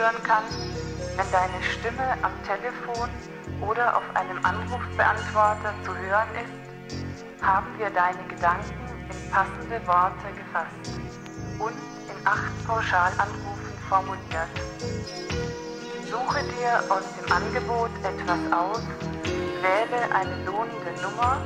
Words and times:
Führen 0.00 0.22
kann, 0.22 0.44
wenn 1.16 1.30
deine 1.30 1.62
Stimme 1.62 2.16
am 2.22 2.32
Telefon 2.44 3.10
oder 3.60 3.98
auf 3.98 4.02
einem 4.14 4.42
Anrufbeantworter 4.42 5.74
zu 5.84 5.94
hören 5.94 6.28
ist, 6.40 7.44
haben 7.44 7.66
wir 7.76 7.90
deine 7.90 8.24
Gedanken 8.26 8.72
in 9.10 9.30
passende 9.30 9.86
Worte 9.86 10.24
gefasst 10.38 10.98
und 11.58 11.76
in 12.08 12.26
acht 12.26 12.66
Pauschalanrufen 12.66 13.76
formuliert. 13.90 14.48
Suche 16.10 16.44
dir 16.44 16.82
aus 16.88 17.04
dem 17.20 17.30
Angebot 17.30 17.90
etwas 18.02 18.58
aus, 18.58 18.82
wähle 19.60 20.14
eine 20.14 20.44
lohnende 20.46 21.02
Nummer 21.02 21.42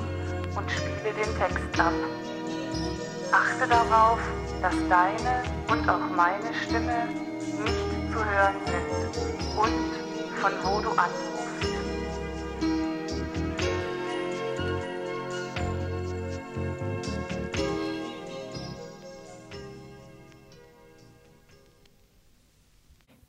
und 0.54 0.70
spiele 0.70 1.12
den 1.12 1.38
Text 1.38 1.80
ab. 1.80 1.92
Achte 3.32 3.66
darauf, 3.68 4.20
dass 4.62 4.76
deine 4.88 5.42
und 5.68 5.88
auch 5.88 6.08
meine 6.14 6.54
Stimme 6.54 7.33
zu 8.14 8.24
hören 8.24 8.54
sind 8.64 9.16
und 9.58 10.36
von 10.36 10.52
wo 10.62 10.80
du 10.80 10.90
anrufst. 10.90 11.34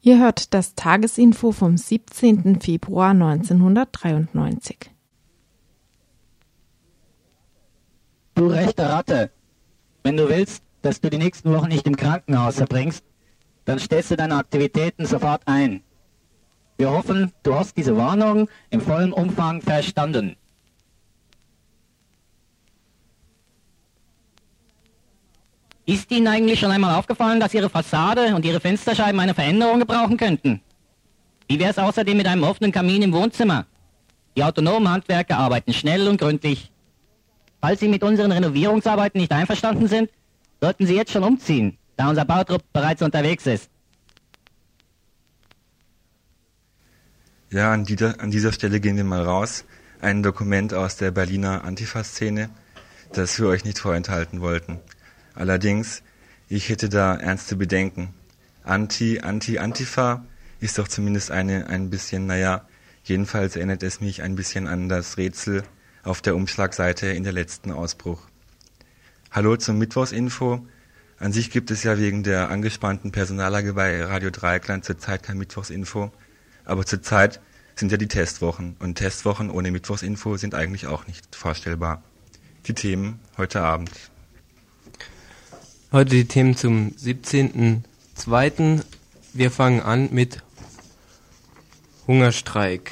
Ihr 0.02 0.20
hört 0.20 0.54
das 0.54 0.76
Tagesinfo 0.76 1.52
vom 1.52 1.78
17. 1.78 2.62
Februar 2.62 3.10
1993. 3.10 4.92
Du 8.36 8.46
rechte 8.46 8.88
Ratte, 8.88 9.32
wenn 10.04 10.16
du 10.16 10.30
willst, 10.30 10.64
dass 10.84 11.02
du 11.02 11.10
die 11.10 11.18
nächsten 11.18 11.52
Wochen 11.52 11.70
nicht 11.70 11.88
im 11.88 11.96
Krankenhaus 11.96 12.58
verbringst, 12.58 13.04
dann 13.66 13.80
stellst 13.80 14.12
du 14.12 14.16
deine 14.16 14.36
Aktivitäten 14.36 15.06
sofort 15.06 15.42
ein. 15.46 15.82
Wir 16.78 16.92
hoffen, 16.92 17.32
du 17.44 17.56
hast 17.56 17.76
diese 17.78 17.98
Warnung 17.98 18.50
im 18.70 18.82
vollen 18.82 19.14
Umfang 19.14 19.62
verstanden. 19.62 20.36
Ist 25.88 26.10
Ihnen 26.12 26.28
eigentlich 26.28 26.60
schon 26.60 26.72
einmal 26.72 26.96
aufgefallen, 26.96 27.40
dass 27.40 27.54
Ihre 27.54 27.70
Fassade 27.70 28.36
und 28.36 28.44
Ihre 28.44 28.60
Fensterscheiben 28.60 29.20
eine 29.20 29.36
Veränderung 29.36 29.80
gebrauchen 29.80 30.18
könnten? 30.18 30.62
Wie 31.48 31.60
wäre 31.60 31.70
es 31.70 31.78
außerdem 31.78 32.18
mit 32.18 32.28
einem 32.28 32.44
offenen 32.44 32.72
Kamin 32.72 33.04
im 33.04 33.14
Wohnzimmer? 33.14 33.68
Die 34.36 34.44
autonomen 34.44 34.90
Handwerker 34.90 35.38
arbeiten 35.38 35.74
schnell 35.74 36.08
und 36.08 36.20
gründlich. 36.20 36.72
Falls 37.62 37.80
Sie 37.80 37.88
mit 37.88 38.04
unseren 38.04 38.32
Renovierungsarbeiten 38.32 39.22
nicht 39.22 39.32
einverstanden 39.32 39.88
sind, 39.88 40.10
sollten 40.60 40.88
Sie 40.88 40.96
jetzt 40.96 41.12
schon 41.12 41.24
umziehen, 41.24 41.78
da 41.98 42.10
unser 42.10 42.26
Bautrupp 42.26 42.64
bereits 42.74 43.02
unterwegs 43.02 43.46
ist. 43.46 43.70
Ja, 47.50 47.72
an 47.72 47.86
dieser, 47.86 48.20
an 48.20 48.32
dieser 48.32 48.52
Stelle 48.52 48.80
gehen 48.80 48.98
wir 48.98 49.04
mal 49.04 49.24
raus. 49.24 49.66
Ein 50.02 50.24
Dokument 50.24 50.74
aus 50.74 50.98
der 50.98 51.12
Berliner 51.12 51.64
Antifa-Szene, 51.64 52.50
das 53.14 53.40
wir 53.40 53.48
euch 53.48 53.64
nicht 53.64 53.80
vorenthalten 53.80 54.42
wollten. 54.42 54.80
Allerdings, 55.36 56.04
ich 56.50 56.70
hätte 56.70 56.90
da 56.90 57.16
ernste 57.16 57.56
Bedenken. 57.56 58.14
Anti, 58.64 59.20
Anti, 59.22 59.60
Antifa 59.60 60.26
ist 60.60 60.78
doch 60.78 60.88
zumindest 60.88 61.32
eine, 61.32 61.68
ein 61.68 61.90
bisschen, 61.90 62.26
naja, 62.26 62.68
jedenfalls 63.04 63.56
erinnert 63.56 63.84
es 63.84 64.02
mich 64.02 64.22
ein 64.22 64.36
bisschen 64.36 64.68
an 64.68 64.90
das 64.90 65.18
Rätsel 65.18 65.64
auf 66.04 66.22
der 66.22 66.36
Umschlagseite 66.36 67.08
in 67.08 67.24
der 67.24 67.34
letzten 67.34 67.72
Ausbruch. 67.72 68.28
Hallo 69.32 69.56
zum 69.58 69.78
Mittwochsinfo. 69.78 70.66
An 71.18 71.32
sich 71.32 71.50
gibt 71.50 71.72
es 71.72 71.84
ja 71.84 71.98
wegen 71.98 72.24
der 72.24 72.50
angespannten 72.50 73.12
Personallage 73.12 73.74
bei 73.74 74.04
Radio 74.04 74.32
Dreieckland 74.32 74.84
zurzeit 74.84 75.24
kein 75.24 75.38
Mittwochsinfo. 75.38 76.12
Aber 76.66 76.86
zurzeit 76.86 77.40
sind 77.76 77.92
ja 77.92 77.98
die 77.98 78.08
Testwochen 78.08 78.76
und 78.80 78.96
Testwochen 78.96 79.50
ohne 79.50 79.72
Mittwochsinfo 79.72 80.36
sind 80.38 80.56
eigentlich 80.56 80.88
auch 80.88 81.08
nicht 81.08 81.36
vorstellbar. 81.36 82.04
Die 82.68 82.74
Themen 82.74 83.20
heute 83.38 83.62
Abend. 83.62 83.92
Heute 85.92 86.12
die 86.12 86.26
Themen 86.26 86.58
zum 86.58 86.92
17.02. 86.92 88.84
Wir 89.34 89.52
fangen 89.52 89.82
an 89.82 90.10
mit 90.12 90.44
Hungerstreik. 92.08 92.92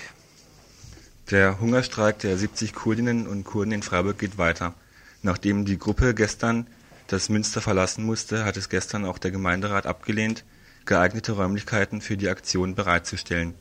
Der 1.30 1.60
Hungerstreik 1.60 2.20
der 2.20 2.38
70 2.38 2.74
Kurdinnen 2.74 3.28
und 3.28 3.44
Kurden 3.44 3.72
in 3.72 3.84
Freiburg 3.84 4.18
geht 4.18 4.38
weiter. 4.38 4.74
Nachdem 5.22 5.66
die 5.66 5.78
Gruppe 5.78 6.14
gestern 6.14 6.68
das 7.14 7.30
Münster 7.30 7.62
verlassen 7.62 8.04
musste, 8.06 8.44
hat 8.44 8.58
es 8.58 8.70
gestern 8.70 9.06
auch 9.06 9.20
der 9.20 9.30
Gemeinderat 9.30 9.86
abgelehnt, 9.86 10.44
geeignete 10.86 11.34
Räumlichkeiten 11.34 12.02
für 12.02 12.18
die 12.18 12.28
Aktion 12.28 12.74
bereitzustellen. 12.74 13.54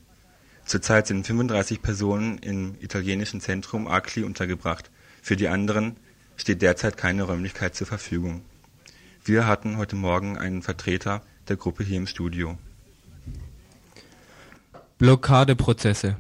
Zurzeit 0.65 1.07
sind 1.07 1.27
35 1.27 1.83
Personen 1.83 2.39
im 2.39 2.77
italienischen 2.81 3.43
Zentrum 3.43 3.87
Acli 3.87 4.25
untergebracht. 4.25 4.91
Für 5.21 5.37
die 5.37 5.49
anderen 5.49 5.97
steht 6.37 6.63
derzeit 6.63 6.97
keine 6.97 7.25
Räumlichkeit 7.25 7.75
zur 7.75 7.87
Verfügung. 7.87 8.43
Wir 9.23 9.47
hatten 9.47 9.77
heute 9.77 9.97
Morgen 9.97 10.39
einen 10.39 10.63
Vertreter 10.63 11.23
der 11.49 11.57
Gruppe 11.57 11.85
hier 11.85 11.99
im 11.99 12.07
Studio. 12.07 12.57
Blockadeprozesse. 14.97 16.17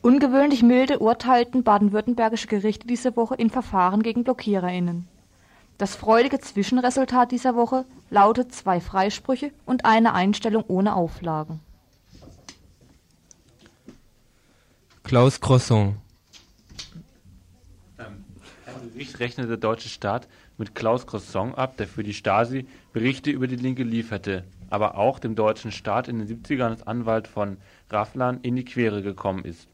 Ungewöhnlich 0.00 0.62
milde 0.62 1.00
urteilten 1.00 1.64
baden-württembergische 1.64 2.46
Gerichte 2.46 2.86
diese 2.86 3.16
Woche 3.16 3.34
in 3.34 3.50
Verfahren 3.50 4.02
gegen 4.02 4.22
BlockiererInnen. 4.22 5.08
Das 5.76 5.96
freudige 5.96 6.38
Zwischenresultat 6.38 7.32
dieser 7.32 7.56
Woche 7.56 7.84
lautet 8.08 8.54
zwei 8.54 8.80
Freisprüche 8.80 9.50
und 9.66 9.84
eine 9.84 10.14
Einstellung 10.14 10.64
ohne 10.68 10.94
Auflagen. 10.94 11.60
Klaus 15.02 15.40
Croissant. 15.40 15.96
Ein 17.98 18.92
Gericht 18.92 19.18
rechnete 19.18 19.48
der 19.48 19.56
deutsche 19.56 19.88
Staat 19.88 20.28
mit 20.58 20.76
Klaus 20.76 21.06
Croissant 21.06 21.58
ab, 21.58 21.76
der 21.76 21.88
für 21.88 22.04
die 22.04 22.14
Stasi 22.14 22.66
Berichte 22.92 23.30
über 23.30 23.48
die 23.48 23.56
Linke 23.56 23.82
lieferte, 23.82 24.44
aber 24.70 24.96
auch 24.96 25.18
dem 25.18 25.34
deutschen 25.34 25.72
Staat 25.72 26.06
in 26.06 26.20
den 26.20 26.28
70ern 26.28 26.70
als 26.70 26.86
Anwalt 26.86 27.26
von 27.26 27.56
Rafflan 27.90 28.40
in 28.42 28.54
die 28.54 28.64
Quere 28.64 29.02
gekommen 29.02 29.44
ist. 29.44 29.68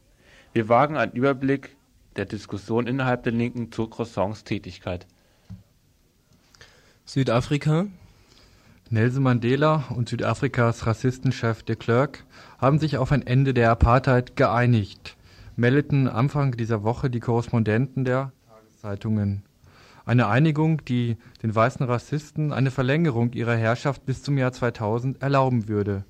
Wir 0.55 0.69
wagen 0.69 0.97
einen 0.97 1.12
Überblick 1.12 1.76
der 2.17 2.25
Diskussion 2.25 2.87
innerhalb 2.87 3.23
der 3.23 3.32
Linken 3.32 3.70
zu 3.70 3.87
Croissants 3.87 4.44
Tätigkeit. 4.44 5.06
Südafrika. 7.12 7.89
Nelson 8.89 9.25
Mandela 9.25 9.87
und 9.97 10.09
Südafrikas 10.09 10.87
Rassistenchef 10.87 11.65
de 11.65 11.75
Klerk 11.75 12.25
haben 12.59 12.79
sich 12.79 12.99
auf 12.99 13.11
ein 13.11 13.27
Ende 13.27 13.53
der 13.53 13.73
Apartheid 13.73 14.37
geeinigt, 14.37 15.17
meldeten 15.57 16.07
Anfang 16.07 16.57
dieser 16.57 16.85
Woche 16.85 17.11
die 17.11 17.19
Korrespondenten 17.19 18.05
der 18.05 18.31
Tageszeitungen. 18.47 19.43
Eine 20.05 20.29
Einigung, 20.29 20.85
die 20.85 21.17
den 21.43 21.53
weißen 21.53 21.85
Rassisten 21.85 22.53
eine 22.53 22.71
Verlängerung 22.71 23.33
ihrer 23.33 23.57
Herrschaft 23.57 24.07
bis 24.07 24.23
zum 24.23 24.39
Jahr 24.39 24.53
2000 24.53 25.21
erlauben 25.21 25.67
würde. 25.67 26.05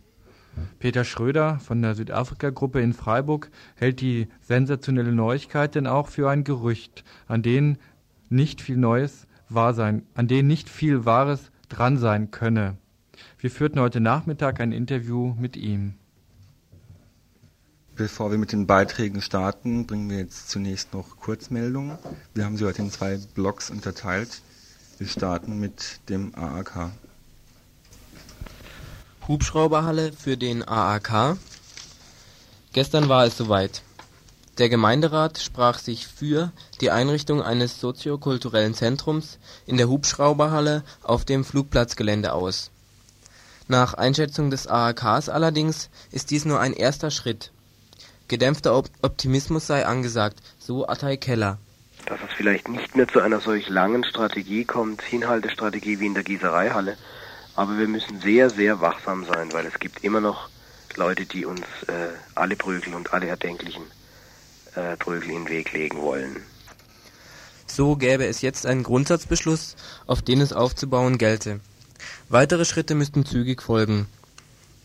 Peter 0.81 1.05
Schröder 1.05 1.61
von 1.61 1.81
der 1.81 1.95
Südafrika-Gruppe 1.95 2.83
in 2.83 2.93
Freiburg 2.93 3.51
hält 3.75 4.03
die 4.03 4.29
sensationelle 4.43 5.13
Neuigkeit 5.13 5.75
denn 5.75 5.87
auch 5.87 6.09
für 6.09 6.29
ein 6.29 6.45
Gerücht, 6.45 7.05
an 7.27 7.41
denen 7.41 7.79
nicht 8.29 8.61
viel 8.61 8.77
Neues 8.77 9.27
wahr 9.55 9.75
sein, 9.75 10.07
an 10.15 10.29
denen 10.29 10.49
nicht 10.49 10.69
viel 10.69 11.05
Wahres 11.05 11.51
dran 11.69 11.99
sein 11.99 12.31
könne. 12.31 12.77
Wir 13.39 13.51
führten 13.51 13.81
heute 13.81 14.01
Nachmittag 14.01 14.61
ein 14.61 14.73
Interview 14.73 15.35
mit 15.39 15.57
ihm. 15.57 15.95
bevor 18.01 18.31
wir 18.31 18.39
mit 18.39 18.53
den 18.53 18.67
Beiträgen 18.67 19.21
starten, 19.21 19.87
bringen 19.87 20.09
wir 20.09 20.17
jetzt 20.17 20.49
zunächst 20.49 20.95
noch 20.95 21.19
Kurzmeldungen. 21.19 21.99
Wir 22.33 22.47
haben 22.47 22.57
sie 22.57 22.65
heute 22.65 22.81
in 22.81 22.91
zwei 22.91 23.19
Blocks 23.35 23.69
unterteilt. 23.69 24.41
Wir 24.97 25.07
starten 25.07 25.61
mit 25.61 26.01
dem 26.09 26.35
AAK. 26.35 26.93
Hubschrauberhalle 29.29 30.15
für 30.15 30.39
den 30.39 30.67
AAK. 30.67 31.37
Gestern 32.73 33.11
war 33.11 33.27
es 33.27 33.37
soweit. 33.37 33.83
Der 34.61 34.69
Gemeinderat 34.69 35.39
sprach 35.39 35.79
sich 35.79 36.07
für 36.07 36.53
die 36.83 36.91
Einrichtung 36.91 37.43
eines 37.43 37.81
soziokulturellen 37.81 38.75
Zentrums 38.75 39.39
in 39.65 39.79
der 39.79 39.89
Hubschrauberhalle 39.89 40.85
auf 41.03 41.25
dem 41.25 41.47
Flugplatzgelände 41.47 42.35
aus. 42.35 42.71
Nach 43.69 43.95
Einschätzung 43.95 44.51
des 44.51 44.67
AAKs 44.67 45.31
allerdings 45.31 45.89
ist 46.13 46.31
dies 46.31 46.45
nur 46.45 46.61
ein 46.61 46.75
erster 46.75 47.11
Schritt. 47.11 47.53
Gedämpfter 48.29 48.77
Optimismus 49.01 49.67
sei 49.67 49.87
angesagt, 49.87 50.41
so 50.59 50.87
Attai 50.87 51.17
Keller. 51.17 51.57
Dass 52.05 52.21
es 52.21 52.35
vielleicht 52.37 52.69
nicht 52.69 52.95
mehr 52.95 53.09
zu 53.09 53.21
einer 53.21 53.41
solch 53.41 53.71
langen 53.71 54.05
Strategie 54.05 54.67
kommt, 54.67 55.01
Hinhaltestrategie 55.01 56.01
wie 56.01 56.07
in 56.07 56.15
der 56.15 56.25
Gießereihalle, 56.25 56.99
aber 57.57 57.79
wir 57.79 57.89
müssen 57.89 58.21
sehr, 58.21 58.51
sehr 58.51 58.83
wachsam 58.83 59.25
sein, 59.25 59.55
weil 59.55 59.65
es 59.65 59.79
gibt 59.79 60.05
immer 60.05 60.21
noch 60.21 60.51
Leute, 60.97 61.25
die 61.25 61.47
uns 61.47 61.63
äh, 61.87 62.09
alle 62.35 62.57
Prügel 62.57 62.93
und 62.93 63.15
alle 63.15 63.27
erdenklichen 63.27 63.85
äh, 64.75 64.97
Prügel 64.97 65.31
in 65.31 65.45
den 65.45 65.49
Weg 65.49 65.73
legen 65.73 66.01
wollen. 66.01 66.37
So 67.67 67.97
gäbe 67.97 68.27
es 68.27 68.43
jetzt 68.43 68.67
einen 68.67 68.83
Grundsatzbeschluss, 68.83 69.77
auf 70.07 70.23
den 70.23 70.41
es 70.41 70.53
aufzubauen 70.53 71.19
gelte. 71.19 71.61
Weitere 72.29 72.65
Schritte 72.65 72.95
müssten 72.95 73.25
zügig 73.25 73.63
folgen. 73.63 74.07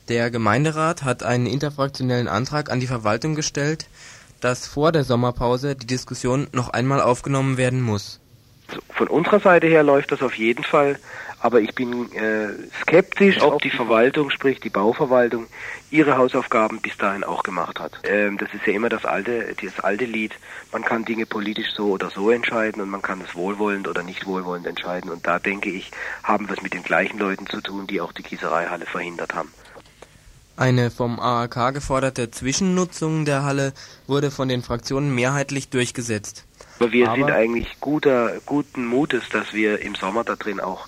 Der 0.08 0.30
Gemeinderat 0.30 1.04
hat 1.04 1.24
einen 1.24 1.48
interfraktionellen 1.48 2.28
Antrag 2.28 2.72
an 2.72 2.80
die 2.80 2.88
Verwaltung 2.88 3.34
gestellt, 3.34 3.88
dass 4.40 4.68
vor 4.68 4.92
der 4.92 5.04
Sommerpause 5.04 5.76
die 5.76 5.88
Diskussion 5.88 6.48
noch 6.52 6.70
einmal 6.70 7.02
aufgenommen 7.02 7.58
werden 7.58 7.82
muss. 7.82 8.20
Von 8.92 9.08
unserer 9.08 9.40
Seite 9.40 9.68
her 9.68 9.84
läuft 9.84 10.12
das 10.12 10.22
auf 10.22 10.36
jeden 10.36 10.64
Fall, 10.64 11.00
aber 11.46 11.62
ich 11.62 11.76
bin 11.76 12.12
äh, 12.14 12.48
skeptisch, 12.82 13.40
ob 13.40 13.62
die 13.62 13.70
Verwaltung, 13.70 14.32
sprich 14.32 14.60
die 14.62 14.72
Bauverwaltung, 14.72 15.46
ihre 15.92 16.18
Hausaufgaben 16.18 16.82
bis 16.82 16.98
dahin 16.98 17.24
auch 17.24 17.44
gemacht 17.44 17.80
hat. 17.80 17.92
Ähm, 18.04 18.40
das 18.40 18.52
ist 18.52 18.66
ja 18.66 18.74
immer 18.74 18.90
das 18.90 19.06
alte, 19.06 19.54
das 19.62 19.80
alte 19.80 20.06
Lied. 20.06 20.34
Man 20.72 20.84
kann 20.84 21.06
Dinge 21.06 21.28
politisch 21.28 21.72
so 21.76 21.92
oder 21.92 22.10
so 22.10 22.32
entscheiden 22.32 22.82
und 22.82 22.90
man 22.90 23.04
kann 23.04 23.22
es 23.22 23.36
wohlwollend 23.36 23.88
oder 23.88 24.02
nicht 24.02 24.26
wohlwollend 24.26 24.66
entscheiden. 24.66 25.12
Und 25.12 25.28
da 25.28 25.38
denke 25.38 25.70
ich, 25.70 25.92
haben 26.24 26.50
wir 26.50 26.56
es 26.56 26.64
mit 26.64 26.74
den 26.74 26.82
gleichen 26.82 27.20
Leuten 27.20 27.46
zu 27.46 27.62
tun, 27.62 27.86
die 27.86 28.02
auch 28.02 28.12
die 28.12 28.24
Gießereihalle 28.24 28.88
verhindert 28.88 29.36
haben. 29.36 29.54
Eine 30.58 30.90
vom 30.90 31.20
AAK 31.20 31.76
geforderte 31.76 32.32
Zwischennutzung 32.32 33.26
der 33.26 33.44
Halle 33.44 33.74
wurde 34.08 34.32
von 34.32 34.48
den 34.48 34.64
Fraktionen 34.64 35.14
mehrheitlich 35.14 35.70
durchgesetzt. 35.70 36.44
Aber 36.80 36.92
wir 36.92 37.10
Aber 37.10 37.18
sind 37.18 37.30
eigentlich 37.30 37.80
guter, 37.82 38.32
guten 38.48 38.88
Mutes, 38.88 39.30
dass 39.30 39.54
wir 39.54 39.80
im 39.82 39.94
Sommer 39.94 40.24
da 40.24 40.36
drin 40.36 40.60
auch 40.60 40.88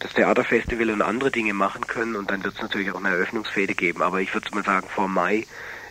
das 0.00 0.12
Theaterfestival 0.14 0.90
und 0.90 1.02
andere 1.02 1.30
Dinge 1.30 1.54
machen 1.54 1.86
können 1.86 2.16
und 2.16 2.30
dann 2.30 2.42
wird 2.42 2.54
es 2.54 2.60
natürlich 2.60 2.90
auch 2.90 2.98
eine 2.98 3.10
Eröffnungsfäde 3.10 3.74
geben. 3.74 4.02
Aber 4.02 4.20
ich 4.20 4.34
würde 4.34 4.52
mal 4.54 4.64
sagen, 4.64 4.88
vor 4.88 5.08
Mai 5.08 5.46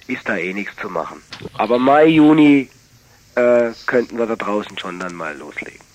ist 0.08 0.28
da 0.28 0.36
eh 0.36 0.54
nichts 0.54 0.76
zu 0.82 0.90
machen. 0.90 1.22
Aber 1.54 1.80
Mai, 1.80 2.08
Juni 2.08 2.70
äh, 3.36 3.72
könnten 3.86 4.18
wir 4.18 4.26
da 4.26 4.36
draußen 4.36 4.78
schon 4.78 5.00
dann 5.00 5.14
mal 5.14 5.38
loslegen. 5.38 5.89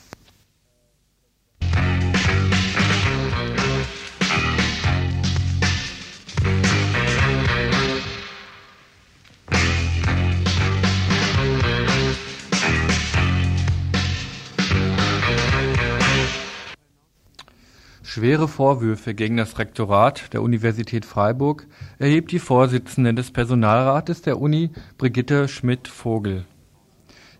Schwere 18.15 18.47
Vorwürfe 18.47 19.13
gegen 19.13 19.39
das 19.39 19.59
Rektorat 19.59 20.33
der 20.33 20.43
Universität 20.43 21.05
Freiburg 21.05 21.67
erhebt 21.99 22.31
die 22.31 22.39
Vorsitzende 22.39 23.13
des 23.13 23.33
Personalrates 23.33 24.23
der 24.23 24.41
Uni, 24.41 24.71
Brigitte 24.99 25.49
Schmidt-Vogel. 25.49 26.45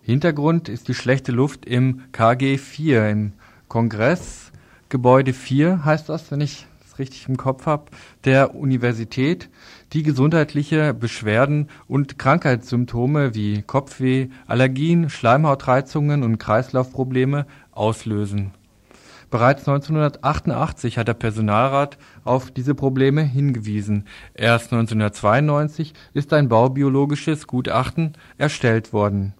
Hintergrund 0.01 0.67
ist 0.67 0.89
die 0.89 0.93
schlechte 0.93 1.31
Luft 1.31 1.65
im 1.65 2.01
KG 2.11 2.57
4, 2.57 3.09
im 3.09 3.31
Kongressgebäude 3.69 5.31
4 5.31 5.85
heißt 5.85 6.09
das, 6.09 6.29
wenn 6.29 6.41
ich 6.41 6.67
es 6.85 6.99
richtig 6.99 7.29
im 7.29 7.37
Kopf 7.37 7.67
habe, 7.67 7.85
der 8.25 8.53
Universität, 8.53 9.49
die 9.93 10.03
gesundheitliche 10.03 10.93
Beschwerden 10.93 11.69
und 11.87 12.19
Krankheitssymptome 12.19 13.33
wie 13.33 13.61
Kopfweh, 13.61 14.27
Allergien, 14.45 15.09
Schleimhautreizungen 15.09 16.21
und 16.21 16.37
Kreislaufprobleme 16.37 17.45
auslösen 17.71 18.51
Bereits 19.35 19.67
1988 19.67 20.97
hat 20.97 21.09
der 21.09 21.13
Personalrat 21.13 21.97
auf 22.23 22.51
diese 22.51 22.73
Probleme 22.73 23.21
hingewiesen. 23.21 24.05
Erst 24.33 24.71
1992 24.71 25.93
ist 26.13 26.31
ein 26.31 26.47
baubiologisches 26.47 27.45
Gutachten 27.45 28.13
erstellt 28.37 28.93
worden. 28.93 29.33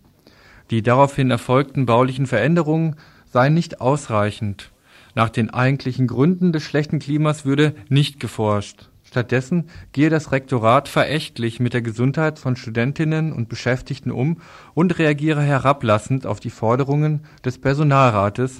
Die 0.69 0.81
daraufhin 0.81 1.31
erfolgten 1.31 1.85
baulichen 1.85 2.27
Veränderungen 2.27 2.97
seien 3.31 3.53
nicht 3.53 3.79
ausreichend. 3.79 4.73
Nach 5.13 5.29
den 5.29 5.49
eigentlichen 5.49 6.07
Gründen 6.07 6.51
des 6.51 6.63
schlechten 6.63 6.99
Klimas 6.99 7.45
würde 7.45 7.73
nicht 7.87 8.19
geforscht. 8.19 8.89
Stattdessen 9.05 9.69
gehe 9.93 10.09
das 10.09 10.33
Rektorat 10.33 10.89
verächtlich 10.89 11.61
mit 11.61 11.73
der 11.73 11.81
Gesundheit 11.81 12.37
von 12.37 12.57
Studentinnen 12.57 13.31
und 13.31 13.47
Beschäftigten 13.47 14.11
um 14.11 14.41
und 14.73 14.99
reagiere 14.99 15.41
herablassend 15.41 16.25
auf 16.25 16.41
die 16.41 16.49
Forderungen 16.49 17.21
des 17.45 17.59
Personalrates, 17.59 18.59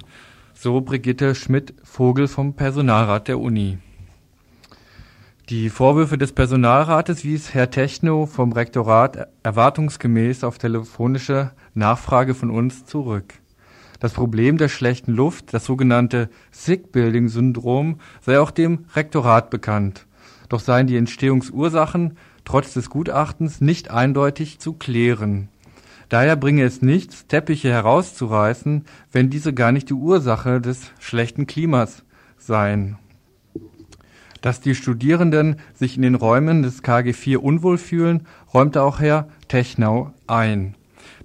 so 0.58 0.82
Brigitte 0.82 1.36
Schmidt-Vogel 1.36 2.28
vom 2.28 2.54
Personalrat 2.54 3.28
der 3.28 3.40
Uni. 3.40 3.78
Die 5.50 5.70
Vorwürfe 5.70 6.18
des 6.18 6.32
Personalrates 6.32 7.24
wies 7.24 7.54
Herr 7.54 7.70
Techno 7.70 8.26
vom 8.26 8.52
Rektorat 8.52 9.28
erwartungsgemäß 9.44 10.44
auf 10.44 10.58
telefonische 10.58 11.52
Nachfrage 11.76 12.34
von 12.34 12.50
uns 12.50 12.86
zurück. 12.86 13.36
Das 14.00 14.14
Problem 14.14 14.58
der 14.58 14.70
schlechten 14.70 15.12
Luft, 15.12 15.54
das 15.54 15.66
sogenannte 15.66 16.30
Sick 16.52 16.92
Building 16.92 17.28
Syndrom, 17.28 18.00
sei 18.22 18.40
auch 18.40 18.52
dem 18.52 18.86
Rektorat 18.96 19.50
bekannt. 19.50 20.08
Doch 20.50 20.62
seien 20.62 20.88
die 20.88 20.98
Entstehungsursachen 20.98 22.18
trotz 22.44 22.74
des 22.74 22.90
Gutachtens 22.90 23.62
nicht 23.62 23.92
eindeutig 23.92 24.60
zu 24.60 24.74
klären. 24.74 25.50
Daher 26.10 26.36
bringe 26.36 26.64
es 26.64 26.82
nichts, 26.82 27.28
Teppiche 27.28 27.72
herauszureißen, 27.72 28.86
wenn 29.12 29.30
diese 29.30 29.54
gar 29.54 29.72
nicht 29.72 29.90
die 29.90 29.96
Ursache 29.96 30.62
des 30.62 30.92
schlechten 31.00 31.48
Klimas 31.48 32.04
seien. 32.38 32.98
Dass 34.42 34.62
die 34.62 34.76
Studierenden 34.76 35.56
sich 35.74 35.96
in 35.96 36.04
den 36.04 36.14
Räumen 36.14 36.62
des 36.62 36.84
KG 36.84 37.14
4 37.14 37.44
unwohl 37.44 37.80
fühlen, 37.80 38.28
räumte 38.54 38.84
auch 38.84 39.00
Herr 39.00 39.28
Technau 39.48 40.14
ein. 40.28 40.76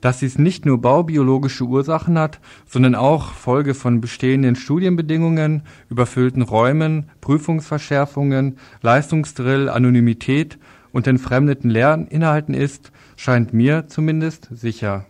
Dass 0.01 0.21
dies 0.21 0.39
nicht 0.39 0.65
nur 0.65 0.81
baubiologische 0.81 1.65
Ursachen 1.65 2.19
hat, 2.19 2.41
sondern 2.67 2.95
auch 2.95 3.33
Folge 3.33 3.75
von 3.75 4.01
bestehenden 4.01 4.57
Studienbedingungen, 4.57 5.63
überfüllten 5.91 6.41
Räumen, 6.41 7.11
Prüfungsverschärfungen, 7.21 8.57
Leistungsdrill, 8.81 9.69
Anonymität 9.69 10.59
und 10.93 11.07
entfremdeten 11.07 11.69
Lerninhalten 11.69 12.55
ist, 12.55 12.91
scheint 13.21 13.53
mir 13.53 13.87
zumindest 13.87 14.49
sicher. 14.51 15.05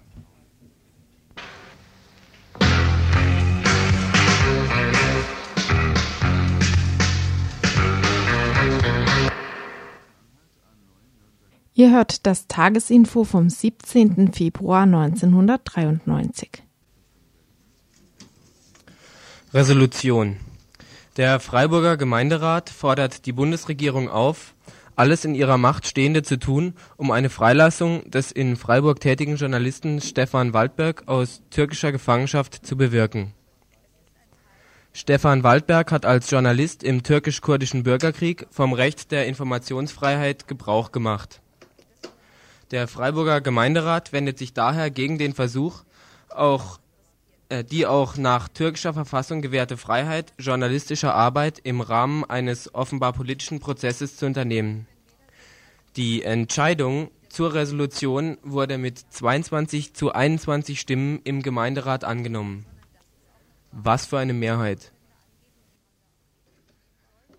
Ihr 11.75 11.93
hört 11.93 12.27
das 12.27 12.49
Tagesinfo 12.49 13.23
vom 13.23 13.49
17. 13.49 14.33
Februar 14.33 14.83
1993. 14.83 16.65
Resolution. 19.55 20.37
Der 21.17 21.39
Freiburger 21.39 21.97
Gemeinderat 21.97 22.71
fordert 22.71 23.25
die 23.27 23.33
Bundesregierung 23.33 24.09
auf, 24.09 24.55
alles 25.01 25.25
in 25.25 25.35
ihrer 25.35 25.57
Macht 25.57 25.87
Stehende 25.87 26.23
zu 26.23 26.39
tun, 26.39 26.75
um 26.99 27.11
eine 27.11 27.31
Freilassung 27.31 28.11
des 28.11 28.31
in 28.31 28.57
Freiburg 28.57 29.01
tätigen 29.01 29.37
Journalisten 29.37 30.03
Stefan 30.03 30.53
Waldberg 30.53 31.09
aus 31.09 31.41
türkischer 31.49 31.91
Gefangenschaft 31.91 32.67
zu 32.67 32.77
bewirken. 32.77 33.33
Stefan 34.93 35.43
Waldberg 35.43 35.91
hat 35.91 36.05
als 36.05 36.31
Journalist 36.31 36.83
im 36.83 37.03
türkisch-kurdischen 37.03 37.83
Bürgerkrieg 37.83 38.47
vom 38.51 38.75
Recht 38.75 39.11
der 39.11 39.27
Informationsfreiheit 39.27 40.47
Gebrauch 40.47 40.93
gemacht. 40.93 41.41
Der 42.71 42.87
Freiburger 42.87 43.41
Gemeinderat 43.41 44.13
wendet 44.13 44.37
sich 44.37 44.53
daher 44.53 44.91
gegen 44.91 45.17
den 45.17 45.33
Versuch, 45.33 45.85
auch 46.29 46.79
die 47.71 47.87
auch 47.87 48.17
nach 48.17 48.49
türkischer 48.49 48.95
Verfassung 48.95 49.43
gewährte 49.43 49.77
Freiheit 49.77 50.33
journalistischer 50.39 51.15
Arbeit 51.15 51.61
im 51.63 51.81
Rahmen 51.81 52.25
eines 52.25 52.75
offenbar 52.75 53.13
politischen 53.13 53.61
Prozesses 53.61 54.17
zu 54.17 54.27
unternehmen. 54.27 54.87
Die 55.97 56.23
Entscheidung 56.23 57.11
zur 57.29 57.55
Resolution 57.55 58.39
wurde 58.43 58.79
mit 58.79 58.99
22 58.99 59.95
zu 59.95 60.13
21 60.13 60.81
Stimmen 60.81 61.21
im 61.25 61.43
Gemeinderat 61.43 62.05
angenommen. 62.05 62.67
Was 63.73 64.07
für 64.07 64.19
eine 64.19 64.33
Mehrheit. 64.33 64.93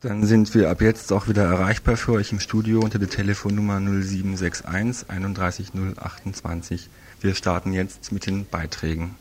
Dann 0.01 0.25
sind 0.25 0.56
wir 0.56 0.70
ab 0.72 0.82
jetzt 0.82 1.13
auch 1.13 1.27
wieder 1.27 1.44
erreichbar 1.44 1.96
für 1.96 2.13
euch 2.13 2.32
im 2.32 2.39
Studio 2.39 2.80
unter 2.80 2.98
der 2.98 3.10
Telefonnummer 3.10 3.80
0761 3.80 5.10
31 5.10 5.72
028. 5.98 6.89
Wir 7.22 7.36
starten 7.36 7.72
jetzt 7.72 8.12
mit 8.12 8.25
den 8.25 8.48
Beiträgen. 8.48 9.15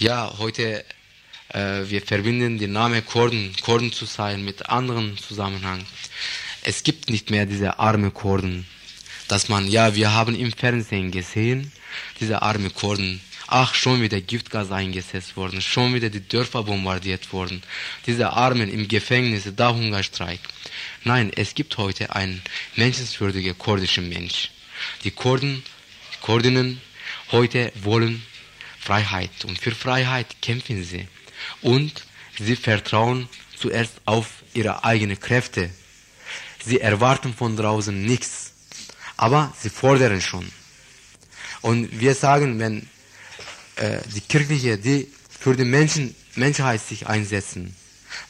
Ja, 0.00 0.32
heute 0.38 0.84
äh, 1.48 1.82
wir 1.88 2.00
verbinden 2.02 2.56
den 2.56 2.70
Namen 2.70 3.04
Kurden, 3.04 3.52
Kurden 3.60 3.92
zu 3.92 4.04
sein 4.04 4.44
mit 4.44 4.70
anderen 4.70 5.18
Zusammenhang. 5.18 5.84
Es 6.62 6.84
gibt 6.84 7.10
nicht 7.10 7.30
mehr 7.30 7.46
diese 7.46 7.80
arme 7.80 8.12
Kurden, 8.12 8.64
dass 9.26 9.48
man, 9.48 9.66
ja, 9.66 9.96
wir 9.96 10.12
haben 10.12 10.36
im 10.36 10.52
Fernsehen 10.52 11.10
gesehen, 11.10 11.72
diese 12.20 12.42
arme 12.42 12.70
Kurden, 12.70 13.20
ach, 13.48 13.74
schon 13.74 14.00
wieder 14.00 14.20
Giftgas 14.20 14.70
eingesetzt 14.70 15.36
worden, 15.36 15.60
schon 15.60 15.92
wieder 15.94 16.10
die 16.10 16.28
Dörfer 16.28 16.62
bombardiert 16.62 17.32
worden, 17.32 17.64
diese 18.06 18.32
Armen 18.32 18.70
im 18.70 18.86
Gefängnis, 18.86 19.50
da 19.56 19.74
Hungerstreik. 19.74 20.38
Nein, 21.02 21.32
es 21.34 21.56
gibt 21.56 21.76
heute 21.76 22.14
einen 22.14 22.40
menschenswürdigen 22.76 23.58
kurdischen 23.58 24.08
Mensch. 24.08 24.52
Die 25.02 25.10
Kurden, 25.10 25.64
die 26.14 26.20
Kurdinnen 26.20 26.80
heute 27.32 27.72
wollen 27.82 28.22
Freiheit 28.88 29.44
und 29.44 29.58
für 29.58 29.72
Freiheit 29.72 30.40
kämpfen 30.40 30.82
sie. 30.82 31.06
Und 31.60 31.92
sie 32.38 32.56
vertrauen 32.56 33.28
zuerst 33.60 33.92
auf 34.06 34.26
ihre 34.54 34.82
eigenen 34.82 35.20
Kräfte. 35.20 35.68
Sie 36.64 36.80
erwarten 36.80 37.34
von 37.34 37.54
draußen 37.54 37.96
nichts, 38.12 38.52
aber 39.18 39.52
sie 39.60 39.68
fordern 39.68 40.22
schon. 40.22 40.50
Und 41.60 42.00
wir 42.00 42.14
sagen, 42.14 42.58
wenn 42.58 42.88
äh, 43.76 43.98
die 44.14 44.22
Kirchliche, 44.22 44.78
die 44.78 45.12
für 45.38 45.54
die 45.54 45.66
Menschen, 45.66 46.14
Menschheit 46.34 46.80
sich 46.80 47.06
einsetzen, 47.06 47.76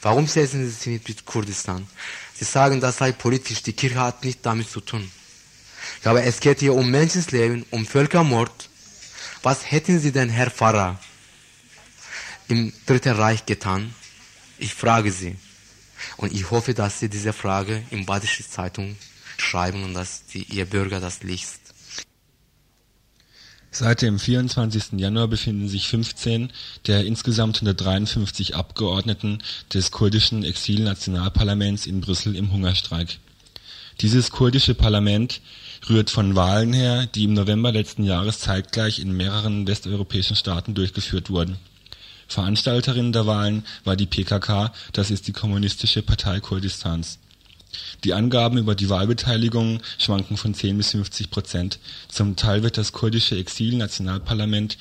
warum 0.01 0.27
setzen 0.27 0.65
sie 0.65 0.71
sich 0.71 0.87
nicht 0.87 1.07
mit 1.07 1.25
Kurdistan? 1.25 1.87
Sie 2.35 2.43
sagen, 2.43 2.81
das 2.81 2.97
sei 2.97 3.13
politisch, 3.13 3.63
die 3.63 3.73
Kirche 3.73 4.01
hat 4.01 4.25
nichts 4.25 4.41
damit 4.41 4.69
zu 4.69 4.81
tun. 4.81 5.09
Aber 6.03 6.21
es 6.23 6.41
geht 6.41 6.59
hier 6.59 6.73
um 6.73 6.91
Menschenleben, 6.91 7.65
um 7.71 7.85
Völkermord. 7.85 8.68
Was 9.41 9.71
hätten 9.71 9.99
Sie 9.99 10.11
denn, 10.11 10.29
Herr 10.29 10.51
Pfarrer, 10.51 10.99
im 12.49 12.73
Dritten 12.85 13.15
Reich 13.15 13.45
getan? 13.45 13.93
Ich 14.57 14.73
frage 14.73 15.11
Sie. 15.11 15.37
Und 16.17 16.33
ich 16.33 16.51
hoffe, 16.51 16.73
dass 16.73 16.99
Sie 16.99 17.09
diese 17.09 17.31
Frage 17.31 17.83
in 17.91 18.05
Badische 18.05 18.47
Zeitung 18.47 18.97
schreiben 19.37 19.83
und 19.83 19.93
dass 19.93 20.25
die, 20.25 20.43
Ihr 20.43 20.65
Bürger 20.65 20.99
das 20.99 21.23
liest. 21.23 21.59
Seit 23.71 24.01
dem 24.01 24.17
24. 24.17 24.93
Januar 24.93 25.27
befinden 25.27 25.69
sich 25.69 25.87
15 25.87 26.51
der 26.87 27.05
insgesamt 27.05 27.57
153 27.57 28.55
Abgeordneten 28.55 29.43
des 29.73 29.91
kurdischen 29.91 30.43
Exilnationalparlaments 30.43 31.85
in 31.85 32.01
Brüssel 32.01 32.35
im 32.35 32.51
Hungerstreik. 32.51 33.19
Dieses 34.01 34.31
kurdische 34.31 34.73
Parlament 34.73 35.41
rührt 35.87 36.09
von 36.09 36.35
Wahlen 36.35 36.73
her, 36.73 37.05
die 37.05 37.25
im 37.25 37.33
November 37.33 37.71
letzten 37.71 38.03
Jahres 38.03 38.39
zeitgleich 38.39 38.99
in 38.99 39.15
mehreren 39.15 39.67
westeuropäischen 39.67 40.35
Staaten 40.35 40.73
durchgeführt 40.73 41.29
wurden. 41.29 41.57
Veranstalterin 42.27 43.11
der 43.11 43.25
Wahlen 43.25 43.63
war 43.83 43.95
die 43.95 44.05
PKK, 44.05 44.73
das 44.93 45.11
ist 45.11 45.27
die 45.27 45.33
Kommunistische 45.33 46.01
Partei 46.01 46.39
Kurdistans 46.39 47.19
die 48.03 48.13
Angaben 48.13 48.57
über 48.57 48.75
die 48.75 48.89
Wahlbeteiligung 48.89 49.81
schwanken 49.97 50.37
von 50.37 50.53
10 50.53 50.77
bis 50.77 50.91
50 50.91 51.29
Prozent. 51.29 51.79
Zum 52.07 52.35
Teil 52.35 52.63
wird 52.63 52.77
das 52.77 52.91
kurdische 52.91 53.37
Exil-Nationalparlament 53.37 54.77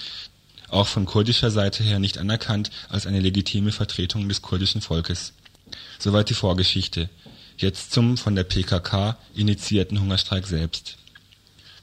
auch 0.69 0.87
von 0.87 1.07
kurdischer 1.07 1.51
Seite 1.51 1.83
her 1.83 1.99
nicht 1.99 2.19
anerkannt 2.19 2.71
als 2.89 3.07
eine 3.07 3.21
legitime 3.21 3.73
Vertretung 3.73 4.29
des 4.29 4.43
kurdischen 4.43 4.81
Volkes. 4.81 5.33
Soweit 5.99 6.31
die 6.31 6.35
Vorgeschichte. 6.35 7.09
Jetzt 7.59 7.91
zum 7.91 8.17
von 8.17 8.37
der 8.37 8.45
PKK 8.45 9.19
initiierten 9.35 10.01
Hungerstreik 10.01 10.47
selbst. 10.47 10.97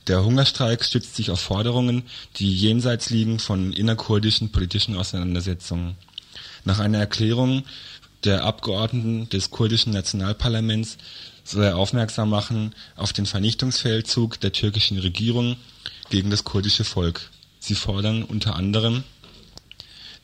Der 0.08 0.24
Hungerstreik 0.24 0.86
stützt 0.86 1.16
sich 1.16 1.32
auf 1.32 1.42
Forderungen, 1.42 2.04
die 2.38 2.54
jenseits 2.54 3.10
liegen 3.10 3.40
von 3.40 3.74
innerkurdischen 3.74 4.54
politischen 4.54 4.96
Auseinandersetzungen. 4.96 5.98
Nach 6.64 6.80
einer 6.80 7.00
Erklärung 7.00 7.64
der 8.24 8.46
Abgeordneten 8.46 9.28
des 9.30 9.52
kurdischen 9.52 9.92
Nationalparlaments 9.92 10.98
soll 11.44 11.66
er 11.66 11.78
aufmerksam 11.78 12.30
machen 12.30 12.74
auf 12.96 13.12
den 13.12 13.26
Vernichtungsfeldzug 13.26 14.40
der 14.40 14.54
türkischen 14.54 14.98
Regierung 15.00 15.58
gegen 16.10 16.30
das 16.30 16.46
kurdische 16.46 16.86
Volk. 16.86 17.30
Sie 17.60 17.76
fordern 17.76 18.24
unter 18.24 18.56
anderem 18.56 19.04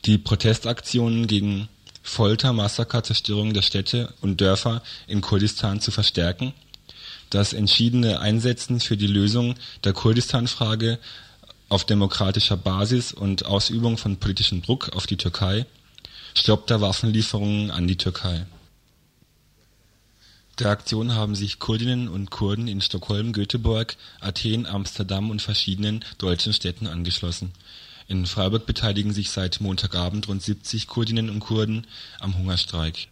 die 0.06 0.18
Protestaktionen 0.18 1.26
gegen 1.26 1.68
Folter, 2.02 2.52
Massaker, 2.52 3.04
Zerstörung 3.04 3.54
der 3.54 3.62
Städte 3.62 4.12
und 4.20 4.40
Dörfer 4.40 4.82
in 5.06 5.20
Kurdistan 5.20 5.80
zu 5.80 5.90
verstärken, 5.90 6.52
das 7.30 7.52
entschiedene 7.52 8.20
Einsetzen 8.20 8.80
für 8.80 8.96
die 8.96 9.06
Lösung 9.06 9.54
der 9.84 9.92
Kurdistan-Frage 9.92 10.98
auf 11.68 11.84
demokratischer 11.84 12.56
Basis 12.56 13.12
und 13.12 13.46
Ausübung 13.46 13.96
von 13.96 14.18
politischem 14.18 14.62
Druck 14.62 14.90
auf 14.94 15.06
die 15.06 15.16
Türkei 15.16 15.64
Stopp 16.34 16.66
der 16.66 16.80
Waffenlieferungen 16.80 17.70
an 17.70 17.86
die 17.86 17.96
Türkei. 17.96 18.46
Der 20.58 20.70
Aktion 20.70 21.14
haben 21.14 21.34
sich 21.34 21.58
Kurdinnen 21.58 22.08
und 22.08 22.30
Kurden 22.30 22.68
in 22.68 22.80
Stockholm, 22.80 23.32
Göteborg, 23.32 23.96
Athen, 24.20 24.66
Amsterdam 24.66 25.30
und 25.30 25.42
verschiedenen 25.42 26.04
deutschen 26.18 26.52
Städten 26.52 26.86
angeschlossen. 26.86 27.52
In 28.08 28.26
Freiburg 28.26 28.66
beteiligen 28.66 29.12
sich 29.12 29.30
seit 29.30 29.60
Montagabend 29.60 30.28
rund 30.28 30.42
70 30.42 30.86
Kurdinnen 30.86 31.30
und 31.30 31.40
Kurden 31.40 31.86
am 32.20 32.36
Hungerstreik. 32.36 33.08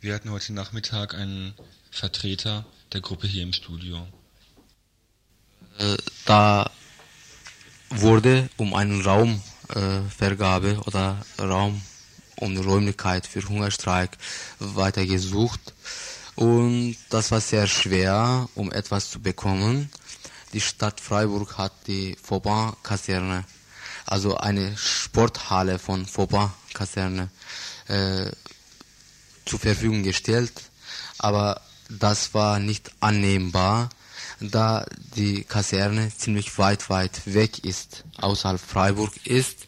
Wir 0.00 0.14
hatten 0.14 0.30
heute 0.30 0.52
Nachmittag 0.52 1.14
einen 1.14 1.54
Vertreter 1.90 2.64
der 2.92 3.00
Gruppe 3.00 3.26
hier 3.26 3.42
im 3.42 3.52
Studio. 3.52 4.06
Äh, 5.78 5.96
da 6.24 6.70
wurde 7.90 8.48
um 8.56 8.74
einen 8.74 9.00
Raumvergabe 9.00 10.70
äh, 10.70 10.86
oder 10.86 11.24
Raum 11.38 11.82
um 12.36 12.54
die 12.54 12.62
Räumlichkeit 12.62 13.26
für 13.26 13.46
Hungerstreik 13.48 14.16
weiter 14.58 15.04
gesucht. 15.06 15.60
Und 16.36 16.96
das 17.10 17.32
war 17.32 17.40
sehr 17.40 17.66
schwer, 17.66 18.48
um 18.54 18.70
etwas 18.70 19.10
zu 19.10 19.20
bekommen. 19.20 19.90
Die 20.52 20.60
Stadt 20.60 21.00
Freiburg 21.00 21.58
hat 21.58 21.72
die 21.88 22.16
Vauban-Kaserne, 22.22 23.44
also 24.10 24.36
eine 24.36 24.76
Sporthalle 24.76 25.78
von 25.78 26.06
Vauban-Kaserne, 26.06 27.28
äh, 27.88 28.30
zur 29.44 29.58
Verfügung 29.58 30.02
gestellt. 30.02 30.52
Aber 31.18 31.60
das 31.88 32.34
war 32.34 32.58
nicht 32.58 32.90
annehmbar, 33.00 33.90
da 34.40 34.86
die 35.16 35.44
Kaserne 35.44 36.12
ziemlich 36.16 36.58
weit, 36.58 36.90
weit 36.90 37.22
weg 37.26 37.64
ist, 37.64 38.04
außerhalb 38.18 38.60
Freiburg 38.60 39.26
ist. 39.26 39.66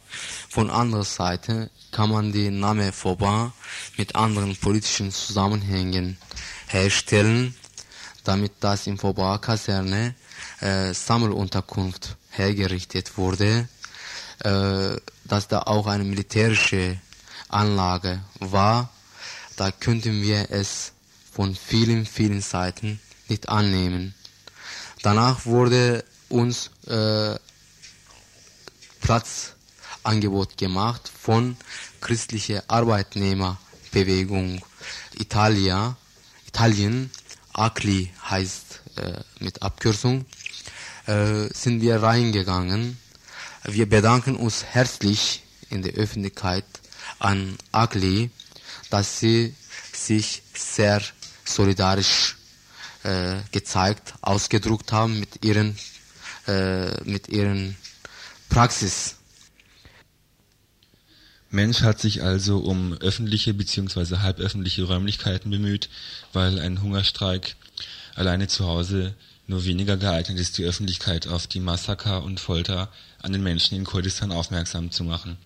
Von 0.49 0.70
anderer 0.70 1.04
Seite 1.04 1.70
kann 1.90 2.11
man 2.11 2.32
den 2.32 2.61
Namen 2.61 2.92
Vauban 2.92 3.52
mit 3.97 4.14
anderen 4.14 4.56
politischen 4.56 5.11
Zusammenhängen 5.11 6.18
herstellen, 6.68 7.56
damit 8.25 8.52
das 8.61 8.87
in 8.87 9.02
Vauban-Kaserne 9.02 10.14
äh, 10.61 10.94
Sammelunterkunft 10.94 12.16
hergerichtet 12.30 13.16
wurde, 13.16 13.68
äh, 14.44 14.97
dass 15.25 15.49
da 15.49 15.62
auch 15.62 15.87
eine 15.87 16.04
militärische 16.04 16.99
Anlage 17.49 18.20
war, 18.38 18.90
da 19.56 19.70
könnten 19.70 20.23
wir 20.23 20.50
es 20.50 20.92
von 21.32 21.54
vielen, 21.54 22.06
vielen 22.06 22.40
Seiten 22.40 23.00
nicht 23.28 23.49
annehmen. 23.49 24.14
Danach 25.02 25.47
wurde 25.47 26.04
uns 26.28 26.70
äh, 26.87 27.37
Platz 29.00 29.54
Angebot 30.02 30.56
gemacht 30.56 31.11
von 31.20 31.56
christlicher 32.00 32.64
Arbeitnehmerbewegung 32.68 34.62
Italia, 35.18 35.97
Italien, 36.47 37.11
ACLI 37.52 38.11
heißt 38.30 38.80
äh, 38.97 39.20
mit 39.40 39.62
Abkürzung, 39.62 40.25
äh, 41.06 41.49
sind 41.52 41.82
wir 41.82 42.02
reingegangen. 42.02 42.99
Wir 43.64 43.88
bedanken 43.88 44.36
uns 44.36 44.64
herzlich 44.64 45.42
in 45.68 45.82
der 45.82 45.92
Öffentlichkeit 45.92 46.64
an 47.18 47.58
ACLI, 47.72 48.30
dass 48.88 49.20
sie 49.20 49.54
sich 49.92 50.42
sehr 50.54 51.02
solidarisch 51.44 52.36
äh, 53.02 53.36
gezeigt, 53.52 54.14
ausgedruckt 54.22 54.92
haben 54.92 55.20
mit 55.20 55.44
ihren, 55.44 55.76
äh, 56.46 57.02
mit 57.04 57.28
ihren 57.28 57.76
Praxis 58.48 59.16
Mensch 61.52 61.82
hat 61.82 61.98
sich 61.98 62.22
also 62.22 62.58
um 62.58 62.92
öffentliche 62.94 63.52
bzw. 63.52 64.18
halböffentliche 64.18 64.84
Räumlichkeiten 64.84 65.50
bemüht, 65.50 65.90
weil 66.32 66.60
ein 66.60 66.80
Hungerstreik 66.80 67.56
alleine 68.14 68.46
zu 68.46 68.66
Hause 68.66 69.14
nur 69.50 69.64
weniger 69.64 69.97
geeignet 69.97 70.38
ist, 70.38 70.59
die 70.59 70.64
Öffentlichkeit 70.64 71.26
auf 71.26 71.49
die 71.49 71.59
Massaker 71.59 72.23
und 72.23 72.38
Folter 72.38 72.88
an 73.21 73.33
den 73.33 73.42
Menschen 73.42 73.76
in 73.76 73.85
Kurdistan 73.85 74.30
aufmerksam 74.30 74.92
zu 74.92 75.02
machen. 75.02 75.38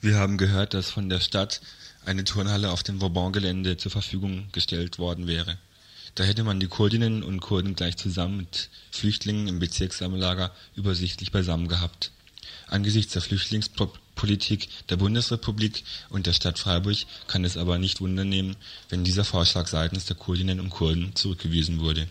Wir 0.00 0.16
haben 0.16 0.38
gehört, 0.38 0.72
dass 0.72 0.88
von 0.88 1.08
der 1.08 1.18
Stadt 1.18 1.60
eine 2.06 2.22
Turnhalle 2.22 2.70
auf 2.70 2.84
dem 2.84 3.00
Vauban-Gelände 3.00 3.76
zur 3.76 3.90
Verfügung 3.90 4.46
gestellt 4.52 5.00
worden 5.00 5.26
wäre. 5.26 5.58
Da 6.14 6.22
hätte 6.22 6.44
man 6.44 6.60
die 6.60 6.68
Kurdinnen 6.68 7.24
und 7.24 7.40
Kurden 7.40 7.74
gleich 7.74 7.96
zusammen 7.96 8.36
mit 8.36 8.70
Flüchtlingen 8.92 9.48
im 9.48 9.58
Bezirkssammellager 9.58 10.52
übersichtlich 10.76 11.32
beisammen 11.32 11.66
gehabt. 11.66 12.12
Angesichts 12.68 13.14
der 13.14 13.22
Flüchtlingspolitik 13.22 14.68
der 14.88 14.96
Bundesrepublik 14.96 15.82
und 16.08 16.28
der 16.28 16.34
Stadt 16.34 16.60
Freiburg 16.60 16.98
kann 17.26 17.44
es 17.44 17.56
aber 17.56 17.78
nicht 17.78 18.00
wundern 18.00 18.28
nehmen, 18.28 18.54
wenn 18.90 19.02
dieser 19.02 19.24
Vorschlag 19.24 19.66
seitens 19.66 20.04
der 20.04 20.16
Kurdinnen 20.16 20.60
und 20.60 20.70
Kurden 20.70 21.16
zurückgewiesen 21.16 21.80
wurde. 21.80 22.06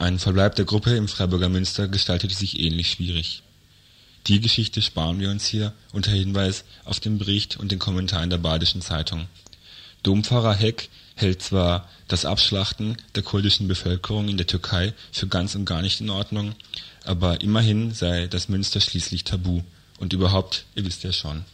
Ein 0.00 0.18
Verbleib 0.18 0.54
der 0.54 0.64
Gruppe 0.64 0.96
im 0.96 1.08
Freiburger 1.08 1.50
Münster 1.50 1.86
gestaltete 1.86 2.34
sich 2.34 2.58
ähnlich 2.58 2.90
schwierig. 2.90 3.42
Die 4.28 4.40
Geschichte 4.40 4.80
sparen 4.80 5.20
wir 5.20 5.28
uns 5.28 5.44
hier 5.44 5.74
unter 5.92 6.10
Hinweis 6.10 6.64
auf 6.86 7.00
den 7.00 7.18
Bericht 7.18 7.58
und 7.58 7.70
den 7.70 7.78
Kommentar 7.78 8.24
in 8.24 8.30
der 8.30 8.38
Badischen 8.38 8.80
Zeitung. 8.80 9.26
Dompfarrer 10.02 10.54
Heck 10.54 10.88
hält 11.16 11.42
zwar 11.42 11.86
das 12.08 12.24
Abschlachten 12.24 12.96
der 13.14 13.22
kurdischen 13.22 13.68
Bevölkerung 13.68 14.30
in 14.30 14.38
der 14.38 14.46
Türkei 14.46 14.94
für 15.12 15.26
ganz 15.26 15.54
und 15.54 15.66
gar 15.66 15.82
nicht 15.82 16.00
in 16.00 16.08
Ordnung, 16.08 16.54
aber 17.04 17.42
immerhin 17.42 17.92
sei 17.92 18.26
das 18.26 18.48
Münster 18.48 18.80
schließlich 18.80 19.24
tabu. 19.24 19.60
Und 19.98 20.14
überhaupt, 20.14 20.64
ihr 20.76 20.86
wisst 20.86 21.04
ja 21.04 21.12
schon. 21.12 21.44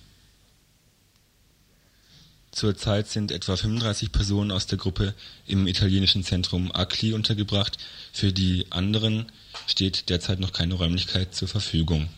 Zurzeit 2.57 3.07
sind 3.07 3.33
etwa 3.33 3.55
35 3.55 4.13
Personen 4.13 4.51
aus 4.51 4.67
der 4.67 4.79
Gruppe 4.79 5.13
im 5.47 5.67
italienischen 5.67 6.25
Zentrum 6.25 6.73
Acli 6.73 7.13
untergebracht, 7.13 7.77
für 8.15 8.33
die 8.33 8.65
anderen 8.71 9.31
steht 9.67 10.09
derzeit 10.09 10.41
noch 10.41 10.55
keine 10.55 10.73
Räumlichkeit 10.73 11.35
zur 11.35 11.49
Verfügung. 11.49 12.09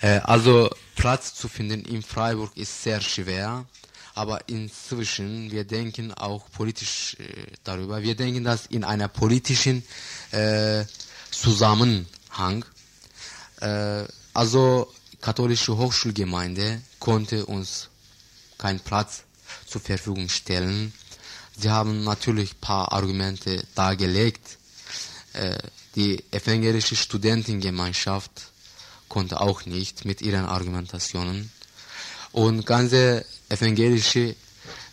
Äh, 0.00 0.18
also 0.24 0.68
Platz 0.96 1.36
zu 1.36 1.46
finden 1.46 1.84
in 1.84 2.02
Freiburg 2.02 2.56
ist 2.56 2.82
sehr 2.82 3.00
schwer, 3.00 3.66
aber 4.16 4.48
inzwischen, 4.48 5.52
wir 5.52 5.62
denken 5.62 6.12
auch 6.12 6.50
politisch 6.50 7.16
äh, 7.20 7.52
darüber, 7.62 8.02
wir 8.02 8.16
denken, 8.16 8.42
dass 8.42 8.66
in 8.66 8.82
einer 8.82 9.06
politischen 9.06 9.84
äh, 10.32 10.84
Zusammenhang, 11.30 12.64
äh, 13.60 14.02
also 14.34 14.92
katholische 15.20 15.76
Hochschulgemeinde 15.76 16.82
konnte 16.98 17.46
uns 17.46 17.89
keinen 18.60 18.80
Platz 18.80 19.22
zur 19.66 19.80
Verfügung 19.80 20.28
stellen. 20.28 20.92
Sie 21.56 21.70
haben 21.70 22.04
natürlich 22.04 22.52
ein 22.52 22.60
paar 22.60 22.92
Argumente 22.92 23.64
dargelegt. 23.74 24.58
Äh, 25.32 25.56
die 25.94 26.22
evangelische 26.30 26.94
Studentengemeinschaft 26.94 28.30
konnte 29.08 29.40
auch 29.40 29.64
nicht 29.66 30.04
mit 30.04 30.22
ihren 30.22 30.44
Argumentationen. 30.44 31.50
Und 32.32 32.66
ganze 32.66 33.24
evangelische 33.48 34.36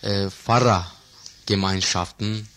äh, 0.02 0.30
Pfarrergemeinschaften, 0.30 2.48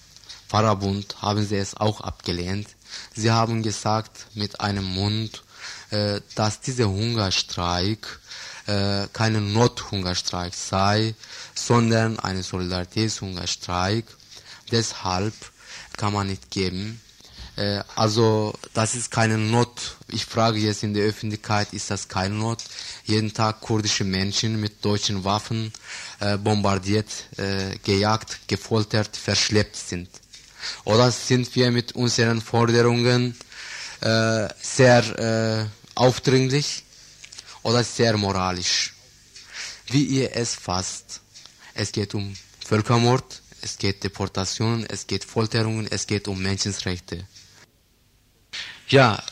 Pfarrerbund, 0.49 1.21
haben 1.21 1.47
sie 1.47 1.57
es 1.57 1.77
auch 1.77 2.01
abgelehnt. 2.01 2.69
Sie 3.15 3.31
haben 3.31 3.63
gesagt 3.63 4.27
mit 4.35 4.61
einem 4.61 4.85
Mund, 4.85 5.43
äh, 5.91 6.23
dass 6.35 6.61
dieser 6.61 6.89
Hungerstreik 6.89 8.21
äh, 8.67 9.07
kein 9.13 9.53
Nothungerstreik 9.53 10.55
sei, 10.55 11.15
sondern 11.55 12.19
ein 12.19 12.43
Solidaritätshungerstreik. 12.43 14.05
Deshalb 14.71 15.35
kann 15.97 16.13
man 16.13 16.29
nicht 16.29 16.51
geben. 16.51 17.01
Äh, 17.57 17.83
also 17.97 18.55
das 18.75 18.95
ist 18.95 19.11
keine 19.11 19.37
Not. 19.39 19.97
Ich 20.09 20.25
frage 20.25 20.59
jetzt 20.59 20.83
in 20.83 20.95
der 20.95 21.05
Öffentlichkeit, 21.05 21.73
ist 21.73 21.91
das 21.91 22.09
keine 22.09 22.35
Not? 22.35 22.63
Jeden 23.05 23.33
Tag 23.35 23.61
kurdische 23.61 24.05
Menschen 24.05 24.61
mit 24.61 24.85
deutschen 24.85 25.25
Waffen 25.25 25.73
äh, 26.21 26.37
bombardiert, 26.39 27.09
äh, 27.37 27.77
gejagt, 27.85 28.41
gefoltert, 28.49 29.17
verschleppt 29.17 29.77
sind. 29.77 30.09
Oder 30.85 31.11
sind 31.11 31.55
wir 31.57 31.71
mit 31.71 31.93
unseren 31.93 32.41
Forderungen 32.41 33.37
äh, 34.01 34.49
sehr 34.61 35.19
äh, 35.19 35.67
aufdringlich 35.95 36.85
oder 37.63 37.85
sehr 37.85 38.17
moralisch? 38.17 38.95
Wie 39.89 40.05
ihr 40.05 40.37
es 40.37 40.55
fasst. 40.55 41.21
Es 41.75 41.93
geht 41.93 42.15
um 42.15 42.35
Völkermord, 42.65 43.43
es 43.63 43.77
geht 43.79 44.03
Deportationen, 44.05 44.87
es 44.87 45.07
geht 45.07 45.25
Folterungen, 45.25 45.87
es 45.91 46.07
geht 46.07 46.29
um 46.29 46.41
Menschenrechte. 46.41 47.27
Ja, 48.89 49.23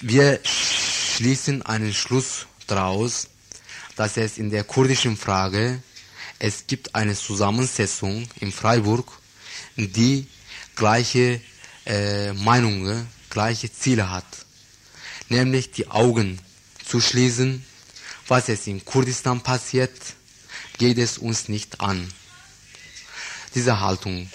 wir 0.00 0.40
schließen 0.44 1.62
einen 1.62 1.94
Schluss 1.94 2.46
daraus, 2.66 3.28
dass 3.96 4.16
es 4.16 4.38
in 4.38 4.50
der 4.50 4.64
kurdischen 4.64 5.16
Frage 5.16 5.82
es 6.38 6.66
gibt 6.66 6.94
eine 6.94 7.14
Zusammensetzung 7.14 8.28
in 8.40 8.52
Freiburg, 8.52 9.10
die 9.76 10.26
gleiche 10.76 11.40
äh, 11.86 12.32
Meinungen, 12.32 13.06
gleiche 13.30 13.72
Ziele 13.72 14.10
hat, 14.10 14.26
nämlich 15.28 15.70
die 15.70 15.88
Augen 15.88 16.38
zu 16.86 17.00
schließen, 17.00 17.64
was 18.28 18.48
es 18.48 18.66
in 18.66 18.84
Kurdistan 18.84 19.40
passiert, 19.40 19.92
geht 20.78 20.98
es 20.98 21.18
uns 21.18 21.48
nicht 21.48 21.80
an. 21.80 22.12
Diese 23.54 23.80
Haltung. 23.80 24.30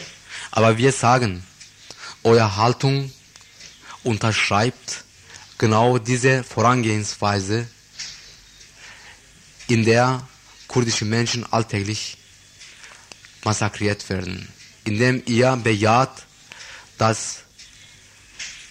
Aber 0.52 0.78
wir 0.78 0.92
sagen, 0.92 1.44
eure 2.24 2.56
Haltung 2.56 3.12
unterschreibt 4.04 5.04
genau 5.58 5.98
diese 5.98 6.44
Vorangehensweise, 6.44 7.68
in 9.68 9.86
der 9.86 10.28
kurdische 10.68 11.06
Menschen 11.06 11.46
alltäglich 11.52 12.18
massakriert 13.44 14.10
werden, 14.10 14.48
indem 14.84 15.22
ihr 15.26 15.56
bejaht, 15.58 16.26
dass 16.98 17.44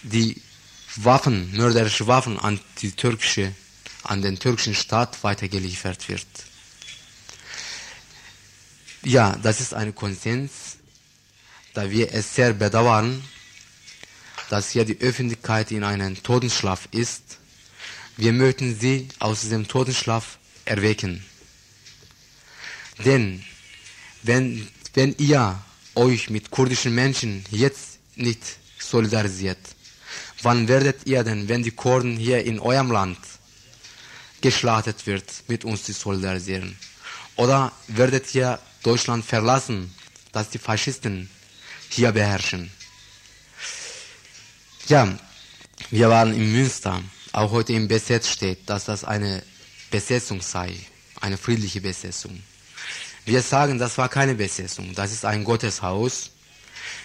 die 0.03 0.41
Waffen, 0.97 1.55
mörderische 1.55 2.07
Waffen 2.07 2.37
an 2.37 2.59
die 2.81 2.91
türkische, 2.91 3.53
an 4.03 4.21
den 4.21 4.39
türkischen 4.39 4.75
Staat 4.75 5.23
weitergeliefert 5.23 6.07
wird. 6.09 6.27
Ja, 9.03 9.35
das 9.41 9.61
ist 9.61 9.73
ein 9.73 9.95
Konsens, 9.95 10.77
da 11.73 11.89
wir 11.89 12.13
es 12.13 12.35
sehr 12.35 12.53
bedauern, 12.53 13.23
dass 14.49 14.71
hier 14.71 14.83
die 14.83 14.99
Öffentlichkeit 14.99 15.71
in 15.71 15.83
einem 15.83 16.21
Totenschlaf 16.21 16.87
ist. 16.91 17.37
Wir 18.17 18.33
möchten 18.33 18.77
sie 18.77 19.07
aus 19.19 19.41
diesem 19.41 19.67
Totenschlaf 19.67 20.37
erwecken. 20.65 21.23
Denn 23.05 23.43
wenn, 24.23 24.67
wenn 24.93 25.15
ihr 25.17 25.61
euch 25.95 26.29
mit 26.29 26.51
kurdischen 26.51 26.93
Menschen 26.93 27.45
jetzt 27.51 27.99
nicht 28.15 28.41
solidarisiert, 28.79 29.59
wann 30.41 30.67
werdet 30.67 31.05
ihr 31.05 31.23
denn, 31.23 31.47
wenn 31.47 31.63
die 31.63 31.71
Kurden 31.71 32.17
hier 32.17 32.43
in 32.43 32.59
eurem 32.59 32.91
Land 32.91 33.17
geschlachtet 34.41 35.05
wird, 35.07 35.25
mit 35.47 35.65
uns 35.65 35.83
zu 35.83 35.93
solidarisieren? 35.93 36.77
Oder 37.35 37.71
werdet 37.87 38.33
ihr 38.35 38.59
Deutschland 38.83 39.25
verlassen, 39.25 39.93
dass 40.31 40.49
die 40.49 40.59
Faschisten 40.59 41.29
hier 41.89 42.11
beherrschen? 42.11 42.71
Ja, 44.87 45.07
wir 45.91 46.09
waren 46.09 46.33
in 46.33 46.51
Münster. 46.51 47.01
Auch 47.31 47.51
heute 47.51 47.73
im 47.73 47.87
Besetz 47.87 48.27
steht, 48.27 48.69
dass 48.69 48.85
das 48.85 49.03
eine 49.03 49.43
Besetzung 49.91 50.41
sei, 50.41 50.75
eine 51.21 51.37
friedliche 51.37 51.81
Besetzung. 51.81 52.41
Wir 53.25 53.41
sagen, 53.41 53.77
das 53.77 53.97
war 53.97 54.09
keine 54.09 54.35
Besetzung, 54.35 54.95
das 54.95 55.11
ist 55.11 55.25
ein 55.25 55.43
Gotteshaus. 55.43 56.31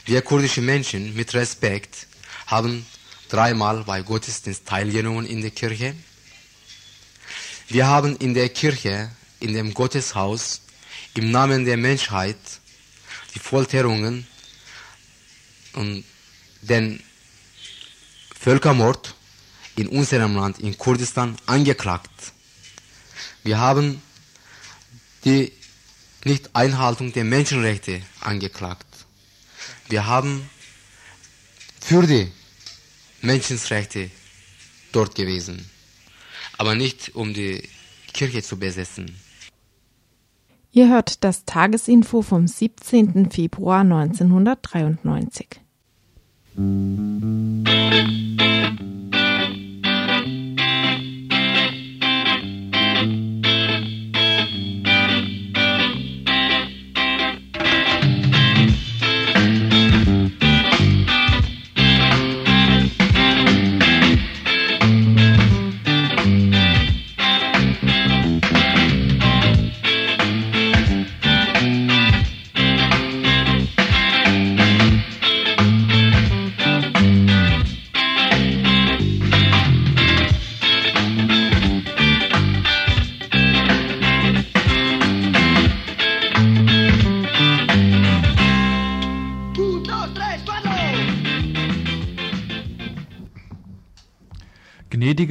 Wir 0.07 0.23
kurdische 0.23 0.63
Menschen 0.63 1.15
mit 1.15 1.35
Respekt 1.35 2.07
haben 2.47 2.87
dreimal 3.29 3.85
bei 3.85 4.03
Gottesdienst 4.03 4.67
teilgenommen 4.67 5.27
in 5.27 5.41
der 5.41 5.51
Kirche. 5.51 5.95
Wir 7.69 7.87
haben 7.87 8.17
in 8.17 8.35
der 8.35 8.51
Kirche, 8.51 9.11
in 9.41 9.55
dem 9.55 9.73
Gotteshaus, 9.73 10.61
im 11.15 11.31
Namen 11.31 11.65
der 11.65 11.77
Menschheit 11.77 12.37
die 13.35 13.39
Folterungen 13.39 14.27
und 15.73 16.05
den 16.63 17.03
Völkermord 18.39 19.15
in 19.77 19.89
unserem 19.89 20.37
Land, 20.37 20.59
in 20.59 20.77
Kurdistan, 20.77 21.37
angeklagt. 21.47 22.33
Wir 23.43 23.59
haben 23.59 24.03
die 25.25 25.53
Nicht-Einhaltung 26.25 27.13
der 27.13 27.25
Menschenrechte 27.25 28.03
angeklagt. 28.21 28.87
Wir 29.89 30.07
haben 30.07 30.49
für 31.81 32.07
die 32.07 32.31
Menschenrechte 33.21 34.11
dort 34.93 35.15
gewesen, 35.15 35.69
aber 36.59 36.75
nicht 36.75 37.15
um 37.15 37.35
die 37.35 37.63
Kirche 38.13 38.43
zu 38.43 38.59
besetzen. 38.59 39.15
Ihr 40.73 40.89
hört 40.89 41.23
das 41.23 41.45
Tagesinfo 41.45 42.23
vom 42.23 42.49
17. 42.49 43.31
Februar 43.31 43.81
1993. 43.81 45.61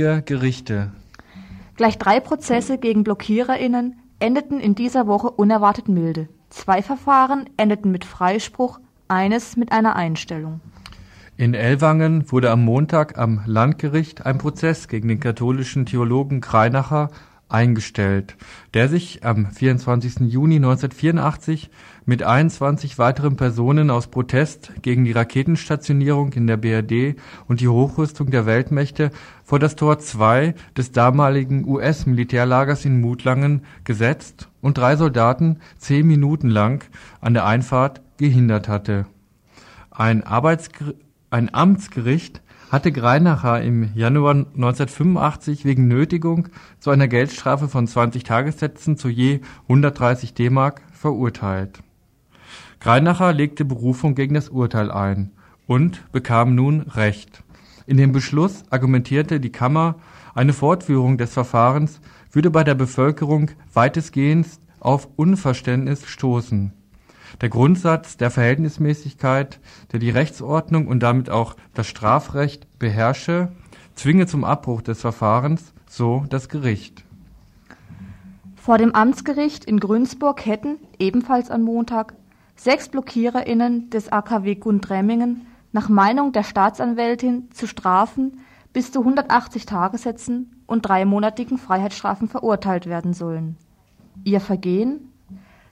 Gnädige 0.04 0.22
Gerichte. 0.24 0.92
Gleich 1.78 1.98
drei 1.98 2.20
Prozesse 2.20 2.78
gegen 2.78 3.04
BlockiererInnen 3.04 3.96
endeten 4.20 4.60
in 4.60 4.76
dieser 4.76 5.08
Woche 5.08 5.30
unerwartet 5.32 5.88
milde. 5.88 6.28
Zwei 6.50 6.82
Verfahren 6.82 7.50
endeten 7.58 7.92
mit 7.92 8.06
Freispruch, 8.06 8.80
eines 9.08 9.58
mit 9.58 9.72
einer 9.72 9.96
Einstellung. 9.96 10.60
In 11.36 11.54
Ellwangen 11.54 12.32
wurde 12.32 12.52
am 12.52 12.64
Montag 12.64 13.18
am 13.18 13.42
Landgericht 13.46 14.26
ein 14.26 14.38
Prozess 14.38 14.88
gegen 14.88 15.08
den 15.08 15.20
katholischen 15.20 15.86
Theologen 15.86 16.42
Greinacher 16.42 17.10
eingestellt, 17.54 18.36
der 18.74 18.90
sich 18.90 19.24
am 19.24 19.52
24. 19.52 20.32
Juni 20.32 20.56
1984 20.56 21.70
mit 22.06 22.24
21 22.24 22.98
weiteren 22.98 23.36
Personen 23.36 23.90
aus 23.90 24.08
Protest 24.08 24.74
gegen 24.82 25.06
die 25.06 25.12
Raketenstationierung 25.12 26.34
in 26.34 26.48
der 26.48 26.58
BRD 26.58 27.16
und 27.48 27.62
die 27.62 27.68
Hochrüstung 27.68 28.32
der 28.32 28.46
Weltmächte 28.46 29.12
vor 29.44 29.60
das 29.60 29.76
Tor 29.76 30.00
2 30.00 30.56
des 30.76 30.92
damaligen 30.92 31.68
US-Militärlagers 31.68 32.86
in 32.86 33.00
Mutlangen 33.00 33.62
gesetzt 33.84 34.50
und 34.62 34.78
drei 34.78 34.96
Soldaten 34.96 35.60
zehn 35.78 36.08
Minuten 36.08 36.50
lang 36.50 36.84
an 37.22 37.34
der 37.34 37.46
Einfahrt 37.46 38.02
gehindert 38.18 38.68
hatte. 38.68 39.06
Ein, 39.92 40.24
Arbeitsger 40.24 40.94
ein 41.30 41.54
Amtsgericht 41.54 42.43
hatte 42.74 42.92
Greinacher 42.92 43.62
im 43.62 43.92
Januar 43.94 44.34
1985 44.34 45.64
wegen 45.64 45.88
Nötigung 45.88 46.48
zu 46.80 46.90
einer 46.90 47.08
Geldstrafe 47.08 47.68
von 47.68 47.86
20 47.86 48.24
Tagessätzen 48.24 48.98
zu 48.98 49.10
je 49.10 49.42
130 49.68 50.34
D-Mark 50.34 50.82
verurteilt. 50.92 51.84
Greinacher 52.80 53.32
legte 53.32 53.64
Berufung 53.64 54.16
gegen 54.16 54.34
das 54.34 54.50
Urteil 54.50 54.90
ein 54.90 55.30
und 55.68 56.12
bekam 56.12 56.56
nun 56.56 56.82
Recht. 56.82 57.44
In 57.86 57.98
dem 57.98 58.12
Beschluss 58.12 58.64
argumentierte 58.72 59.40
die 59.40 59.52
Kammer, 59.52 59.98
eine 60.34 60.52
Fortführung 60.52 61.20
des 61.20 61.32
Verfahrens 61.32 62.02
würde 62.32 62.50
bei 62.50 62.64
der 62.64 62.74
Bevölkerung 62.74 63.52
weitestgehend 63.72 64.48
auf 64.80 65.08
Unverständnis 65.16 66.08
stoßen 66.08 66.74
der 67.42 67.50
Grundsatz 67.50 68.18
der 68.18 68.32
Verhältnismäßigkeit, 68.32 69.60
der 69.92 70.00
die 70.00 70.10
Rechtsordnung 70.10 70.88
und 70.88 71.02
damit 71.02 71.30
auch 71.30 71.56
das 71.74 71.88
Strafrecht 71.88 72.68
beherrsche, 72.80 73.52
zwinge 73.96 74.28
zum 74.28 74.44
Abbruch 74.44 74.82
des 74.82 75.02
Verfahrens, 75.02 75.74
so 75.88 76.26
das 76.30 76.50
Gericht. 76.50 77.04
Vor 78.56 78.78
dem 78.78 78.96
Amtsgericht 78.96 79.66
in 79.66 79.80
Grünsburg 79.80 80.46
hätten, 80.46 80.78
ebenfalls 80.98 81.52
am 81.52 81.64
Montag, 81.64 82.14
sechs 82.56 82.88
BlockiererInnen 82.90 83.90
des 83.90 84.12
AKW 84.12 84.56
Gundremmingen 84.56 85.46
nach 85.74 85.90
Meinung 85.90 86.32
der 86.32 86.44
Staatsanwältin 86.44 87.50
zu 87.52 87.68
Strafen 87.68 88.40
bis 88.72 88.92
zu 88.92 89.00
180 89.00 89.66
Tagessätzen 89.66 90.64
und 90.66 90.84
dreimonatigen 90.84 91.58
Freiheitsstrafen 91.58 92.28
verurteilt 92.28 92.88
werden 92.88 93.14
sollen. 93.14 93.58
Ihr 94.24 94.40
Vergehen 94.40 95.13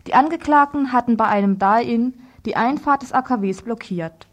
die 0.08 0.14
Angeklagten 0.14 0.92
hatten 0.92 1.18
bei 1.18 1.26
einem 1.26 1.60
Die-In 1.60 2.14
die 2.46 2.56
Einfahrt 2.56 3.04
des 3.04 3.14
AKWs 3.14 3.62
blockiert. 3.62 4.28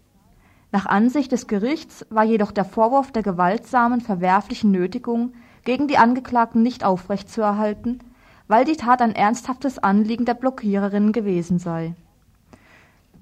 Nach 0.72 0.87
Ansicht 0.87 1.33
des 1.33 1.46
Gerichts 1.46 2.07
war 2.11 2.24
jedoch 2.24 2.52
der 2.52 2.64
Vorwurf 2.64 3.11
der 3.12 3.22
gewaltsamen 3.22 4.00
verwerflichen 4.00 4.70
Nötigung 4.70 5.33
gegen 5.64 5.88
die 5.88 5.98
Angeklagten 5.98 6.62
nicht 6.62 6.85
aufrechtzuerhalten, 6.85 8.00
weil 8.48 8.64
die 8.64 8.76
Tat 8.76 9.02
ein 9.02 9.14
ernsthaftes 9.14 9.78
Anliegen 9.78 10.24
der 10.24 10.35
Blockiererinnen 10.35 11.12
gewesen 11.12 11.59
sei. 11.59 11.94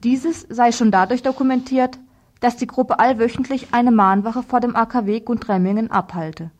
Dieses 0.04 0.42
sei 0.48 0.72
schon 0.72 0.90
dadurch 0.90 1.22
dokumentiert, 1.22 1.98
dass 2.40 2.56
die 2.56 2.66
Gruppe 2.66 2.98
allwöchentlich 2.98 3.72
eine 3.72 3.90
Mahnwache 3.90 4.42
vor 4.42 4.60
dem 4.60 4.76
AKW 4.76 5.20
Gundremmingen 5.20 5.90
abhalte. 5.90 6.50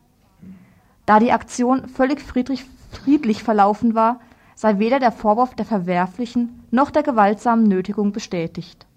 Da 1.05 1.19
die 1.19 1.31
Aktion 1.31 1.87
völlig 1.87 2.21
friedlich 2.21 3.43
verlaufen 3.43 3.95
war, 3.95 4.19
sei 4.57 4.79
weder 4.79 4.99
der 4.99 5.11
Vorwurf 5.11 5.53
der 5.53 5.65
verwerflichen 5.65 6.63
noch 6.71 6.89
der 6.89 7.03
gewaltsamen 7.03 7.67
Nötigung 7.67 8.11
bestätigt. 8.11 8.87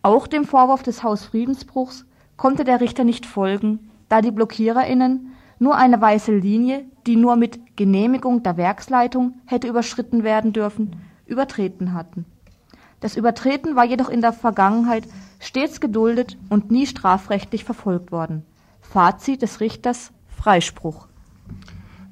Auch 0.00 0.28
dem 0.28 0.44
Vorwurf 0.44 0.84
des 0.84 1.02
Hausfriedensbruchs 1.02 2.06
konnte 2.36 2.62
der 2.62 2.80
Richter 2.80 3.02
nicht 3.02 3.26
folgen, 3.26 3.90
da 4.08 4.20
die 4.20 4.30
BlockiererInnen 4.30 5.32
nur 5.58 5.74
eine 5.74 6.00
weiße 6.00 6.32
Linie, 6.32 6.84
die 7.08 7.16
nur 7.16 7.34
mit 7.34 7.76
Genehmigung 7.76 8.44
der 8.44 8.56
Werksleitung 8.56 9.34
hätte 9.44 9.66
überschritten 9.66 10.22
werden 10.22 10.52
dürfen, 10.52 10.94
übertreten 11.26 11.92
hatten. 11.92 12.24
Das 13.00 13.16
Übertreten 13.16 13.74
war 13.74 13.84
jedoch 13.84 14.08
in 14.08 14.20
der 14.20 14.32
Vergangenheit 14.32 15.02
stets 15.40 15.80
geduldet 15.80 16.38
und 16.48 16.70
nie 16.70 16.86
strafrechtlich 16.86 17.64
verfolgt 17.64 18.12
worden. 18.12 18.44
Fazit 18.80 19.42
des 19.42 19.58
Richters 19.58 20.12
Freispruch 20.28 21.09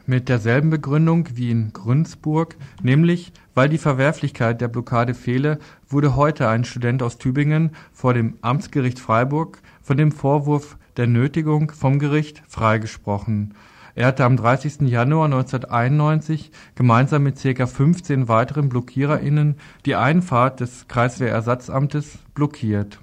mit 0.09 0.31
derselben 0.31 0.71
Begründung 0.71 1.29
wie 1.35 1.51
in 1.51 1.73
Gründsburg, 1.73 2.57
nämlich 2.83 3.33
weil 3.55 3.69
die 3.69 3.79
Verwerflichkeit 3.79 4.61
der 4.61 4.69
Blockade 4.69 5.13
fehle, 5.13 5.59
wurde 5.87 6.17
heute 6.17 6.49
ein 6.49 6.65
Student 6.65 7.03
aus 7.03 7.19
Tübingen 7.19 7.73
vor 7.93 8.15
dem 8.15 8.39
Amtsgericht 8.41 8.99
Freiburg 8.99 9.61
von 9.83 9.99
dem 9.99 10.11
Vorwurf 10.11 10.79
der 10.97 11.07
Nötigung 11.07 11.71
vom 11.71 11.99
Gericht 11.99 12.43
freigesprochen. 12.49 13.55
Er 13.95 14.07
hatte 14.07 14.25
am 14.25 14.37
30. 14.37 14.89
Januar 14.89 15.27
1991 15.27 16.53
gemeinsam 16.75 17.25
mit 17.25 17.43
ca. 17.43 17.67
15 17.67 18.29
weiteren 18.29 18.71
BlockiererInnen 18.71 19.57
die 19.85 19.95
Einfahrt 19.95 20.61
des 20.61 20.89
Kreiswehrersatzamtes 20.89 22.19
blockiert 22.33 22.99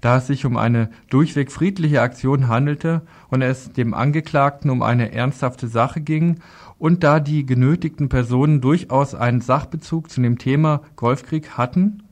da 0.00 0.18
es 0.18 0.26
sich 0.26 0.46
um 0.46 0.56
eine 0.56 0.90
durchweg 1.10 1.50
friedliche 1.50 2.02
Aktion 2.02 2.48
handelte 2.48 3.02
und 3.28 3.42
es 3.42 3.72
dem 3.72 3.94
Angeklagten 3.94 4.70
um 4.70 4.82
eine 4.82 5.12
ernsthafte 5.12 5.68
Sache 5.68 6.00
ging 6.00 6.40
und 6.78 7.04
da 7.04 7.20
die 7.20 7.44
genötigten 7.44 8.08
Personen 8.08 8.60
durchaus 8.60 9.14
einen 9.14 9.40
Sachbezug 9.40 10.10
zu 10.10 10.20
dem 10.20 10.38
Thema 10.38 10.82
Golfkrieg 10.96 11.58
hatten, 11.58 12.02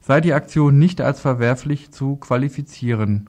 sei 0.00 0.20
die 0.20 0.34
Aktion 0.34 0.78
nicht 0.78 1.00
als 1.00 1.20
verwerflich 1.20 1.90
zu 1.90 2.16
qualifizieren. 2.16 3.28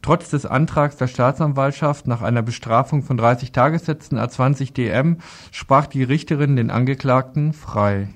Trotz 0.00 0.30
des 0.30 0.46
Antrags 0.46 0.96
der 0.96 1.06
Staatsanwaltschaft 1.06 2.06
nach 2.06 2.22
einer 2.22 2.42
Bestrafung 2.42 3.02
von 3.02 3.16
30 3.16 3.52
Tagessätzen 3.52 4.18
a 4.18 4.28
20 4.28 4.72
DM 4.72 5.18
sprach 5.50 5.86
die 5.86 6.02
Richterin 6.02 6.56
den 6.56 6.70
Angeklagten 6.70 7.52
frei. 7.52 8.08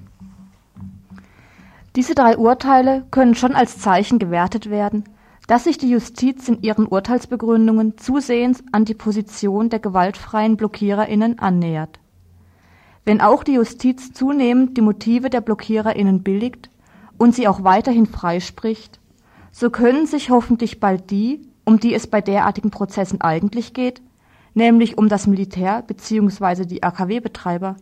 Diese 1.95 2.15
drei 2.15 2.37
Urteile 2.37 3.07
können 3.11 3.35
schon 3.35 3.55
als 3.55 3.79
Zeichen 3.79 4.19
gewertet 4.19 4.69
werden, 4.69 5.05
dass 5.47 5.65
sich 5.65 5.79
die 5.79 5.91
Justiz 5.91 6.49
in 6.49 6.63
ihren 6.63 6.87
Urteilsbegründungen 6.87 7.99
zusehends 7.99 8.65
an 8.73 8.85
die 8.85 8.95
Position 8.95 9.71
der 9.71 9.79
gewaltfreien 9.79 10.57
BlockiererInnen 10.57 11.39
annähert. 11.39 12.01
Wenn 13.05 13.21
auch 13.21 13.45
die 13.45 13.55
Justiz 13.55 14.13
zunehmend 14.13 14.77
die 14.77 14.81
Motive 14.81 15.31
der 15.31 15.41
BlockiererInnen 15.41 16.23
billigt 16.23 16.71
und 17.17 17.35
sie 17.35 17.47
auch 17.47 17.63
weiterhin 17.63 18.07
freispricht, 18.07 18.99
so 19.53 19.71
können 19.71 20.07
sich 20.07 20.31
hoffentlich 20.31 20.81
bald 20.81 21.11
die, 21.11 21.49
um 21.65 21.79
die 21.79 21.95
es 21.95 22.09
bei 22.09 22.21
derartigen 22.21 22.71
Prozessen 22.71 23.21
eigentlich 23.21 23.73
geht, 23.73 24.03
nämlich 24.55 24.99
um 24.99 25.09
das 25.09 25.29
Militär 25.29 25.83
bzw. 25.83 26.65
die 26.65 26.83
AKW-Betreiber, 26.83 27.77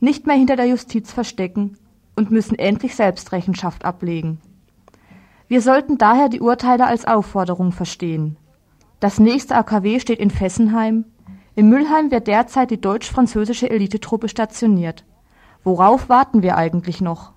nicht 0.00 0.26
mehr 0.26 0.36
hinter 0.36 0.56
der 0.56 0.66
Justiz 0.66 1.12
verstecken 1.12 1.78
und 2.16 2.32
müssen 2.32 2.58
endlich 2.58 2.96
Selbstrechenschaft 2.96 3.84
ablegen 3.84 4.40
wir 5.48 5.60
sollten 5.60 5.98
daher 5.98 6.28
die 6.28 6.40
Urteile 6.40 6.86
als 6.86 7.04
Aufforderung 7.04 7.72
verstehen. 7.72 8.36
Das 9.00 9.20
nächste 9.20 9.54
AKW 9.54 10.00
steht 10.00 10.18
in 10.18 10.30
Fessenheim. 10.30 11.04
In 11.54 11.68
Mülheim 11.68 12.10
wird 12.10 12.26
derzeit 12.26 12.70
die 12.70 12.80
deutsch-französische 12.80 13.70
Elitetruppe 13.70 14.28
stationiert. 14.28 15.04
Worauf 15.64 16.08
warten 16.08 16.42
wir 16.42 16.56
eigentlich 16.56 17.00
noch? 17.00 17.32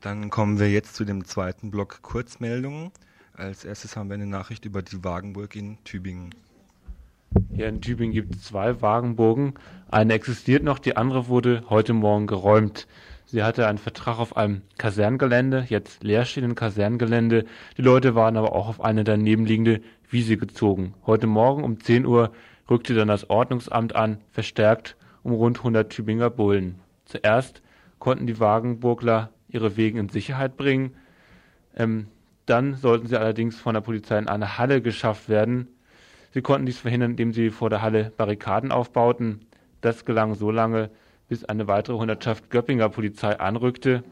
Dann 0.00 0.30
kommen 0.30 0.60
wir 0.60 0.70
jetzt 0.70 0.94
zu 0.94 1.04
dem 1.04 1.24
zweiten 1.24 1.70
Block 1.70 2.02
Kurzmeldungen. 2.02 2.90
Als 3.34 3.64
erstes 3.64 3.96
haben 3.96 4.08
wir 4.08 4.14
eine 4.14 4.26
Nachricht 4.26 4.64
über 4.64 4.82
die 4.82 5.02
Wagenburg 5.02 5.56
in 5.56 5.78
Tübingen. 5.84 6.34
Hier 7.52 7.68
in 7.68 7.80
Tübingen 7.80 8.14
gibt 8.14 8.34
es 8.34 8.42
zwei 8.44 8.80
Wagenburgen. 8.82 9.54
Eine 9.90 10.14
existiert 10.14 10.62
noch, 10.62 10.78
die 10.78 10.96
andere 10.96 11.28
wurde 11.28 11.64
heute 11.68 11.92
Morgen 11.92 12.26
geräumt. 12.26 12.86
Sie 13.24 13.42
hatte 13.42 13.66
einen 13.66 13.78
Vertrag 13.78 14.18
auf 14.18 14.36
einem 14.36 14.62
Kaserngelände, 14.78 15.66
jetzt 15.68 16.04
leerstehenden 16.04 16.54
Kaserngelände. 16.54 17.44
Die 17.76 17.82
Leute 17.82 18.14
waren 18.14 18.36
aber 18.36 18.54
auch 18.54 18.68
auf 18.68 18.80
eine 18.80 19.02
daneben 19.02 19.46
liegende 19.46 19.80
Wiese 20.08 20.36
gezogen. 20.36 20.94
Heute 21.06 21.26
Morgen 21.26 21.64
um 21.64 21.80
10 21.80 22.06
Uhr 22.06 22.32
rückte 22.70 22.94
dann 22.94 23.08
das 23.08 23.28
Ordnungsamt 23.28 23.96
an, 23.96 24.18
verstärkt 24.30 24.96
um 25.22 25.32
rund 25.32 25.58
100 25.58 25.90
Tübinger 25.90 26.30
Bullen. 26.30 26.76
Zuerst 27.04 27.62
konnten 27.98 28.26
die 28.26 28.38
Wagenburgler 28.38 29.30
ihre 29.48 29.76
Wegen 29.76 29.98
in 29.98 30.08
Sicherheit 30.08 30.56
bringen. 30.56 30.94
Ähm, 31.76 32.08
dann 32.46 32.74
sollten 32.74 33.06
sie 33.06 33.18
allerdings 33.18 33.58
von 33.58 33.74
der 33.74 33.80
Polizei 33.80 34.18
in 34.18 34.28
eine 34.28 34.58
Halle 34.58 34.80
geschafft 34.80 35.28
werden. 35.28 35.68
Sie 36.32 36.42
konnten 36.42 36.66
dies 36.66 36.78
verhindern, 36.78 37.12
indem 37.12 37.32
sie 37.32 37.50
vor 37.50 37.70
der 37.70 37.82
Halle 37.82 38.12
Barrikaden 38.16 38.72
aufbauten. 38.72 39.40
Das 39.80 40.04
gelang 40.04 40.34
so 40.34 40.50
lange, 40.50 40.90
bis 41.28 41.44
eine 41.44 41.66
weitere 41.66 41.96
Hundertschaft 41.96 42.50
Göppinger 42.50 42.88
Polizei 42.88 43.38
anrückte. 43.38 44.04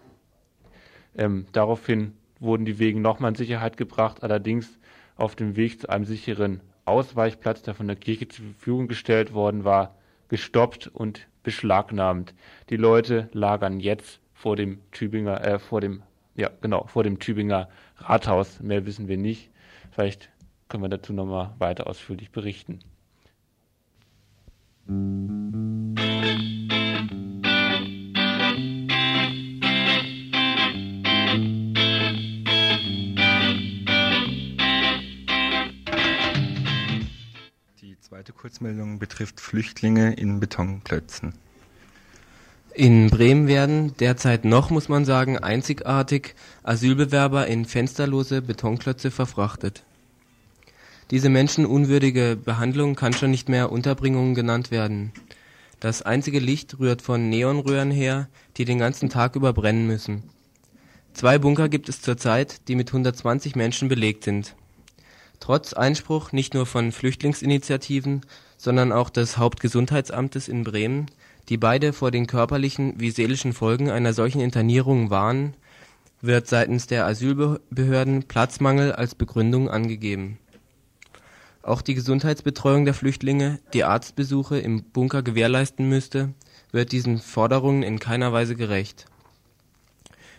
Ähm, 1.16 1.46
daraufhin 1.52 2.12
wurden 2.40 2.64
die 2.64 2.78
Wegen 2.78 3.02
nochmal 3.02 3.30
in 3.30 3.36
Sicherheit 3.36 3.76
gebracht, 3.76 4.22
allerdings 4.22 4.78
auf 5.16 5.36
dem 5.36 5.56
Weg 5.56 5.80
zu 5.80 5.88
einem 5.88 6.04
sicheren 6.04 6.60
Ausweichplatz, 6.84 7.62
der 7.62 7.74
von 7.74 7.86
der 7.86 7.96
Kirche 7.96 8.28
zur 8.28 8.44
Verfügung 8.46 8.88
gestellt 8.88 9.32
worden 9.32 9.64
war, 9.64 9.94
gestoppt 10.28 10.88
und 10.88 11.28
beschlagnahmt. 11.42 12.34
Die 12.70 12.76
Leute 12.76 13.28
lagern 13.32 13.80
jetzt 13.80 14.20
vor 14.44 14.56
dem 14.56 14.78
Tübinger, 14.90 15.42
äh, 15.42 15.58
vor 15.58 15.80
dem, 15.80 16.02
ja, 16.34 16.50
genau, 16.60 16.84
vor 16.86 17.02
dem 17.02 17.18
Tübinger 17.18 17.70
Rathaus. 17.96 18.60
Mehr 18.60 18.84
wissen 18.84 19.08
wir 19.08 19.16
nicht. 19.16 19.48
Vielleicht 19.90 20.28
können 20.68 20.82
wir 20.82 20.90
dazu 20.90 21.14
nochmal 21.14 21.54
weiter 21.58 21.86
ausführlich 21.86 22.30
berichten. 22.30 22.80
Die 37.80 37.98
zweite 37.98 38.34
Kurzmeldung 38.34 38.98
betrifft 38.98 39.40
Flüchtlinge 39.40 40.12
in 40.12 40.38
Betonklötzen. 40.38 41.32
In 42.76 43.08
Bremen 43.08 43.46
werden 43.46 43.96
derzeit 44.00 44.44
noch, 44.44 44.68
muss 44.70 44.88
man 44.88 45.04
sagen, 45.04 45.38
einzigartig 45.38 46.34
Asylbewerber 46.64 47.46
in 47.46 47.66
fensterlose 47.66 48.42
Betonklötze 48.42 49.12
verfrachtet. 49.12 49.84
Diese 51.12 51.28
menschenunwürdige 51.28 52.36
Behandlung 52.36 52.96
kann 52.96 53.12
schon 53.12 53.30
nicht 53.30 53.48
mehr 53.48 53.70
Unterbringung 53.70 54.34
genannt 54.34 54.72
werden. 54.72 55.12
Das 55.78 56.02
einzige 56.02 56.40
Licht 56.40 56.80
rührt 56.80 57.00
von 57.00 57.28
Neonröhren 57.28 57.92
her, 57.92 58.28
die 58.56 58.64
den 58.64 58.80
ganzen 58.80 59.08
Tag 59.08 59.36
über 59.36 59.52
brennen 59.52 59.86
müssen. 59.86 60.24
Zwei 61.12 61.38
Bunker 61.38 61.68
gibt 61.68 61.88
es 61.88 62.02
zurzeit, 62.02 62.66
die 62.66 62.74
mit 62.74 62.88
120 62.88 63.54
Menschen 63.54 63.88
belegt 63.88 64.24
sind. 64.24 64.56
Trotz 65.38 65.74
Einspruch 65.74 66.32
nicht 66.32 66.54
nur 66.54 66.66
von 66.66 66.90
Flüchtlingsinitiativen, 66.90 68.22
sondern 68.56 68.90
auch 68.90 69.10
des 69.10 69.38
Hauptgesundheitsamtes 69.38 70.48
in 70.48 70.64
Bremen, 70.64 71.06
die 71.48 71.56
beide 71.56 71.92
vor 71.92 72.10
den 72.10 72.26
körperlichen 72.26 72.94
wie 72.98 73.10
seelischen 73.10 73.52
Folgen 73.52 73.90
einer 73.90 74.12
solchen 74.12 74.40
Internierung 74.40 75.10
warnen, 75.10 75.54
wird 76.20 76.46
seitens 76.46 76.86
der 76.86 77.06
Asylbehörden 77.06 78.22
Platzmangel 78.22 78.92
als 78.92 79.14
Begründung 79.14 79.68
angegeben. 79.68 80.38
Auch 81.62 81.82
die 81.82 81.94
Gesundheitsbetreuung 81.94 82.84
der 82.84 82.94
Flüchtlinge, 82.94 83.58
die 83.72 83.84
Arztbesuche 83.84 84.58
im 84.58 84.82
Bunker 84.84 85.22
gewährleisten 85.22 85.88
müsste, 85.88 86.34
wird 86.72 86.92
diesen 86.92 87.18
Forderungen 87.18 87.82
in 87.82 87.98
keiner 87.98 88.32
Weise 88.32 88.54
gerecht. 88.54 89.06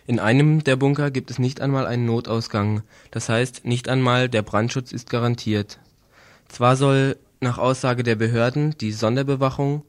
In 0.06 0.20
einem 0.20 0.62
der 0.62 0.76
Bunker 0.76 1.10
gibt 1.10 1.32
es 1.32 1.40
nicht 1.40 1.60
einmal 1.60 1.86
einen 1.86 2.06
Notausgang, 2.06 2.82
das 3.10 3.28
heißt 3.28 3.64
nicht 3.64 3.88
einmal 3.88 4.28
der 4.28 4.42
Brandschutz 4.42 4.92
ist 4.92 5.10
garantiert. 5.10 5.80
Zwar 6.46 6.76
soll 6.76 7.16
nach 7.40 7.58
Aussage 7.58 8.04
der 8.04 8.14
Behörden 8.14 8.76
die 8.78 8.92
Sonderbewachung 8.92 9.82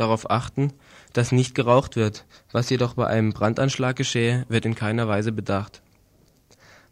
darauf 0.00 0.30
achten, 0.30 0.72
dass 1.12 1.32
nicht 1.32 1.54
geraucht 1.54 1.96
wird, 1.96 2.24
was 2.52 2.70
jedoch 2.70 2.94
bei 2.94 3.06
einem 3.06 3.32
Brandanschlag 3.32 3.96
geschehe, 3.96 4.44
wird 4.48 4.64
in 4.64 4.74
keiner 4.74 5.08
Weise 5.08 5.32
bedacht. 5.32 5.82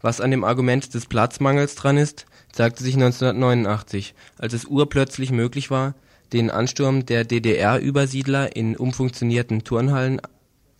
Was 0.01 0.21
an 0.21 0.31
dem 0.31 0.43
Argument 0.43 0.93
des 0.93 1.07
Platzmangels 1.07 1.75
dran 1.75 1.97
ist, 1.97 2.25
zeigte 2.51 2.83
sich 2.83 2.95
1989, 2.95 4.15
als 4.37 4.53
es 4.53 4.65
urplötzlich 4.65 5.31
möglich 5.31 5.69
war, 5.71 5.95
den 6.31 6.51
Ansturm 6.51 7.05
der 7.05 7.25
DDR-Übersiedler 7.25 8.55
in 8.55 8.77
umfunktionierten 8.77 9.63
Turnhallen 9.63 10.21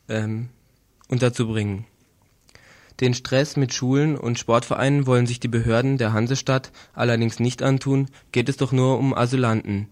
ähm, 0.08 0.50
unterzubringen. 1.10 1.86
Den 3.00 3.14
Stress 3.14 3.56
mit 3.56 3.74
Schulen 3.74 4.18
und 4.18 4.40
Sportvereinen 4.40 5.08
wollen 5.08 5.26
sich 5.26 5.40
die 5.40 5.48
Behörden 5.48 5.98
der 5.98 6.14
Hansestadt 6.14 6.72
allerdings 6.94 7.40
nicht 7.40 7.64
antun, 7.64 8.08
geht 8.32 8.50
es 8.50 8.58
doch 8.58 8.72
nur 8.72 9.00
um 9.00 9.14
Asylanten. 9.14 9.88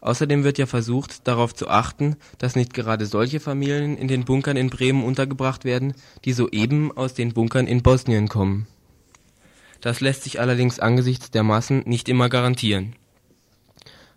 Außerdem 0.00 0.44
wird 0.44 0.58
ja 0.58 0.66
versucht, 0.66 1.26
darauf 1.28 1.54
zu 1.54 1.68
achten, 1.68 2.16
dass 2.38 2.56
nicht 2.56 2.72
gerade 2.72 3.06
solche 3.06 3.40
Familien 3.40 3.96
in 3.96 4.08
den 4.08 4.24
Bunkern 4.24 4.56
in 4.56 4.70
Bremen 4.70 5.04
untergebracht 5.04 5.64
werden, 5.64 5.94
die 6.24 6.32
soeben 6.32 6.90
aus 6.96 7.14
den 7.14 7.32
Bunkern 7.34 7.66
in 7.66 7.82
Bosnien 7.82 8.28
kommen. 8.28 8.66
Das 9.80 10.00
lässt 10.00 10.24
sich 10.24 10.40
allerdings 10.40 10.78
angesichts 10.78 11.30
der 11.30 11.42
Massen 11.42 11.82
nicht 11.86 12.08
immer 12.08 12.28
garantieren. 12.28 12.94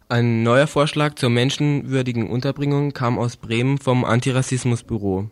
Ein 0.10 0.43
neuer 0.43 0.67
Vorschlag 0.67 1.15
zur 1.15 1.30
menschenwürdigen 1.30 2.30
Unterbringung 2.30 2.91
kam 2.91 3.17
aus 3.17 3.38
Bremen 3.38 3.78
vom 3.78 4.06
Antirassismusbüro. 4.06 5.30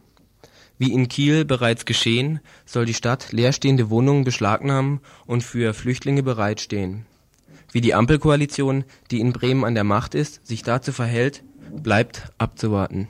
Wie 0.78 0.94
in 0.94 1.08
Kiel 1.08 1.46
bereits 1.46 1.86
geschehen, 1.86 2.40
soll 2.66 2.86
die 2.86 2.96
Stadt 2.96 3.32
leerstehende 3.32 3.90
Wohnungen 3.90 4.24
beschlagnahmen 4.24 5.02
und 5.28 5.44
für 5.44 5.74
Flüchtlinge 5.76 6.24
bereitstehen. 6.24 7.06
Wie 7.72 7.82
die 7.82 7.94
Ampelkoalition, 7.94 8.84
die 9.12 9.20
in 9.20 9.32
Bremen 9.32 9.64
an 9.64 9.76
der 9.76 9.84
Macht 9.84 10.14
ist, 10.14 10.46
sich 10.46 10.64
dazu 10.64 10.92
verhält, 10.92 11.44
bleibt 11.72 12.32
abzuwarten. 12.38 13.08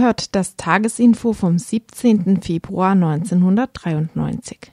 Hört 0.00 0.36
das 0.36 0.54
Tagesinfo 0.54 1.32
vom 1.32 1.58
17. 1.58 2.40
Februar 2.40 2.92
1993. 2.92 4.70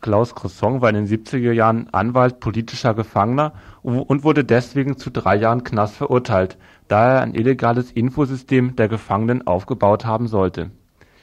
Klaus 0.00 0.36
Croissant 0.36 0.80
war 0.80 0.90
in 0.90 0.94
den 0.94 1.08
70er 1.08 1.50
Jahren 1.50 1.88
Anwalt 1.90 2.38
politischer 2.38 2.94
Gefangener 2.94 3.54
und 3.82 4.22
wurde 4.22 4.44
deswegen 4.44 4.96
zu 4.96 5.10
drei 5.10 5.34
Jahren 5.34 5.64
Knast 5.64 5.96
verurteilt, 5.96 6.56
da 6.86 7.14
er 7.14 7.22
ein 7.22 7.34
illegales 7.34 7.90
Infosystem 7.90 8.76
der 8.76 8.86
Gefangenen 8.86 9.44
aufgebaut 9.48 10.04
haben 10.04 10.28
sollte. 10.28 10.70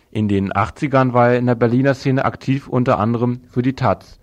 In 0.10 0.28
den 0.28 0.52
80ern 0.52 1.14
war 1.14 1.30
er 1.30 1.38
in 1.38 1.46
der 1.46 1.56
Berliner 1.56 1.94
Szene 1.94 2.26
aktiv, 2.26 2.68
unter 2.68 3.00
anderem 3.00 3.40
für 3.48 3.62
die 3.62 3.76
taz. 3.76 4.20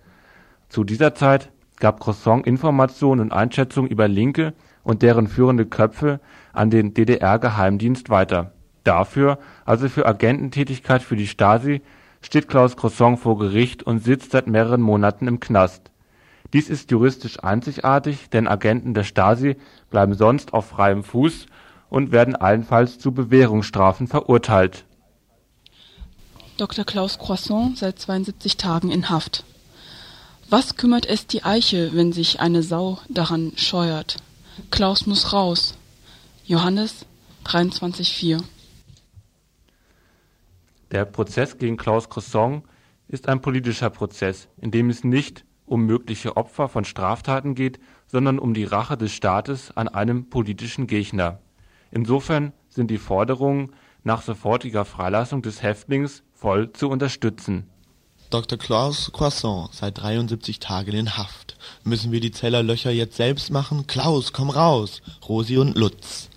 Zu 0.67 0.83
dieser 0.83 1.15
Zeit 1.15 1.51
gab 1.79 1.99
Croissant 1.99 2.45
Informationen 2.45 3.21
und 3.21 3.33
Einschätzungen 3.33 3.89
über 3.89 4.07
Linke 4.07 4.53
und 4.83 5.01
deren 5.01 5.27
führende 5.27 5.65
Köpfe 5.65 6.19
an 6.53 6.69
den 6.69 6.93
DDR-Geheimdienst 6.93 8.09
weiter. 8.09 8.53
Dafür, 8.83 9.39
also 9.65 9.89
für 9.89 10.05
Agententätigkeit 10.05 11.01
für 11.01 11.15
die 11.15 11.27
Stasi, 11.27 11.81
steht 12.21 12.47
Klaus 12.47 12.75
Croissant 12.75 13.19
vor 13.19 13.37
Gericht 13.37 13.83
und 13.83 14.03
sitzt 14.03 14.31
seit 14.31 14.47
mehreren 14.47 14.81
Monaten 14.81 15.27
im 15.27 15.39
Knast. 15.39 15.91
Dies 16.53 16.69
ist 16.69 16.91
juristisch 16.91 17.43
einzigartig, 17.43 18.29
denn 18.29 18.47
Agenten 18.47 18.93
der 18.93 19.03
Stasi 19.03 19.57
bleiben 19.89 20.15
sonst 20.15 20.53
auf 20.53 20.67
freiem 20.67 21.03
Fuß 21.03 21.45
und 21.89 22.11
werden 22.11 22.35
allenfalls 22.35 22.99
zu 22.99 23.11
Bewährungsstrafen 23.11 24.07
verurteilt. 24.07 24.85
Dr. 26.57 26.83
Klaus 26.83 27.19
Croissant 27.19 27.77
seit 27.77 27.99
72 27.99 28.57
Tagen 28.57 28.91
in 28.91 29.09
Haft. 29.09 29.43
Was 30.49 30.75
kümmert 30.75 31.05
es 31.05 31.27
die 31.27 31.43
Eiche, 31.43 31.91
wenn 31.93 32.11
sich 32.11 32.39
eine 32.39 32.63
Sau 32.63 32.97
daran 33.07 33.53
scheuert? 33.55 34.17
Klaus 34.71 35.05
muss 35.05 35.31
raus. 35.31 35.75
Johannes 36.49 37.05
23,4 37.45 38.41
Der 40.89 41.05
Prozess 41.05 41.59
gegen 41.59 41.77
Klaus 41.77 42.09
Croissant 42.09 42.63
ist 43.07 43.29
ein 43.29 43.39
politischer 43.39 43.91
Prozess, 43.91 44.47
in 44.59 44.71
dem 44.71 44.89
es 44.89 45.03
nicht 45.03 45.45
um 45.67 45.85
mögliche 45.85 46.37
Opfer 46.37 46.67
von 46.67 46.85
Straftaten 46.85 47.53
geht, 47.53 47.79
sondern 48.07 48.39
um 48.39 48.55
die 48.55 48.63
Rache 48.63 48.97
des 48.97 49.13
Staates 49.13 49.77
an 49.77 49.89
einem 49.89 50.31
politischen 50.31 50.87
Gegner. 50.87 51.37
Insofern 51.91 52.51
sind 52.67 52.89
die 52.89 52.97
Forderungen 52.97 53.75
nach 54.03 54.23
sofortiger 54.23 54.85
Freilassung 54.85 55.43
des 55.43 55.61
Häftlings 55.61 56.23
voll 56.33 56.73
zu 56.73 56.89
unterstützen. 56.89 57.69
Dr. 58.31 58.57
Klaus 58.57 59.11
Croissant 59.13 59.69
seit 59.71 59.99
73 59.99 60.57
Tagen 60.57 60.95
in 60.95 61.15
Haft. 61.15 61.57
Müssen 61.83 62.11
wir 62.11 62.21
die 62.21 62.31
Zellerlöcher 62.31 62.89
jetzt 62.89 63.17
selbst 63.17 63.51
machen? 63.51 63.85
Klaus, 63.85 64.33
komm 64.33 64.49
raus! 64.49 65.03
Rosi 65.27 65.57
und 65.57 65.77
Lutz. 65.77 66.28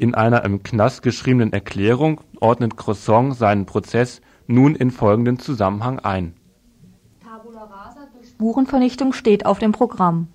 In 0.00 0.14
einer 0.14 0.44
im 0.44 0.62
Knast 0.62 1.02
geschriebenen 1.02 1.52
Erklärung 1.52 2.20
ordnet 2.38 2.76
Croissant 2.76 3.34
seinen 3.34 3.66
Prozess 3.66 4.20
nun 4.46 4.76
in 4.76 4.92
folgenden 4.92 5.40
Zusammenhang 5.40 5.98
ein. 5.98 6.34
Tabula 7.20 7.64
rasa 7.64 8.06
durch 8.14 8.28
Spurenvernichtung 8.28 9.12
steht 9.12 9.44
auf 9.44 9.58
dem 9.58 9.72
Programm. 9.72 10.28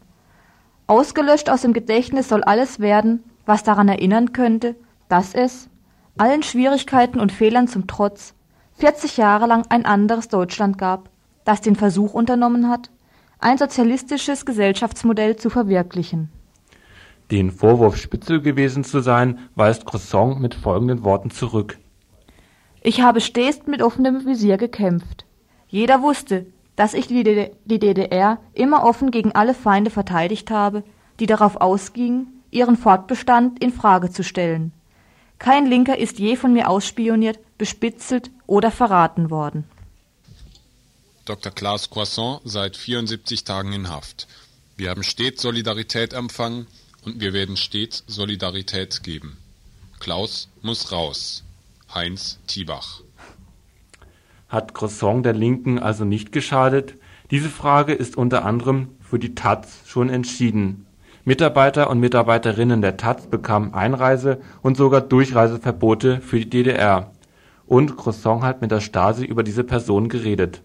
Ausgelöscht 0.85 1.49
aus 1.49 1.61
dem 1.61 1.71
Gedächtnis 1.71 2.27
soll 2.27 2.43
alles 2.43 2.81
werden, 2.81 3.23
was 3.45 3.63
daran 3.63 3.87
erinnern 3.87 4.33
könnte, 4.33 4.75
dass 5.07 5.33
es, 5.33 5.69
allen 6.17 6.43
Schwierigkeiten 6.43 7.21
und 7.21 7.31
Fehlern 7.31 7.69
zum 7.69 7.87
Trotz, 7.87 8.33
40 8.79 9.15
Jahre 9.15 9.47
lang 9.47 9.65
ein 9.69 9.85
anderes 9.85 10.27
Deutschland 10.27 10.77
gab, 10.77 11.09
das 11.45 11.61
den 11.61 11.77
Versuch 11.77 12.13
unternommen 12.13 12.67
hat, 12.67 12.91
ein 13.39 13.57
sozialistisches 13.57 14.45
Gesellschaftsmodell 14.45 15.37
zu 15.37 15.49
verwirklichen. 15.49 16.29
Den 17.31 17.51
Vorwurf, 17.51 17.97
Spitzel 17.97 18.41
gewesen 18.41 18.83
zu 18.83 19.01
sein, 19.01 19.39
weist 19.55 19.85
Croissant 19.85 20.39
mit 20.39 20.53
folgenden 20.53 21.03
Worten 21.03 21.31
zurück. 21.31 21.77
Ich 22.81 23.01
habe 23.01 23.21
stets 23.21 23.65
mit 23.65 23.81
offenem 23.81 24.25
Visier 24.25 24.57
gekämpft. 24.57 25.25
Jeder 25.69 26.01
wusste, 26.01 26.45
dass 26.75 26.93
ich 26.93 27.07
die 27.07 27.23
DDR 27.23 28.39
immer 28.53 28.83
offen 28.83 29.09
gegen 29.09 29.31
alle 29.31 29.53
Feinde 29.53 29.89
verteidigt 29.89 30.51
habe, 30.51 30.83
die 31.19 31.25
darauf 31.25 31.61
ausgingen, 31.61 32.27
ihren 32.51 32.77
Fortbestand 32.77 33.63
in 33.63 33.71
Frage 33.71 34.11
zu 34.11 34.23
stellen. 34.23 34.73
Kein 35.39 35.65
Linker 35.65 35.97
ist 35.97 36.19
je 36.19 36.35
von 36.35 36.53
mir 36.53 36.69
ausspioniert, 36.69 37.39
bespitzelt 37.57 38.31
oder 38.47 38.71
verraten 38.71 39.29
worden. 39.29 39.65
Dr. 41.25 41.51
Klaas 41.51 41.89
Croissant 41.89 42.41
seit 42.43 42.75
74 42.75 43.43
Tagen 43.43 43.71
in 43.71 43.89
Haft. 43.89 44.27
Wir 44.75 44.89
haben 44.89 45.03
stets 45.03 45.41
Solidarität 45.41 46.13
empfangen 46.13 46.67
und 47.05 47.19
wir 47.19 47.33
werden 47.33 47.57
stets 47.57 48.03
Solidarität 48.07 49.03
geben. 49.03 49.37
Klaus 49.99 50.49
muss 50.61 50.91
raus. 50.91 51.43
Heinz 51.93 52.39
Tiebach. 52.47 53.01
Hat 54.49 54.73
Croissant 54.73 55.25
der 55.25 55.33
Linken 55.33 55.79
also 55.79 56.05
nicht 56.05 56.31
geschadet? 56.31 56.95
Diese 57.31 57.49
Frage 57.49 57.93
ist 57.93 58.17
unter 58.17 58.45
anderem 58.45 58.89
für 59.01 59.19
die 59.19 59.35
taz 59.35 59.81
schon 59.85 60.09
entschieden. 60.09 60.85
Mitarbeiter 61.25 61.89
und 61.89 61.99
Mitarbeiterinnen 61.99 62.81
der 62.81 62.97
taz 62.97 63.27
bekamen 63.27 63.73
Einreise 63.73 64.41
und 64.61 64.75
sogar 64.75 65.01
Durchreiseverbote 65.01 66.19
für 66.19 66.39
die 66.39 66.49
DDR. 66.49 67.11
Und 67.65 67.95
Croissant 67.95 68.43
hat 68.43 68.61
mit 68.61 68.71
der 68.71 68.81
Stasi 68.81 69.23
über 69.23 69.43
diese 69.43 69.63
Person 69.63 70.09
geredet. 70.09 70.61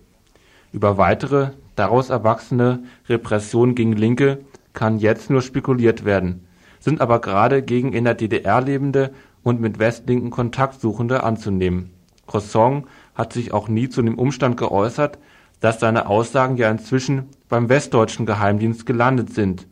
Über 0.73 0.99
weitere, 0.99 1.51
daraus 1.77 2.11
erwachsene 2.11 2.83
Repressionen 3.09 3.75
gegen 3.75 3.93
Linke 3.93 4.41
kann 4.79 4.99
jetzt 4.99 5.29
nur 5.29 5.43
spekuliert 5.43 6.05
werden, 6.05 6.47
sind 6.81 7.01
aber 7.01 7.21
gerade 7.21 7.63
gegen 7.63 7.93
in 7.93 8.05
der 8.05 8.15
DDR 8.15 8.61
lebende 8.61 9.13
und 9.43 9.61
mit 9.61 9.79
Westlinken 9.79 10.31
Kontakt 10.31 10.81
suchende 10.81 11.23
anzunehmen. 11.23 11.91
Croissant 12.27 12.87
hat 13.15 13.33
sich 13.33 13.53
auch 13.53 13.69
nie 13.69 13.89
zu 13.89 14.01
dem 14.03 14.19
Umstand 14.19 14.57
geäußert, 14.57 15.19
dass 15.61 15.81
seine 15.81 16.07
Aussagen 16.07 16.57
ja 16.57 16.71
inzwischen 16.71 17.25
beim 17.49 17.69
westdeutschen 17.69 18.25
Geheimdienst 18.25 18.87
gelandet 18.87 19.35
sind 19.35 19.67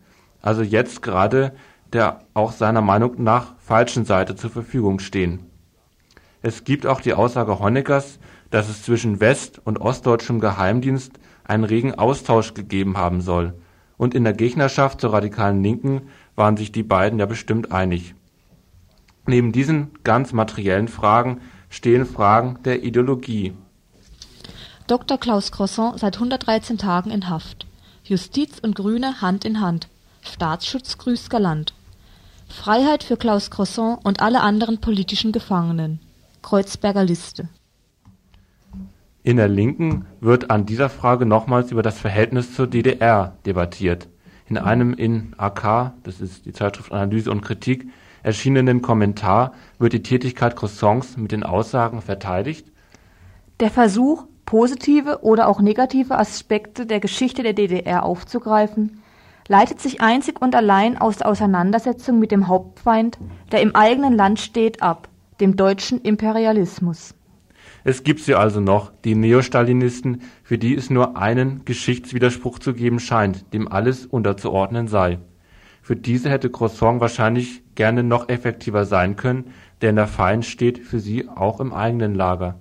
also 0.46 0.62
jetzt 0.62 1.02
gerade 1.02 1.52
der 1.92 2.20
auch 2.32 2.52
seiner 2.52 2.80
Meinung 2.80 3.22
nach 3.22 3.54
falschen 3.58 4.04
Seite 4.04 4.36
zur 4.36 4.50
Verfügung 4.50 5.00
stehen. 5.00 5.50
Es 6.40 6.62
gibt 6.62 6.86
auch 6.86 7.00
die 7.00 7.14
Aussage 7.14 7.58
Honeckers, 7.58 8.20
dass 8.50 8.68
es 8.68 8.84
zwischen 8.84 9.18
west 9.18 9.60
und 9.64 9.80
ostdeutschem 9.80 10.38
Geheimdienst 10.38 11.18
einen 11.42 11.64
regen 11.64 11.94
Austausch 11.94 12.54
gegeben 12.54 12.96
haben 12.96 13.20
soll, 13.20 13.54
und 13.96 14.14
in 14.14 14.24
der 14.24 14.32
Gegnerschaft 14.32 15.00
zur 15.00 15.12
radikalen 15.12 15.62
Linken 15.62 16.08
waren 16.34 16.56
sich 16.56 16.72
die 16.72 16.82
beiden 16.82 17.18
ja 17.18 17.26
bestimmt 17.26 17.72
einig. 17.72 18.14
Neben 19.26 19.52
diesen 19.52 19.90
ganz 20.04 20.32
materiellen 20.32 20.88
Fragen 20.88 21.40
stehen 21.68 22.06
Fragen 22.06 22.58
der 22.64 22.84
Ideologie. 22.84 23.54
Dr. 24.86 25.18
Klaus 25.18 25.50
Croissant 25.50 25.98
seit 25.98 26.14
113 26.16 26.78
Tagen 26.78 27.10
in 27.10 27.28
Haft. 27.28 27.66
Justiz 28.04 28.60
und 28.60 28.76
Grüne 28.76 29.20
Hand 29.20 29.44
in 29.44 29.60
Hand. 29.60 29.88
Staatsschutz 30.22 30.96
grüßt 30.98 31.28
galant. 31.28 31.74
Freiheit 32.48 33.02
für 33.02 33.16
Klaus 33.16 33.50
Croissant 33.50 33.98
und 34.04 34.20
alle 34.20 34.40
anderen 34.42 34.80
politischen 34.80 35.32
Gefangenen. 35.32 35.98
Kreuzberger 36.42 37.02
Liste. 37.02 37.48
In 39.26 39.38
der 39.38 39.48
Linken 39.48 40.06
wird 40.20 40.52
an 40.52 40.66
dieser 40.66 40.88
Frage 40.88 41.26
nochmals 41.26 41.72
über 41.72 41.82
das 41.82 41.98
Verhältnis 41.98 42.54
zur 42.54 42.68
DDR 42.68 43.36
debattiert. 43.44 44.06
In 44.48 44.56
einem 44.56 44.94
in 44.94 45.34
AK, 45.36 45.94
das 46.04 46.20
ist 46.20 46.46
die 46.46 46.52
Zeitschrift 46.52 46.92
Analyse 46.92 47.32
und 47.32 47.40
Kritik, 47.40 47.88
erschienenen 48.22 48.82
Kommentar 48.82 49.50
wird 49.80 49.94
die 49.94 50.04
Tätigkeit 50.04 50.54
Croissants 50.54 51.16
mit 51.16 51.32
den 51.32 51.42
Aussagen 51.42 52.02
verteidigt. 52.02 52.70
Der 53.58 53.70
Versuch, 53.70 54.26
positive 54.44 55.24
oder 55.24 55.48
auch 55.48 55.60
negative 55.60 56.16
Aspekte 56.16 56.86
der 56.86 57.00
Geschichte 57.00 57.42
der 57.42 57.52
DDR 57.52 58.04
aufzugreifen, 58.04 59.02
leitet 59.48 59.80
sich 59.80 60.00
einzig 60.00 60.40
und 60.40 60.54
allein 60.54 60.98
aus 60.98 61.16
der 61.16 61.26
Auseinandersetzung 61.26 62.20
mit 62.20 62.30
dem 62.30 62.46
Hauptfeind, 62.46 63.18
der 63.50 63.60
im 63.60 63.74
eigenen 63.74 64.12
Land 64.12 64.38
steht, 64.38 64.84
ab, 64.84 65.08
dem 65.40 65.56
deutschen 65.56 66.00
Imperialismus. 66.00 67.16
Es 67.88 68.02
gibt 68.02 68.18
sie 68.18 68.34
also 68.34 68.58
noch, 68.58 68.90
die 69.04 69.14
Neostalinisten, 69.14 70.22
für 70.42 70.58
die 70.58 70.74
es 70.74 70.90
nur 70.90 71.16
einen 71.16 71.64
Geschichtswiderspruch 71.64 72.58
zu 72.58 72.74
geben 72.74 72.98
scheint, 72.98 73.54
dem 73.54 73.70
alles 73.70 74.06
unterzuordnen 74.06 74.88
sei. 74.88 75.20
Für 75.82 75.94
diese 75.94 76.28
hätte 76.28 76.50
Croissant 76.50 77.00
wahrscheinlich 77.00 77.62
gerne 77.76 78.02
noch 78.02 78.28
effektiver 78.28 78.86
sein 78.86 79.14
können, 79.14 79.52
denn 79.82 79.94
der 79.94 80.08
Feind 80.08 80.44
steht 80.44 80.80
für 80.80 80.98
sie 80.98 81.28
auch 81.28 81.60
im 81.60 81.72
eigenen 81.72 82.16
Lager. 82.16 82.56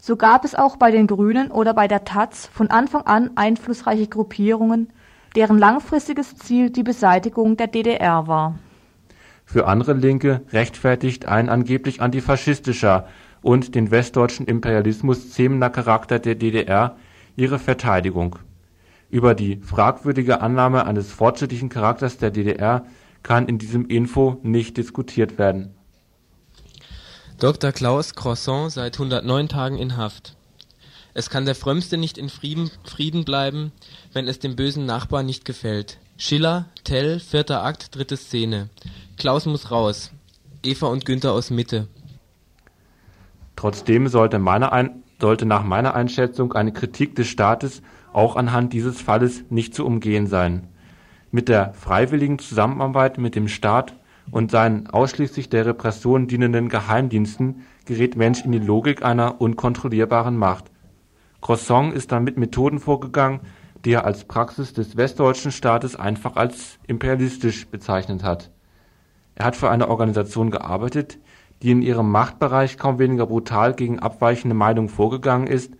So 0.00 0.14
gab 0.14 0.44
es 0.44 0.54
auch 0.54 0.76
bei 0.76 0.92
den 0.92 1.08
Grünen 1.08 1.50
oder 1.50 1.74
bei 1.74 1.88
der 1.88 2.04
taz 2.04 2.46
von 2.46 2.70
Anfang 2.70 3.02
an 3.08 3.30
einflussreiche 3.34 4.06
Gruppierungen, 4.06 4.92
deren 5.34 5.58
langfristiges 5.58 6.36
Ziel 6.36 6.70
die 6.70 6.84
Beseitigung 6.84 7.56
der 7.56 7.66
DDR 7.66 8.28
war. 8.28 8.56
Für 9.44 9.66
andere 9.66 9.94
Linke 9.94 10.42
rechtfertigt 10.52 11.26
ein 11.26 11.48
angeblich 11.48 12.02
antifaschistischer 12.02 13.08
und 13.42 13.74
den 13.74 13.90
westdeutschen 13.90 14.46
Imperialismus 14.46 15.30
zähmender 15.30 15.70
Charakter 15.70 16.18
der 16.18 16.34
DDR 16.34 16.96
ihre 17.36 17.58
Verteidigung. 17.58 18.38
Über 19.10 19.34
die 19.34 19.56
fragwürdige 19.56 20.40
Annahme 20.40 20.84
eines 20.86 21.12
fortschrittlichen 21.12 21.68
Charakters 21.68 22.18
der 22.18 22.30
DDR 22.30 22.84
kann 23.22 23.48
in 23.48 23.58
diesem 23.58 23.86
Info 23.86 24.38
nicht 24.42 24.76
diskutiert 24.76 25.38
werden. 25.38 25.74
Dr. 27.38 27.72
Klaus 27.72 28.14
Croissant 28.14 28.72
seit 28.72 28.96
109 28.96 29.48
Tagen 29.48 29.78
in 29.78 29.96
Haft. 29.96 30.36
Es 31.14 31.30
kann 31.30 31.46
der 31.46 31.54
Frömmste 31.54 31.96
nicht 31.96 32.18
in 32.18 32.28
Frieden, 32.28 32.70
Frieden 32.84 33.24
bleiben, 33.24 33.72
wenn 34.12 34.28
es 34.28 34.38
dem 34.38 34.56
bösen 34.56 34.86
Nachbar 34.86 35.22
nicht 35.22 35.44
gefällt. 35.44 35.98
Schiller, 36.16 36.66
Tell, 36.84 37.20
vierter 37.20 37.64
Akt, 37.64 37.94
dritte 37.94 38.16
Szene. 38.16 38.68
Klaus 39.16 39.46
muss 39.46 39.70
raus. 39.70 40.10
Eva 40.64 40.88
und 40.88 41.04
Günther 41.04 41.32
aus 41.32 41.50
Mitte. 41.50 41.86
Trotzdem 43.58 44.06
sollte, 44.06 44.36
ein, 44.36 45.02
sollte 45.20 45.44
nach 45.44 45.64
meiner 45.64 45.92
Einschätzung 45.96 46.52
eine 46.52 46.72
Kritik 46.72 47.16
des 47.16 47.26
Staates 47.26 47.82
auch 48.12 48.36
anhand 48.36 48.72
dieses 48.72 49.00
Falles 49.00 49.42
nicht 49.50 49.74
zu 49.74 49.84
umgehen 49.84 50.28
sein. 50.28 50.68
Mit 51.32 51.48
der 51.48 51.72
freiwilligen 51.74 52.38
Zusammenarbeit 52.38 53.18
mit 53.18 53.34
dem 53.34 53.48
Staat 53.48 53.96
und 54.30 54.52
seinen 54.52 54.86
ausschließlich 54.86 55.48
der 55.48 55.66
Repression 55.66 56.28
dienenden 56.28 56.68
Geheimdiensten 56.68 57.64
gerät 57.84 58.14
Mensch 58.14 58.44
in 58.44 58.52
die 58.52 58.60
Logik 58.60 59.04
einer 59.04 59.40
unkontrollierbaren 59.40 60.36
Macht. 60.36 60.70
Croissant 61.40 61.92
ist 61.92 62.12
dann 62.12 62.22
mit 62.22 62.38
Methoden 62.38 62.78
vorgegangen, 62.78 63.40
die 63.84 63.90
er 63.90 64.04
als 64.04 64.24
Praxis 64.24 64.72
des 64.72 64.96
westdeutschen 64.96 65.50
Staates 65.50 65.96
einfach 65.96 66.36
als 66.36 66.78
imperialistisch 66.86 67.66
bezeichnet 67.66 68.22
hat. 68.22 68.52
Er 69.34 69.46
hat 69.46 69.56
für 69.56 69.68
eine 69.68 69.88
Organisation 69.88 70.52
gearbeitet, 70.52 71.18
die 71.62 71.70
in 71.70 71.82
ihrem 71.82 72.10
Machtbereich 72.10 72.78
kaum 72.78 72.98
weniger 72.98 73.26
brutal 73.26 73.74
gegen 73.74 73.98
abweichende 73.98 74.54
Meinungen 74.54 74.88
vorgegangen 74.88 75.46
ist 75.46 75.72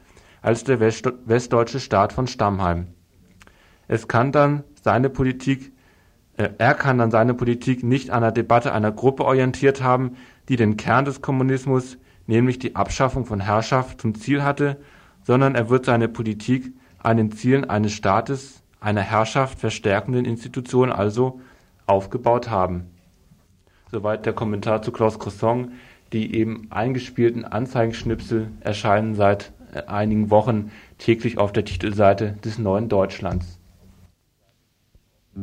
als 0.43 0.65
der 0.65 0.81
westdeutsche 0.81 1.81
Staat 1.81 2.13
von 2.13 2.27
Stammheim. 2.27 2.89
Es 3.87 4.09
kann 4.09 4.33
dann 4.33 4.65
seine 4.83 5.11
Politik, 5.11 5.73
äh, 6.37 6.51
er 6.59 6.75
kann 6.75 6.99
dann 6.99 7.11
seine 7.11 7.35
Politik 7.35 7.83
nicht 7.83 8.11
an 8.11 8.23
der 8.23 8.33
Debatte 8.33 8.73
einer 8.73 8.93
Gruppe 8.93 9.25
orientiert 9.25 9.83
haben, 9.83 10.17
die 10.49 10.57
den 10.57 10.77
Kern 10.77 11.05
des 11.05 11.23
Kommunismus, 11.23 11.99
nämlich 12.27 12.59
die 12.59 12.77
Abschaffung 12.77 13.25
von 13.25 13.41
Herrschaft, 13.41 14.01
zum 14.01 14.15
Ziel 14.15 14.43
hatte, 14.43 14.79
sondern 15.23 15.55
er 15.55 15.71
wird 15.71 15.87
seine 15.87 16.09
Politik 16.09 16.73
an 16.99 17.17
den 17.17 17.33
Zielen 17.33 17.69
eines 17.69 17.93
Staates, 17.93 18.63
einer 18.81 19.01
Herrschaft 19.01 19.59
verstärkenden 19.59 20.25
Institution 20.25 20.93
also 20.93 21.41
aufgebaut 21.87 22.51
haben 22.51 22.91
Soweit 23.91 24.27
der 24.27 24.33
Kommentar 24.33 24.83
zu 24.83 24.93
Klaus 24.93 25.19
Croissant. 25.19 25.71
Die 26.13 26.35
eben 26.35 26.69
eingespielten 26.71 27.45
Anzeigenschnipsel 27.45 28.51
erscheinen 28.61 29.15
seit 29.15 29.53
äh, 29.75 29.83
einigen 29.83 30.31
Wochen 30.31 30.71
täglich 30.97 31.37
auf 31.37 31.53
der 31.53 31.67
Titelseite 31.67 32.33
des 32.45 32.59
Neuen 32.59 32.89
Deutschlands. 32.89 33.59
Ihr 35.37 35.43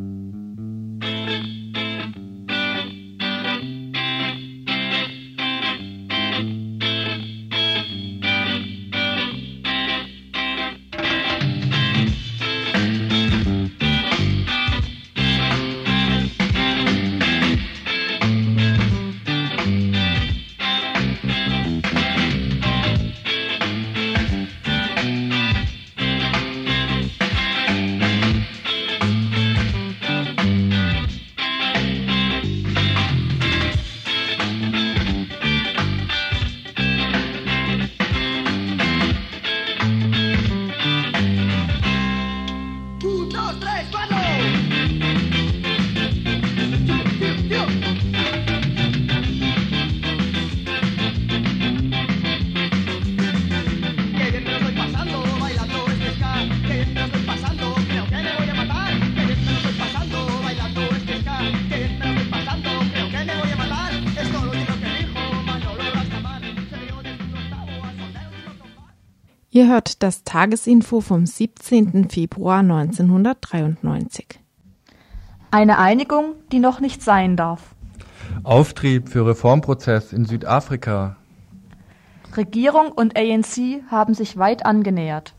das 70.05 70.23
Tagesinfo 70.23 71.01
vom 71.01 71.25
17. 71.25 72.11
Februar 72.11 72.59
1993. 72.59 74.39
Eine 75.49 75.79
Einigung, 75.79 76.35
die 76.51 76.59
noch 76.59 76.79
nicht 76.79 77.01
sein 77.01 77.35
darf. 77.35 77.73
Auftrieb 78.43 79.09
für 79.09 79.25
Reformprozess 79.25 80.13
in 80.13 80.25
Südafrika. 80.25 81.15
Regierung 82.37 82.91
und 82.91 83.17
ANC 83.17 83.81
haben 83.89 84.13
sich 84.13 84.37
weit 84.37 84.63
angenähert. 84.63 85.33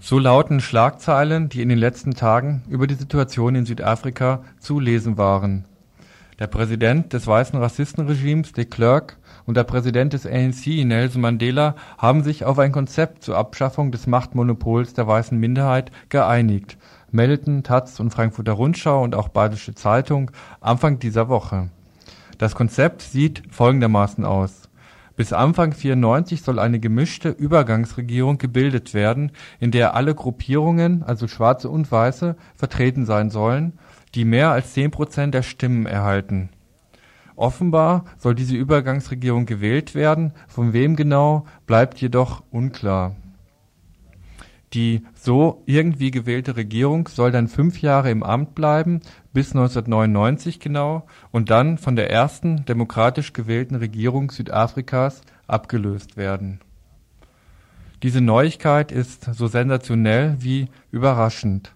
So 0.00 0.18
lauten 0.18 0.60
Schlagzeilen, 0.60 1.50
die 1.50 1.60
in 1.60 1.68
den 1.68 1.76
letzten 1.76 2.14
Tagen 2.14 2.62
über 2.70 2.86
die 2.86 2.94
Situation 2.94 3.54
in 3.54 3.66
Südafrika 3.66 4.44
zu 4.60 4.80
lesen 4.80 5.18
waren. 5.18 5.66
Der 6.38 6.46
Präsident 6.46 7.12
des 7.12 7.26
weißen 7.26 7.58
Rassistenregimes, 7.58 8.52
de 8.52 8.64
Klerk, 8.64 9.18
und 9.48 9.56
der 9.56 9.64
Präsident 9.64 10.12
des 10.12 10.26
ANC, 10.26 10.84
Nelson 10.84 11.22
Mandela, 11.22 11.74
haben 11.96 12.22
sich 12.22 12.44
auf 12.44 12.58
ein 12.58 12.70
Konzept 12.70 13.24
zur 13.24 13.38
Abschaffung 13.38 13.90
des 13.90 14.06
Machtmonopols 14.06 14.92
der 14.92 15.06
weißen 15.06 15.38
Minderheit 15.38 15.90
geeinigt, 16.10 16.76
meldeten 17.10 17.62
taz 17.62 17.98
und 17.98 18.10
Frankfurter 18.10 18.52
Rundschau 18.52 19.02
und 19.02 19.14
auch 19.14 19.28
Badische 19.28 19.74
Zeitung 19.74 20.30
Anfang 20.60 20.98
dieser 20.98 21.30
Woche. 21.30 21.70
Das 22.36 22.54
Konzept 22.54 23.00
sieht 23.00 23.42
folgendermaßen 23.50 24.22
aus. 24.26 24.68
Bis 25.16 25.32
Anfang 25.32 25.72
94 25.72 26.42
soll 26.42 26.58
eine 26.58 26.78
gemischte 26.78 27.30
Übergangsregierung 27.30 28.36
gebildet 28.36 28.92
werden, 28.92 29.32
in 29.60 29.70
der 29.70 29.94
alle 29.94 30.14
Gruppierungen, 30.14 31.02
also 31.02 31.26
Schwarze 31.26 31.70
und 31.70 31.90
Weiße, 31.90 32.36
vertreten 32.54 33.06
sein 33.06 33.30
sollen, 33.30 33.78
die 34.14 34.26
mehr 34.26 34.50
als 34.50 34.74
10 34.74 34.90
Prozent 34.90 35.32
der 35.32 35.42
Stimmen 35.42 35.86
erhalten 35.86 36.50
Offenbar 37.38 38.04
soll 38.18 38.34
diese 38.34 38.56
Übergangsregierung 38.56 39.46
gewählt 39.46 39.94
werden, 39.94 40.32
von 40.48 40.72
wem 40.72 40.96
genau, 40.96 41.46
bleibt 41.66 42.00
jedoch 42.00 42.42
unklar. 42.50 43.14
Die 44.74 45.06
so 45.14 45.62
irgendwie 45.64 46.10
gewählte 46.10 46.56
Regierung 46.56 47.06
soll 47.06 47.30
dann 47.30 47.46
fünf 47.46 47.80
Jahre 47.80 48.10
im 48.10 48.24
Amt 48.24 48.56
bleiben, 48.56 49.02
bis 49.32 49.52
1999 49.52 50.58
genau, 50.58 51.06
und 51.30 51.48
dann 51.48 51.78
von 51.78 51.94
der 51.94 52.10
ersten 52.10 52.64
demokratisch 52.64 53.32
gewählten 53.32 53.76
Regierung 53.76 54.32
Südafrikas 54.32 55.22
abgelöst 55.46 56.16
werden. 56.16 56.58
Diese 58.02 58.20
Neuigkeit 58.20 58.90
ist 58.90 59.32
so 59.32 59.46
sensationell 59.46 60.36
wie 60.40 60.68
überraschend 60.90 61.72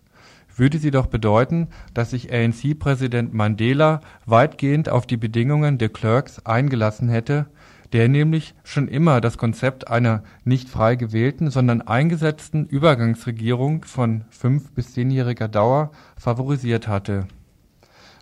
würde 0.62 0.78
sie 0.78 0.92
doch 0.92 1.06
bedeuten, 1.06 1.66
dass 1.92 2.10
sich 2.10 2.32
ANC-Präsident 2.32 3.34
Mandela 3.34 4.00
weitgehend 4.26 4.88
auf 4.88 5.08
die 5.08 5.16
Bedingungen 5.16 5.76
de 5.76 5.88
Klerks 5.88 6.46
eingelassen 6.46 7.08
hätte 7.08 7.46
der 7.92 8.08
nämlich 8.08 8.54
schon 8.64 8.88
immer 8.88 9.20
das 9.20 9.36
Konzept 9.36 9.88
einer 9.88 10.22
nicht 10.44 10.70
frei 10.70 10.96
gewählten, 10.96 11.50
sondern 11.50 11.82
eingesetzten 11.82 12.64
Übergangsregierung 12.64 13.84
von 13.84 14.24
fünf 14.30 14.72
bis 14.72 14.94
zehnjähriger 14.94 15.46
Dauer 15.46 15.90
favorisiert 16.16 16.88
hatte. 16.88 17.26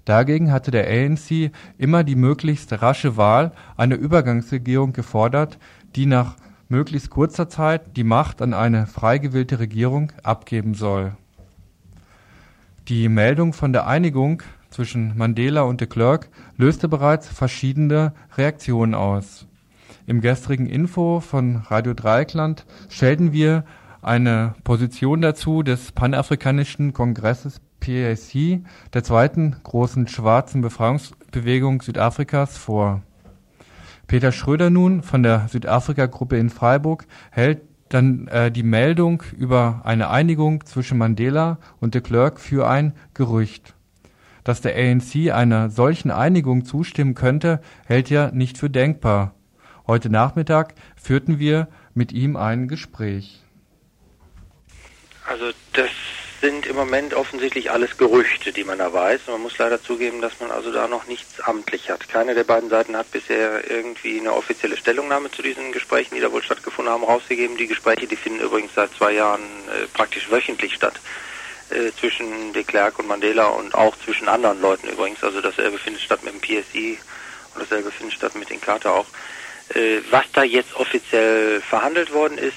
Dagegen 0.06 0.50
hatte 0.50 0.72
der 0.72 0.88
ANC 0.88 1.52
immer 1.78 2.02
die 2.02 2.16
möglichst 2.16 2.82
rasche 2.82 3.16
Wahl 3.16 3.52
einer 3.76 3.94
Übergangsregierung 3.94 4.92
gefordert, 4.92 5.56
die 5.94 6.06
nach 6.06 6.34
möglichst 6.68 7.10
kurzer 7.10 7.48
Zeit 7.48 7.96
die 7.96 8.02
Macht 8.02 8.42
an 8.42 8.54
eine 8.54 8.88
frei 8.88 9.18
gewählte 9.18 9.60
Regierung 9.60 10.10
abgeben 10.24 10.74
soll. 10.74 11.12
Die 12.90 13.08
Meldung 13.08 13.54
von 13.54 13.72
der 13.72 13.86
Einigung 13.86 14.42
zwischen 14.68 15.16
Mandela 15.16 15.62
und 15.62 15.80
de 15.80 15.88
Klerk 15.88 16.28
löste 16.58 16.88
bereits 16.88 17.26
verschiedene 17.28 18.12
Reaktionen 18.36 18.94
aus 18.94 19.46
im 20.10 20.20
gestrigen 20.20 20.66
Info 20.66 21.20
von 21.20 21.62
Radio 21.68 21.94
Dreieckland 21.94 22.66
stellten 22.88 23.32
wir 23.32 23.64
eine 24.02 24.56
Position 24.64 25.22
dazu 25.22 25.62
des 25.62 25.92
Panafrikanischen 25.92 26.92
Kongresses 26.92 27.60
PAC, 27.78 28.62
der 28.92 29.04
zweiten 29.04 29.54
großen 29.62 30.08
schwarzen 30.08 30.62
Befreiungsbewegung 30.62 31.80
Südafrikas, 31.80 32.58
vor. 32.58 33.02
Peter 34.08 34.32
Schröder 34.32 34.68
nun 34.68 35.04
von 35.04 35.22
der 35.22 35.46
Südafrika-Gruppe 35.48 36.36
in 36.38 36.50
Freiburg 36.50 37.06
hält 37.30 37.60
dann 37.90 38.28
äh, 38.28 38.50
die 38.50 38.62
Meldung 38.62 39.22
über 39.36 39.82
eine 39.84 40.08
Einigung 40.08 40.64
zwischen 40.64 40.96
Mandela 40.96 41.58
und 41.80 41.94
de 41.94 42.00
Klerk 42.00 42.40
für 42.40 42.66
ein 42.66 42.94
Gerücht. 43.12 43.74
Dass 44.44 44.62
der 44.62 44.74
ANC 44.76 45.30
einer 45.32 45.68
solchen 45.68 46.10
Einigung 46.10 46.64
zustimmen 46.64 47.14
könnte, 47.14 47.60
hält 47.86 48.10
er 48.10 48.32
nicht 48.32 48.56
für 48.56 48.70
denkbar. 48.70 49.34
Heute 49.86 50.08
Nachmittag 50.08 50.74
führten 50.96 51.38
wir 51.38 51.68
mit 51.94 52.12
ihm 52.12 52.36
ein 52.36 52.68
Gespräch. 52.68 53.42
Also 55.26 55.46
das 55.72 55.90
sind 56.40 56.66
im 56.66 56.76
Moment 56.76 57.14
offensichtlich 57.14 57.70
alles 57.70 57.96
Gerüchte, 57.98 58.52
die 58.52 58.64
man 58.64 58.78
da 58.78 58.92
weiß. 58.92 59.22
Man 59.26 59.42
muss 59.42 59.58
leider 59.58 59.82
zugeben, 59.82 60.20
dass 60.20 60.40
man 60.40 60.50
also 60.50 60.72
da 60.72 60.88
noch 60.88 61.06
nichts 61.06 61.40
amtlich 61.40 61.90
hat. 61.90 62.08
Keine 62.08 62.34
der 62.34 62.44
beiden 62.44 62.70
Seiten 62.70 62.96
hat 62.96 63.10
bisher 63.10 63.70
irgendwie 63.70 64.18
eine 64.18 64.32
offizielle 64.32 64.76
Stellungnahme 64.76 65.30
zu 65.30 65.42
diesen 65.42 65.72
Gesprächen, 65.72 66.14
die 66.14 66.20
da 66.20 66.32
wohl 66.32 66.42
stattgefunden 66.42 66.92
haben, 66.92 67.04
rausgegeben. 67.04 67.56
Die 67.56 67.66
Gespräche, 67.66 68.06
die 68.06 68.16
finden 68.16 68.40
übrigens 68.40 68.74
seit 68.74 68.92
zwei 68.94 69.12
Jahren 69.12 69.42
äh, 69.42 69.86
praktisch 69.92 70.30
wöchentlich 70.30 70.74
statt. 70.74 70.94
Äh, 71.70 71.92
zwischen 72.00 72.52
de 72.52 72.64
Klerk 72.64 72.98
und 72.98 73.06
Mandela 73.06 73.46
und 73.46 73.76
auch 73.76 73.96
zwischen 74.04 74.28
anderen 74.28 74.60
Leuten 74.60 74.88
übrigens. 74.88 75.22
Also 75.22 75.40
dasselbe 75.40 75.78
findet 75.78 76.02
statt 76.02 76.24
mit 76.24 76.34
dem 76.34 76.40
PSI 76.40 76.98
und 77.54 77.62
dasselbe 77.62 77.92
findet 77.92 78.16
statt 78.16 78.34
mit 78.34 78.50
den 78.50 78.60
Carter 78.60 78.92
auch. 78.92 79.06
Äh, 79.74 80.00
was 80.10 80.24
da 80.32 80.42
jetzt 80.42 80.74
offiziell 80.74 81.60
verhandelt 81.60 82.12
worden 82.12 82.38
ist, 82.38 82.56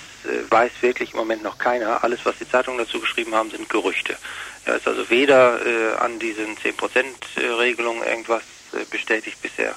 weiß 0.50 0.72
wirklich 0.82 1.12
im 1.12 1.18
Moment 1.18 1.44
noch 1.44 1.58
keiner. 1.58 2.04
Alles, 2.04 2.20
was 2.24 2.38
die 2.38 2.50
Zeitungen 2.50 2.78
dazu 2.80 3.00
geschrieben 3.00 3.34
haben, 3.36 3.52
sind 3.52 3.70
Gerüchte. 3.70 4.18
Ja, 4.66 4.76
ist 4.76 4.88
also 4.88 5.10
weder 5.10 5.66
äh, 5.66 5.96
an 5.98 6.20
diesen 6.20 6.58
10%-Regelungen 6.58 8.04
irgendwas 8.04 8.44
äh, 8.74 8.86
bestätigt 8.90 9.42
bisher, 9.42 9.76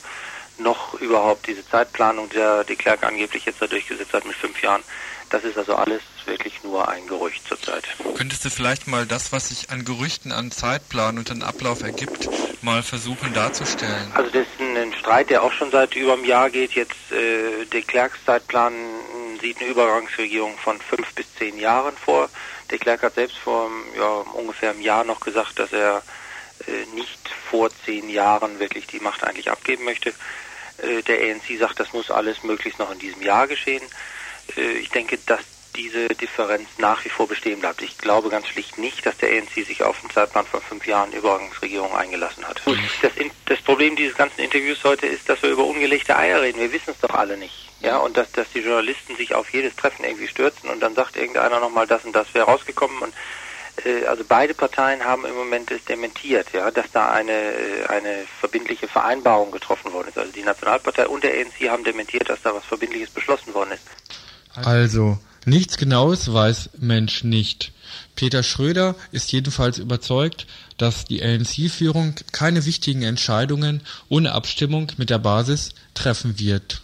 noch 0.59 0.95
überhaupt 1.01 1.47
diese 1.49 1.67
Zeitplanung, 1.69 2.31
der 2.31 2.65
de 2.65 2.77
Klerk 2.77 3.05
angeblich 3.05 3.45
jetzt 3.45 3.61
da 3.61 3.67
durchgesetzt 3.67 4.13
hat 4.13 4.25
mit 4.25 4.37
fünf 4.37 4.63
Jahren. 4.63 4.83
Das 5.31 5.43
ist 5.43 5.59
also 5.59 5.75
alles 5.75 6.03
wirklich 6.25 6.63
nur 6.63 6.89
ein 6.89 7.07
Gerücht 7.09 7.47
zurzeit. 7.49 7.85
Könntest 8.17 8.45
du 8.45 8.51
vielleicht 8.51 8.87
mal 8.87 9.07
das, 9.07 9.33
was 9.33 9.49
sich 9.49 9.71
an 9.71 9.85
Gerüchten, 9.85 10.31
an 10.31 10.53
Zeitplan 10.53 11.19
und 11.19 11.31
an 11.33 11.43
Ablauf 11.43 11.83
ergibt, 11.83 12.29
mal 12.63 12.83
versuchen 12.83 13.33
darzustellen? 13.35 14.13
Also 14.15 14.31
das 14.31 14.43
ist 14.43 14.61
ein 14.61 14.95
Streit, 14.95 15.31
der 15.31 15.43
auch 15.43 15.53
schon 15.53 15.73
seit 15.73 15.97
über 15.97 16.13
einem 16.13 16.25
Jahr 16.25 16.51
geht. 16.51 16.73
Jetzt 16.73 17.11
äh, 17.11 17.65
der 17.67 17.83
Klerks 17.83 18.19
Zeitplan 18.25 18.73
sieht 19.41 19.61
eine 19.61 19.71
Übergangsregierung 19.71 20.57
von 20.59 20.81
fünf 20.81 21.15
bis 21.15 21.27
zehn 21.35 21.59
Jahren 21.59 21.97
vor. 21.97 22.29
Der 22.71 22.79
Klerk 22.79 23.03
hat 23.03 23.15
selbst 23.15 23.39
vor 23.39 23.71
ja, 23.97 24.09
ungefähr 24.35 24.71
einem 24.71 24.81
Jahr 24.81 25.05
noch 25.05 25.21
gesagt, 25.21 25.59
dass 25.59 25.73
er 25.73 26.03
äh, 26.67 26.95
nicht 26.95 27.29
vor 27.51 27.71
zehn 27.85 28.09
Jahren 28.09 28.59
wirklich 28.59 28.87
die 28.87 29.01
Macht 29.01 29.25
eigentlich 29.25 29.51
abgeben 29.51 29.85
möchte. 29.85 30.13
Äh, 30.79 31.03
der 31.03 31.21
ANC 31.21 31.59
sagt, 31.59 31.81
das 31.81 31.93
muss 31.93 32.11
alles 32.11 32.43
möglichst 32.43 32.79
noch 32.79 32.91
in 32.91 32.99
diesem 32.99 33.23
Jahr 33.23 33.47
geschehen. 33.47 33.83
Äh, 34.57 34.73
ich 34.79 34.91
denke, 34.91 35.19
dass 35.27 35.41
diese 35.77 36.09
Differenz 36.09 36.69
nach 36.79 37.05
wie 37.05 37.11
vor 37.11 37.29
bestehen 37.29 37.61
bleibt. 37.61 37.83
Ich 37.83 37.99
glaube 37.99 38.31
ganz 38.31 38.49
schlicht 38.49 38.79
nicht, 38.79 39.05
dass 39.05 39.19
der 39.19 39.31
ANC 39.31 39.67
sich 39.67 39.83
auf 39.83 40.01
einen 40.01 40.11
Zeitplan 40.11 40.47
von 40.47 40.61
fünf 40.61 40.87
Jahren 40.87 41.13
Übergangsregierung 41.13 41.95
eingelassen 41.95 42.47
hat. 42.49 42.63
Das, 43.03 43.13
das, 43.45 43.61
Problem 43.61 43.97
dieses 43.97 44.17
ganzen 44.17 44.41
Interviews 44.41 44.83
heute 44.85 45.07
ist, 45.07 45.29
dass 45.29 45.43
wir 45.43 45.51
über 45.51 45.65
ungelegte 45.65 46.17
Eier 46.17 46.41
reden. 46.41 46.61
Wir 46.61 46.73
wissen 46.73 46.91
es 46.91 47.01
doch 47.01 47.15
alle 47.15 47.37
nicht. 47.37 47.66
Ja, 47.81 47.99
und 47.99 48.17
dass, 48.17 48.33
dass 48.33 48.51
die 48.55 48.61
Journalisten 48.61 49.17
sich 49.17 49.35
auf 49.35 49.53
jedes 49.53 49.77
Treffen 49.77 50.05
irgendwie 50.05 50.29
stürzen 50.29 50.71
und 50.71 50.81
dann 50.81 50.95
sagt 50.95 51.17
irgendeiner 51.17 51.61
nochmal, 51.61 51.87
das 51.87 52.05
und 52.05 52.15
das 52.15 52.33
wäre 52.35 52.47
rausgekommen 52.47 52.99
und 53.03 53.15
äh, 53.85 54.07
also 54.07 54.25
beide 54.27 54.55
Parteien 54.55 55.05
haben 55.05 55.25
im 55.25 55.35
Moment 55.35 55.71
es 55.71 55.85
dementiert, 55.85 56.49
ja, 56.53 56.71
dass 56.71 56.91
da 56.93 57.11
eine, 57.11 57.33
äh, 57.33 57.87
eine 57.89 58.25
verbindliche 58.41 58.89
Vereinbarung 58.89 59.51
getroffen 59.51 59.93
worden 59.93 60.09
ist. 60.09 60.19
Also 60.19 60.33
die 60.33 60.43
Nationalpartei 60.43 61.07
und 61.07 61.23
der 61.23 61.33
ANC 61.33 61.69
haben 61.69 61.85
dementiert, 61.85 62.29
dass 62.29 62.43
da 62.43 62.55
was 62.55 62.65
Verbindliches 62.65 63.11
beschlossen 63.11 63.53
worden 63.55 63.73
ist. 63.73 63.83
Also, 64.65 65.19
nichts 65.45 65.77
Genaues 65.77 66.33
weiß 66.33 66.71
Mensch 66.79 67.25
nicht. 67.25 67.73
Peter 68.15 68.43
Schröder 68.43 68.95
ist 69.13 69.31
jedenfalls 69.33 69.79
überzeugt, 69.79 70.47
dass 70.79 71.05
die 71.05 71.23
ANC-Führung 71.23 72.15
keine 72.33 72.65
wichtigen 72.65 73.03
Entscheidungen 73.03 73.83
ohne 74.09 74.33
Abstimmung 74.33 74.93
mit 74.97 75.11
der 75.11 75.19
Basis 75.19 75.75
treffen 75.95 76.39
wird. 76.41 76.83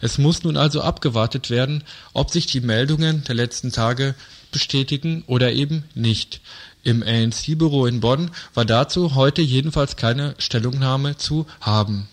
Es 0.00 0.18
muss 0.18 0.44
nun 0.44 0.56
also 0.56 0.82
abgewartet 0.82 1.50
werden, 1.50 1.84
ob 2.12 2.30
sich 2.30 2.46
die 2.46 2.60
Meldungen 2.60 3.24
der 3.24 3.34
letzten 3.34 3.72
Tage 3.72 4.14
bestätigen 4.52 5.24
oder 5.26 5.52
eben 5.52 5.84
nicht. 5.94 6.40
Im 6.82 7.02
ANC-Büro 7.02 7.86
in 7.86 8.00
Bonn 8.00 8.30
war 8.52 8.64
dazu 8.64 9.14
heute 9.14 9.42
jedenfalls 9.42 9.96
keine 9.96 10.34
Stellungnahme 10.38 11.16
zu 11.16 11.46
haben 11.60 12.08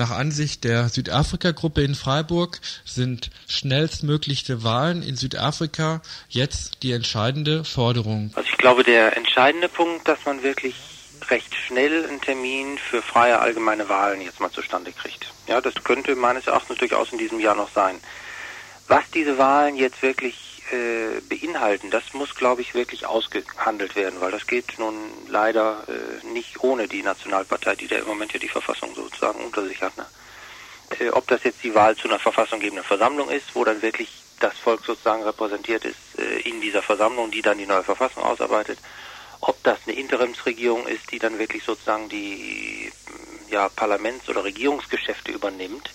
nach 0.00 0.10
Ansicht 0.10 0.64
der 0.64 0.88
Südafrika-Gruppe 0.88 1.82
in 1.82 1.94
Freiburg 1.94 2.60
sind 2.84 3.30
schnellstmögliche 3.48 4.62
Wahlen 4.64 5.02
in 5.02 5.16
Südafrika 5.16 6.00
jetzt 6.28 6.82
die 6.82 6.92
entscheidende 6.92 7.64
Forderung. 7.64 8.30
Also 8.34 8.48
ich 8.50 8.56
glaube, 8.56 8.82
der 8.82 9.16
entscheidende 9.16 9.68
Punkt, 9.68 10.08
dass 10.08 10.24
man 10.24 10.42
wirklich 10.42 10.74
recht 11.30 11.54
schnell 11.54 12.06
einen 12.06 12.20
Termin 12.20 12.78
für 12.78 13.02
freie 13.02 13.38
allgemeine 13.38 13.88
Wahlen 13.88 14.20
jetzt 14.20 14.40
mal 14.40 14.50
zustande 14.50 14.92
kriegt. 14.92 15.32
Ja, 15.46 15.60
das 15.60 15.74
könnte 15.84 16.16
meines 16.16 16.46
Erachtens 16.46 16.78
durchaus 16.78 17.12
in 17.12 17.18
diesem 17.18 17.40
Jahr 17.40 17.54
noch 17.54 17.70
sein. 17.72 18.00
Was 18.88 19.08
diese 19.12 19.38
Wahlen 19.38 19.76
jetzt 19.76 20.02
wirklich 20.02 20.62
äh, 20.72 21.20
beinhalten, 21.20 21.90
das 21.90 22.12
muss, 22.12 22.34
glaube 22.34 22.60
ich, 22.60 22.74
wirklich 22.74 23.06
ausgehandelt 23.06 23.96
werden, 23.96 24.20
weil 24.20 24.32
das 24.32 24.46
geht 24.46 24.78
nun 24.78 24.94
leider 25.28 25.84
äh, 25.88 26.26
nicht 26.26 26.62
ohne 26.62 26.88
die 26.88 27.02
Nationalpartei, 27.02 27.76
die 27.76 27.88
da 27.88 27.96
im 27.96 28.06
Moment 28.06 28.32
ja 28.32 28.40
die 28.40 28.48
Verfassung 28.48 28.94
sozusagen 28.94 29.44
unter 29.44 29.66
sich 29.66 29.80
hat. 29.80 29.96
Ne? 29.96 30.06
Äh, 30.98 31.10
ob 31.10 31.26
das 31.28 31.44
jetzt 31.44 31.62
die 31.62 31.74
Wahl 31.74 31.96
zu 31.96 32.08
einer 32.08 32.18
verfassunggebenden 32.18 32.84
Versammlung 32.84 33.30
ist, 33.30 33.54
wo 33.54 33.64
dann 33.64 33.82
wirklich 33.82 34.10
das 34.40 34.58
Volk 34.58 34.84
sozusagen 34.84 35.22
repräsentiert 35.22 35.84
ist 35.84 36.18
äh, 36.18 36.40
in 36.40 36.60
dieser 36.60 36.82
Versammlung, 36.82 37.30
die 37.30 37.42
dann 37.42 37.58
die 37.58 37.66
neue 37.66 37.84
Verfassung 37.84 38.22
ausarbeitet, 38.22 38.78
ob 39.40 39.62
das 39.62 39.78
eine 39.86 39.96
Interimsregierung 39.96 40.86
ist, 40.86 41.10
die 41.10 41.18
dann 41.18 41.38
wirklich 41.38 41.64
sozusagen 41.64 42.08
die 42.08 42.92
ja, 43.50 43.68
Parlaments- 43.68 44.28
oder 44.28 44.44
Regierungsgeschäfte 44.44 45.32
übernimmt, 45.32 45.92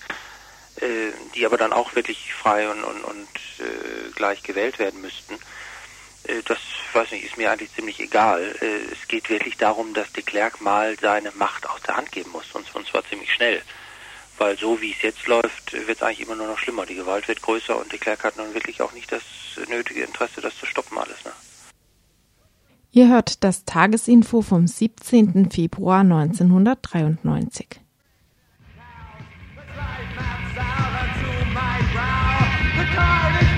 äh, 0.82 1.12
die 1.34 1.46
aber 1.46 1.58
dann 1.58 1.74
auch 1.74 1.96
wirklich 1.96 2.34
frei 2.34 2.70
und, 2.70 2.84
und, 2.84 3.04
und 3.04 3.28
äh, 3.60 4.12
gleich 4.16 4.44
gewählt 4.44 4.80
werden 4.80 5.02
müssten. 5.02 5.36
Äh, 6.24 6.42
das, 6.44 6.58
weiß 6.94 7.12
nicht, 7.12 7.24
ist 7.24 7.38
mir 7.38 7.52
eigentlich 7.52 7.74
ziemlich 7.74 8.00
egal. 8.00 8.56
Äh, 8.62 8.92
es 8.92 9.08
geht 9.08 9.30
wirklich 9.30 9.58
darum, 9.58 9.94
dass 9.94 10.12
de 10.12 10.24
Klerk 10.24 10.62
mal 10.62 10.98
seine 11.00 11.32
Macht 11.32 11.70
aus 11.70 11.82
der 11.84 11.98
Hand 11.98 12.12
geben 12.12 12.32
muss, 12.32 12.52
und, 12.54 12.74
und 12.76 12.88
zwar 12.88 13.08
ziemlich 13.08 13.32
schnell. 13.32 13.62
Weil 14.38 14.58
so 14.58 14.82
wie 14.82 14.92
es 14.92 15.02
jetzt 15.02 15.28
läuft, 15.28 15.72
wird 15.72 15.98
es 15.98 16.02
eigentlich 16.02 16.22
immer 16.22 16.36
nur 16.36 16.48
noch 16.48 16.60
schlimmer. 16.60 16.86
Die 16.86 16.96
Gewalt 16.96 17.28
wird 17.28 17.42
größer 17.42 17.78
und 17.78 17.92
de 17.92 18.00
Klerk 18.00 18.24
hat 18.26 18.36
nun 18.36 18.54
wirklich 18.54 18.82
auch 18.82 18.92
nicht 18.92 19.12
das 19.12 19.24
nötige 19.70 20.04
Interesse, 20.04 20.42
das 20.42 20.58
zu 20.58 20.66
stoppen 20.66 20.98
alles. 20.98 21.24
Ne? 21.24 21.32
Ihr 22.96 23.10
hört 23.10 23.44
das 23.44 23.66
Tagesinfo 23.66 24.42
vom 24.42 24.68
17. 24.68 25.52
Februar 25.52 26.00
1993. 26.00 27.82
card 32.94 33.42
is 33.42 33.42
loaded 33.42 33.42
in 33.42 33.48
the 33.48 33.55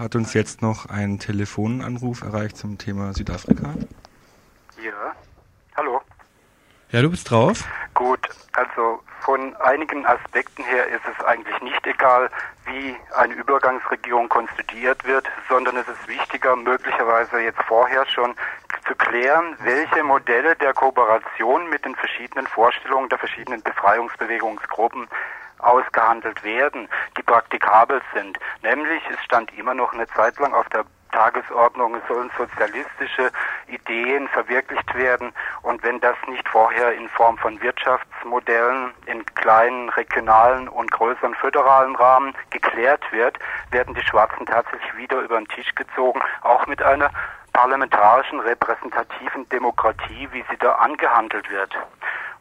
hat 0.00 0.14
uns 0.16 0.32
jetzt 0.32 0.62
noch 0.62 0.86
ein 0.86 1.18
Telefonanruf 1.18 2.22
erreicht 2.22 2.56
zum 2.56 2.78
Thema 2.78 3.12
Südafrika. 3.12 3.74
Ja, 4.82 5.14
hallo. 5.76 6.00
Ja, 6.90 7.02
du 7.02 7.10
bist 7.10 7.30
drauf. 7.30 7.64
Gut, 7.92 8.26
also 8.52 9.00
von 9.20 9.54
einigen 9.56 10.06
Aspekten 10.06 10.64
her 10.64 10.88
ist 10.88 11.02
es 11.04 11.24
eigentlich 11.26 11.60
nicht 11.60 11.86
egal, 11.86 12.30
wie 12.64 12.96
eine 13.14 13.34
Übergangsregierung 13.34 14.30
konstituiert 14.30 15.04
wird, 15.04 15.28
sondern 15.50 15.76
es 15.76 15.86
ist 15.86 16.08
wichtiger, 16.08 16.56
möglicherweise 16.56 17.40
jetzt 17.40 17.62
vorher 17.68 18.06
schon 18.06 18.34
zu 18.88 18.94
klären, 18.94 19.54
welche 19.62 20.02
Modelle 20.02 20.56
der 20.56 20.72
Kooperation 20.72 21.68
mit 21.68 21.84
den 21.84 21.94
verschiedenen 21.94 22.46
Vorstellungen 22.46 23.10
der 23.10 23.18
verschiedenen 23.18 23.62
Befreiungsbewegungsgruppen 23.62 25.08
ausgehandelt 25.62 26.42
werden, 26.44 26.88
die 27.16 27.22
praktikabel 27.22 28.00
sind. 28.14 28.38
Nämlich, 28.62 29.02
es 29.10 29.22
stand 29.24 29.56
immer 29.56 29.74
noch 29.74 29.92
eine 29.92 30.06
Zeit 30.08 30.38
lang 30.38 30.54
auf 30.54 30.68
der 30.70 30.84
Tagesordnung, 31.12 31.96
es 31.96 32.06
sollen 32.08 32.30
sozialistische 32.36 33.30
Ideen 33.66 34.28
verwirklicht 34.28 34.94
werden. 34.94 35.32
Und 35.62 35.82
wenn 35.82 36.00
das 36.00 36.16
nicht 36.28 36.48
vorher 36.48 36.92
in 36.92 37.08
Form 37.08 37.36
von 37.38 37.60
Wirtschaftsmodellen 37.60 38.92
in 39.06 39.24
kleinen, 39.34 39.88
regionalen 39.90 40.68
und 40.68 40.90
größeren 40.90 41.34
föderalen 41.34 41.96
Rahmen 41.96 42.34
geklärt 42.50 43.02
wird, 43.12 43.38
werden 43.70 43.94
die 43.94 44.02
Schwarzen 44.02 44.46
tatsächlich 44.46 44.96
wieder 44.96 45.18
über 45.20 45.36
den 45.36 45.48
Tisch 45.48 45.74
gezogen, 45.74 46.20
auch 46.42 46.66
mit 46.66 46.82
einer 46.82 47.10
parlamentarischen 47.52 48.40
repräsentativen 48.40 49.48
Demokratie, 49.48 50.28
wie 50.32 50.44
sie 50.48 50.56
da 50.58 50.72
angehandelt 50.72 51.50
wird. 51.50 51.76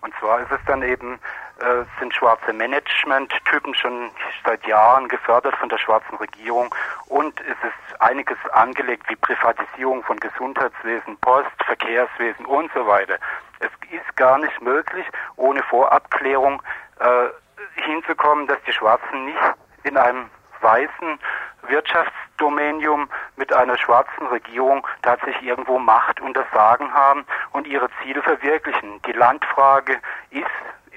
Und 0.02 0.14
zwar 0.20 0.42
ist 0.42 0.52
es 0.52 0.60
dann 0.66 0.82
eben, 0.82 1.20
äh, 1.60 1.84
sind 2.00 2.14
schwarze 2.14 2.54
Management-Typen 2.54 3.74
schon 3.76 4.12
seit 4.46 4.66
Jahren 4.66 5.08
gefördert 5.08 5.56
von 5.58 5.70
der 5.70 5.78
schwarzen 5.78 6.16
Regierung 6.16 6.74
und 7.08 7.40
es 7.42 7.58
ist 7.64 8.02
einiges 8.02 8.38
angelegt 8.54 9.10
wie 9.10 9.16
Privatisierung 9.18 10.04
von 10.04 10.18
Gesundheitswesen, 10.20 11.18
Post, 11.18 11.52
Verkehrswesen 11.66 12.46
und 12.46 12.72
so 12.74 12.88
weiter. 12.88 13.18
Es 13.60 13.70
ist 13.92 14.16
gar 14.16 14.38
nicht 14.38 14.62
möglich, 14.62 15.06
ohne 15.36 15.62
Vorabklärung 15.64 16.62
äh, 17.00 17.82
hinzukommen, 17.82 18.48
dass 18.48 18.58
die 18.66 18.74
Schwarzen 18.74 19.26
nicht 19.26 19.40
in 19.84 19.98
einem 19.98 20.30
weißen 20.62 21.20
Wirtschaftsdominium 21.68 23.10
mit 23.38 23.54
einer 23.54 23.78
schwarzen 23.78 24.28
Regierung 24.28 24.86
tatsächlich 25.02 25.44
irgendwo 25.44 25.78
Macht 25.80 26.20
und 26.22 26.36
das 26.36 26.46
Sagen 26.54 26.94
haben 26.94 27.26
und 27.52 27.68
ihre 27.68 27.90
Ziele 28.02 28.22
verwirklichen. 28.22 29.02
Die 29.08 29.12
Landfrage 29.12 29.98
ist 30.32 30.46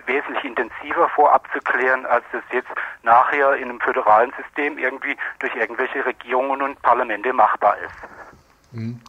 wesentlich 0.07 0.45
intensiver 0.45 1.09
vorab 1.11 1.49
zu 1.53 1.61
klären, 1.61 2.07
als 2.07 2.25
das 2.33 2.43
jetzt 2.53 2.71
nachher 3.03 3.55
in 3.55 3.71
einem 3.71 3.81
föderalen 3.81 4.33
System 4.37 4.79
irgendwie 4.79 5.17
durch 5.39 5.55
irgendwelche 5.55 6.05
Regierungen 6.05 6.63
und 6.63 6.81
Parlamente 6.83 7.33
machbar 7.33 7.77
ist. 7.79 8.73
Mhm. 8.73 9.01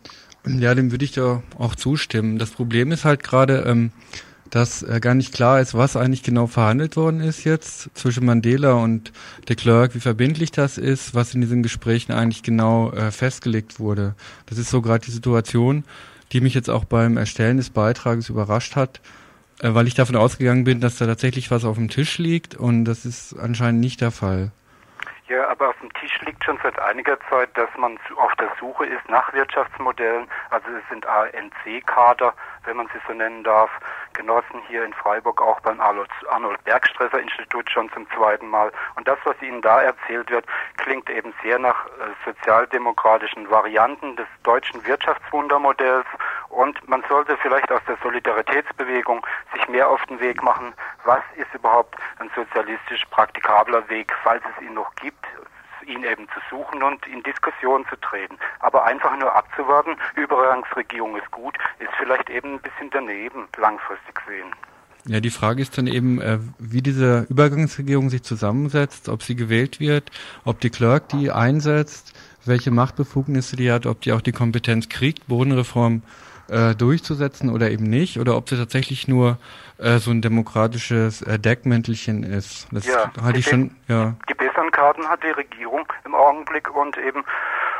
Ja, 0.46 0.76
dem 0.76 0.92
würde 0.92 1.06
ich 1.06 1.14
da 1.14 1.42
auch 1.58 1.76
zustimmen. 1.76 2.38
Das 2.38 2.52
Problem 2.52 2.92
ist 2.92 3.06
halt 3.06 3.24
gerade, 3.24 3.64
ähm, 3.66 3.94
dass 4.54 4.84
äh, 4.84 5.00
gar 5.00 5.16
nicht 5.16 5.34
klar 5.34 5.60
ist, 5.60 5.76
was 5.76 5.98
eigentlich 5.98 6.22
genau 6.22 6.46
verhandelt 6.46 6.96
worden 6.96 7.22
ist 7.22 7.44
jetzt 7.44 7.90
zwischen 7.98 8.24
Mandela 8.24 8.74
und 8.74 9.12
de 9.50 9.56
Klerk, 9.56 9.96
wie 9.96 10.00
verbindlich 10.00 10.52
das 10.52 10.78
ist, 10.78 11.16
was 11.16 11.34
in 11.34 11.42
diesen 11.42 11.64
Gesprächen 11.64 12.12
eigentlich 12.12 12.44
genau 12.44 12.92
äh, 12.92 13.10
festgelegt 13.10 13.80
wurde. 13.80 14.14
Das 14.46 14.60
ist 14.60 14.70
so 14.70 14.84
gerade 14.84 15.04
die 15.04 15.12
Situation, 15.12 15.84
die 16.32 16.42
mich 16.42 16.54
jetzt 16.54 16.70
auch 16.70 16.86
beim 16.86 17.18
Erstellen 17.18 17.58
des 17.58 17.72
Beitrages 17.72 18.30
überrascht 18.30 18.76
hat, 18.76 19.02
äh, 19.60 19.74
weil 19.74 19.88
ich 19.88 19.96
davon 19.96 20.16
ausgegangen 20.16 20.66
bin, 20.66 20.82
dass 20.82 20.98
da 21.00 21.08
tatsächlich 21.08 21.50
was 21.50 21.66
auf 21.66 21.78
dem 21.78 21.90
Tisch 21.90 22.20
liegt 22.20 22.54
und 22.54 22.86
das 22.86 23.06
ist 23.06 23.34
anscheinend 23.34 23.82
nicht 23.82 24.02
der 24.02 24.12
Fall. 24.12 24.52
Ja, 25.30 25.48
aber 25.50 25.70
auf 25.70 25.80
dem 25.80 25.92
Tisch 25.94 26.22
liegt 26.22 26.44
schon 26.44 26.60
seit 26.62 26.78
einiger 26.78 27.18
Zeit, 27.28 27.50
dass 27.56 27.70
man 27.76 27.98
auf 28.18 28.34
der 28.36 28.52
Suche 28.60 28.86
ist 28.86 29.10
nach 29.10 29.34
Wirtschaftsmodellen. 29.34 30.28
Also 30.52 30.68
es 30.78 30.88
sind 30.90 31.08
ANC-Kader, 31.08 32.36
wenn 32.66 32.78
man 32.78 32.88
sie 32.88 33.00
so 33.08 33.14
nennen 33.14 33.44
darf, 33.44 33.70
genossen 34.14 34.62
hier 34.68 34.84
in 34.86 34.94
Freiburg 34.94 35.42
auch 35.42 35.60
beim 35.62 35.80
Arnold 35.80 36.64
Bergstresser 36.64 37.20
Institut 37.20 37.70
schon 37.70 37.92
zum 37.92 38.10
zweiten 38.12 38.48
Mal. 38.48 38.72
Und 38.96 39.08
das, 39.08 39.18
was 39.26 39.42
Ihnen 39.42 39.62
da 39.62 39.82
erzählt 39.82 40.30
wird, 40.30 40.46
klingt 40.78 41.10
eben 41.10 41.34
sehr 41.44 41.60
nach 41.60 41.86
äh, 41.86 41.90
sozialdemokratischen 42.26 43.50
Varianten 43.50 44.16
des 44.16 44.28
deutschen 44.44 44.86
Wirtschaftswundermodells. 44.86 46.06
Und 46.50 46.88
man 46.88 47.04
sollte 47.10 47.38
vielleicht 47.38 47.72
aus 47.72 47.82
der 47.88 47.98
Solidaritätsbewegung 48.04 49.26
sich 49.54 49.68
mehr 49.68 49.90
auf 49.90 50.04
den 50.06 50.20
Weg 50.20 50.42
machen. 50.44 50.74
Was 51.04 51.24
ist 51.36 51.54
überhaupt 51.54 51.96
ein 52.20 52.30
sozialistisch 52.36 53.04
praktikabler 53.10 53.88
Weg, 53.90 54.14
falls 54.24 54.44
es 54.56 54.64
ihn 54.64 54.74
noch 54.74 54.94
gibt? 54.96 55.26
Ihn 55.84 56.04
eben 56.04 56.28
zu 56.30 56.40
suchen 56.50 56.84
und 56.84 57.06
in 57.08 57.24
Diskussion 57.24 57.86
zu 57.90 57.96
treten. 57.98 58.38
Aber 58.60 58.86
einfach 58.86 59.18
nur 59.18 59.34
abzuwarten, 59.36 59.96
Übergangsregierung 60.16 61.16
ist 61.18 61.30
gut, 61.32 61.58
ist 61.80 61.92
vielleicht 61.98 62.30
eben 62.30 62.54
ein 62.56 62.62
bisschen 62.62 62.90
daneben, 62.92 63.48
langfristig 63.58 64.16
gesehen. 64.16 64.52
Ja, 65.06 65.20
die 65.20 65.32
Frage 65.32 65.62
ist 65.62 65.78
dann 65.78 65.88
eben, 65.88 66.22
äh, 66.22 66.40
wie 66.60 66.82
diese 66.82 67.26
Übergangsregierung 67.30 68.10
sich 68.10 68.24
zusammensetzt, 68.24 69.10
ob 69.10 69.22
sie 69.22 69.36
gewählt 69.36 69.82
wird, 69.82 70.12
ob 70.46 70.62
die 70.62 70.70
Clerk 70.70 71.10
die 71.10 71.30
einsetzt, 71.30 72.14
welche 72.46 72.72
Machtbefugnisse 72.72 73.58
die 73.58 73.72
hat, 73.72 73.86
ob 73.86 74.02
die 74.02 74.14
auch 74.14 74.22
die 74.22 74.32
Kompetenz 74.32 74.88
kriegt, 74.88 75.28
Bodenreform 75.28 76.04
äh, 76.48 76.74
durchzusetzen 76.76 77.50
oder 77.50 77.72
eben 77.72 77.90
nicht, 77.90 78.18
oder 78.18 78.38
ob 78.38 78.50
sie 78.50 78.58
tatsächlich 78.58 79.08
nur 79.08 79.38
äh, 79.78 79.98
so 79.98 80.12
ein 80.12 80.22
demokratisches 80.22 81.22
äh, 81.22 81.38
Deckmäntelchen 81.38 82.24
ist. 82.24 82.68
Das 82.72 82.86
ja, 82.86 83.12
halte 83.22 83.40
ich 83.40 83.48
schon, 83.48 83.72
ja. 83.88 84.16
Die 84.30 84.36
besseren 84.64 84.72
Karten 84.72 85.10
hat 85.10 85.24
die 85.24 85.32
Regierung 85.32 85.86
im 86.06 86.16
Augenblick 86.16 86.74
und 86.74 86.98
eben 86.98 87.24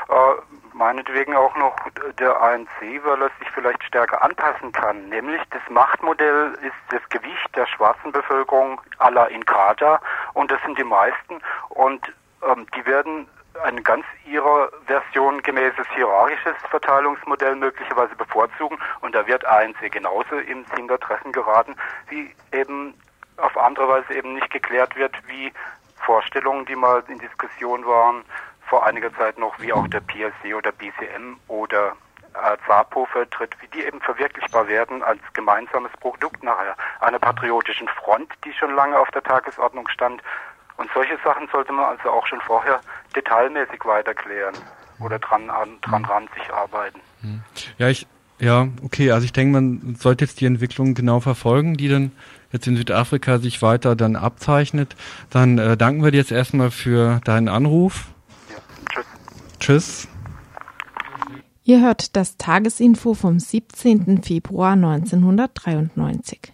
äh, 0.10 0.74
meinetwegen 0.74 1.36
auch 1.36 1.56
noch 1.56 1.76
der 2.20 2.42
ANC, 2.42 2.68
weil 3.04 3.22
er 3.22 3.30
sich 3.40 3.50
vielleicht 3.54 3.84
stärker 3.84 4.22
anpassen 4.22 4.72
kann. 4.72 5.10
Nämlich 5.10 5.42
das 5.52 5.62
Machtmodell 5.70 6.58
ist 6.62 6.74
das 6.90 7.02
Gewicht 7.10 7.56
der 7.56 7.68
schwarzen 7.68 8.12
Bevölkerung 8.12 8.82
aller 8.98 9.30
in 9.30 9.46
Kader 9.46 10.02
und 10.34 10.52
das 10.52 10.62
sind 10.64 10.78
die 10.78 10.84
meisten 10.84 11.40
und 11.70 12.02
ähm, 12.44 12.66
die 12.76 12.86
werden 12.86 13.28
ein 13.64 13.84
ganz 13.84 14.04
ihrer 14.26 14.70
Version 14.88 15.42
gemäßes 15.44 15.86
hierarchisches 15.94 16.56
Verteilungsmodell 16.72 17.56
möglicherweise 17.56 18.16
bevorzugen 18.16 18.80
und 19.02 19.14
da 19.14 19.28
wird 19.28 19.46
ANC 19.46 19.92
genauso 19.92 20.38
ins 20.38 20.68
Hintertreffen 20.74 21.32
geraten, 21.32 21.76
wie 22.10 22.36
eben 22.52 22.96
auf 23.38 23.58
andere 23.58 23.88
Weise 23.88 24.14
eben 24.16 24.34
nicht 24.34 24.50
geklärt 24.50 24.96
wird, 24.96 25.16
wie 25.28 25.52
Vorstellungen, 26.06 26.66
die 26.66 26.76
mal 26.76 27.04
in 27.08 27.20
Diskussion 27.20 27.86
waren, 27.86 28.24
vor 28.68 28.86
einiger 28.86 29.14
Zeit 29.16 29.38
noch, 29.38 29.60
wie 29.60 29.74
auch 29.74 29.88
der 29.88 30.00
PLC 30.02 30.56
oder 30.56 30.72
BCM 30.72 31.38
oder 31.48 31.96
äh, 32.34 32.58
ZAPO 32.66 33.06
vertritt, 33.06 33.56
wie 33.62 33.68
die 33.68 33.86
eben 33.86 34.02
verwirklichbar 34.02 34.68
werden 34.68 35.04
als 35.04 35.20
gemeinsames 35.34 35.92
Produkt 36.00 36.44
nachher 36.44 36.76
einer 37.02 37.20
patriotischen 37.20 37.88
Front, 37.90 38.32
die 38.46 38.54
schon 38.54 38.74
lange 38.76 38.98
auf 38.98 39.12
der 39.12 39.24
Tagesordnung 39.24 39.88
stand, 39.90 40.22
und 40.78 40.90
solche 40.94 41.18
Sachen 41.24 41.48
sollte 41.52 41.72
man 41.72 41.86
also 41.86 42.10
auch 42.10 42.26
schon 42.26 42.42
vorher 42.42 42.82
detailmäßig 43.16 43.86
weiterklären 43.86 44.56
oder 45.00 45.20
dran, 45.20 45.50
an, 45.50 45.78
dran 45.82 46.04
ran 46.06 46.28
sich 46.36 46.52
arbeiten. 46.52 47.00
Mhm. 47.22 47.44
Ja, 47.78 47.90
ich, 47.90 48.08
ja, 48.40 48.68
okay, 48.84 49.12
also 49.12 49.26
ich 49.26 49.34
denke, 49.34 49.54
man 49.54 49.96
sollte 49.96 50.26
jetzt 50.26 50.42
die 50.42 50.46
Entwicklung 50.46 50.96
genau 50.96 51.20
verfolgen, 51.20 51.76
die 51.76 51.90
dann 51.90 52.12
jetzt 52.54 52.68
in 52.68 52.78
Südafrika 52.78 53.40
sich 53.40 53.62
weiter 53.62 53.98
dann 53.98 54.16
abzeichnet. 54.16 54.96
Dann 55.30 55.58
äh, 55.58 55.76
danken 55.76 56.04
wir 56.04 56.12
dir 56.12 56.18
jetzt 56.18 56.32
erstmal 56.32 56.72
für 56.72 57.20
deinen 57.26 57.50
Anruf. 57.50 58.08
Ja, 58.50 58.56
tschüss. 58.90 59.06
Tschüss. 59.60 60.08
Ihr 61.66 61.82
hört 61.82 62.16
das 62.16 62.38
Tagesinfo 62.38 63.14
vom 63.14 63.40
17. 63.40 64.22
Februar 64.22 64.74
1993. 64.74 66.54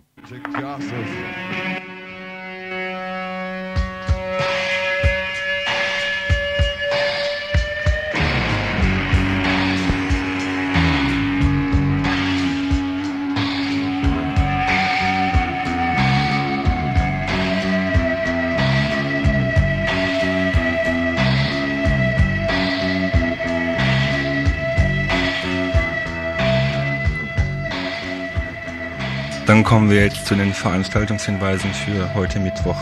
Dann 29.50 29.64
kommen 29.64 29.90
wir 29.90 30.04
jetzt 30.04 30.28
zu 30.28 30.36
den 30.36 30.54
Veranstaltungshinweisen 30.54 31.74
für 31.74 32.14
heute 32.14 32.40
Mittwoch. 32.40 32.78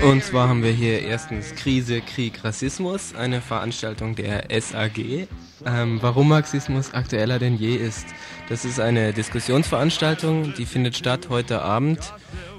Und 0.00 0.22
zwar 0.22 0.48
haben 0.48 0.62
wir 0.62 0.70
hier 0.70 1.02
erstens 1.02 1.52
Krise, 1.56 2.02
Krieg, 2.02 2.44
Rassismus, 2.44 3.16
eine 3.16 3.40
Veranstaltung 3.40 4.14
der 4.14 4.44
SAG. 4.60 5.26
Ähm, 5.66 5.98
warum 6.00 6.28
Marxismus 6.28 6.94
aktueller 6.94 7.40
denn 7.40 7.56
je 7.56 7.74
ist. 7.74 8.06
Das 8.48 8.64
ist 8.64 8.78
eine 8.78 9.12
Diskussionsveranstaltung, 9.12 10.54
die 10.56 10.64
findet 10.64 10.96
statt 10.96 11.26
heute 11.28 11.62
Abend, 11.62 11.98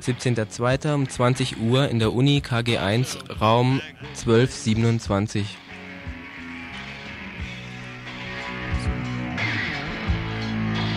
17.02. 0.01 0.93
um 0.93 1.07
20 1.07 1.61
Uhr 1.61 1.87
in 1.87 1.99
der 1.99 2.11
Uni 2.11 2.43
KG1 2.45 3.39
Raum 3.39 3.79
1227. 4.17 5.45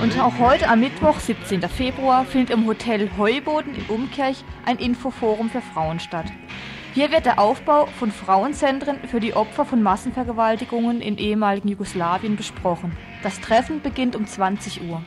Und 0.02 0.18
auch 0.18 0.38
heute 0.38 0.66
am 0.70 0.80
Mittwoch, 0.80 1.20
17. 1.20 1.60
Februar, 1.68 2.24
findet 2.24 2.48
im 2.48 2.64
Hotel 2.64 3.10
Heuboden 3.18 3.74
in 3.74 3.84
Umkirch 3.94 4.44
ein 4.64 4.78
Infoforum 4.78 5.50
für 5.50 5.60
Frauen 5.60 6.00
statt. 6.00 6.24
Hier 6.94 7.12
wird 7.12 7.26
der 7.26 7.38
Aufbau 7.38 7.84
von 7.84 8.10
Frauenzentren 8.10 8.96
für 9.10 9.20
die 9.20 9.34
Opfer 9.34 9.66
von 9.66 9.82
Massenvergewaltigungen 9.82 11.02
in 11.02 11.18
ehemaligen 11.18 11.68
Jugoslawien 11.68 12.36
besprochen. 12.36 12.96
Das 13.22 13.40
Treffen 13.40 13.82
beginnt 13.82 14.16
um 14.16 14.26
20 14.26 14.88
Uhr. 14.88 15.02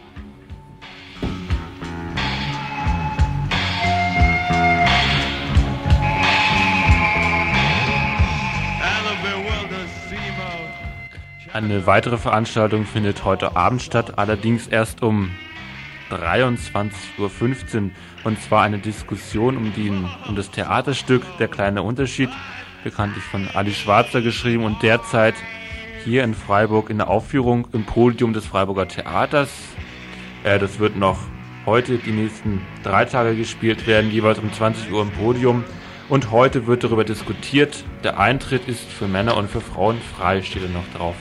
Eine 11.52 11.86
weitere 11.86 12.18
Veranstaltung 12.18 12.86
findet 12.86 13.26
heute 13.26 13.56
Abend 13.56 13.82
statt, 13.82 14.18
allerdings 14.18 14.68
erst 14.68 15.04
um 15.04 15.30
23.15 16.10 17.18
Uhr 17.20 17.92
und 18.24 18.42
zwar 18.42 18.64
eine 18.64 18.80
Diskussion 18.80 19.58
um, 19.58 19.74
den, 19.74 20.10
um 20.28 20.36
das 20.36 20.52
Theaterstück 20.52 21.24
Der 21.40 21.48
kleine 21.48 21.84
Unterschied, 21.84 22.30
bekanntlich 22.84 23.24
von 23.26 23.48
Ali 23.54 23.74
Schwarzer 23.74 24.22
geschrieben 24.22 24.64
und 24.64 24.82
derzeit 24.82 25.36
hier 26.06 26.24
in 26.24 26.34
Freiburg 26.34 26.90
in 26.90 26.98
der 26.98 27.10
Aufführung 27.10 27.68
im 27.74 27.86
Podium 27.86 28.34
des 28.34 28.46
Freiburger 28.46 28.88
Theaters. 28.88 29.52
Äh, 30.44 30.60
das 30.60 30.80
wird 30.80 30.96
noch 30.96 31.20
heute 31.66 31.98
die 31.98 32.12
nächsten 32.12 32.62
drei 32.84 33.06
Tage 33.06 33.36
gespielt 33.36 33.86
werden, 33.86 34.12
jeweils 34.12 34.40
um 34.40 34.52
20 34.52 34.92
Uhr 34.92 35.02
im 35.02 35.12
Podium. 35.12 35.64
Und 36.10 36.32
heute 36.32 36.68
wird 36.68 36.84
darüber 36.84 37.04
diskutiert. 37.06 37.84
Der 38.04 38.20
Eintritt 38.20 38.68
ist 38.68 38.84
für 38.84 39.08
Männer 39.08 39.38
und 39.38 39.50
für 39.50 39.62
Frauen 39.62 39.98
frei, 40.02 40.42
steht 40.42 40.64
er 40.64 40.70
noch 40.70 40.88
drauf. 40.96 41.16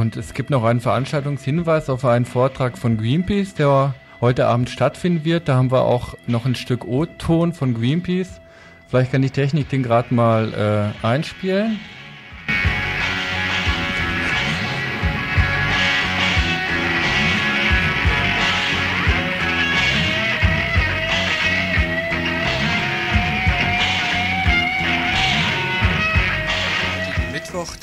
Und 0.00 0.16
es 0.16 0.34
gibt 0.34 0.50
noch 0.50 0.64
einen 0.64 0.80
Veranstaltungshinweis 0.80 1.90
auf 1.90 2.04
einen 2.04 2.24
Vortrag 2.24 2.78
von 2.78 2.96
Greenpeace, 2.96 3.54
der 3.54 3.94
heute 4.20 4.46
Abend 4.46 4.70
stattfinden 4.70 5.24
wird. 5.24 5.48
Da 5.48 5.56
haben 5.56 5.70
wir 5.70 5.82
auch 5.82 6.14
noch 6.26 6.46
ein 6.46 6.54
Stück 6.54 6.86
O-Ton 6.86 7.52
von 7.52 7.74
Greenpeace. 7.74 8.40
Vielleicht 8.88 9.12
kann 9.12 9.22
die 9.22 9.30
Technik 9.30 9.68
den 9.68 9.82
gerade 9.82 10.14
mal 10.14 10.94
äh, 11.02 11.06
einspielen. 11.06 11.78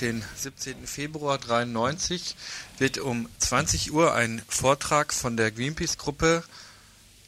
Den 0.01 0.23
17. 0.35 0.87
Februar 0.87 1.37
93, 1.37 2.35
wird 2.77 2.97
um 2.97 3.27
20 3.39 3.91
Uhr 3.91 4.13
ein 4.13 4.41
Vortrag 4.47 5.13
von 5.13 5.37
der 5.37 5.51
Greenpeace-Gruppe 5.51 6.43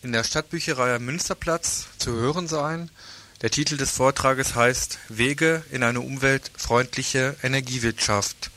in 0.02 0.12
der 0.12 0.24
Stadtbücherei 0.24 0.96
am 0.96 1.06
Münsterplatz 1.06 1.88
zu 1.98 2.12
hören 2.12 2.48
sein. 2.48 2.90
Der 3.42 3.52
Titel 3.52 3.78
des 3.78 3.92
Vortrages 3.92 4.56
heißt 4.56 5.00
Wege 5.10 5.64
in 5.72 5.84
eine 5.84 6.02
umweltfreundliche 6.02 7.36
Energiewirtschaft. 7.42 8.52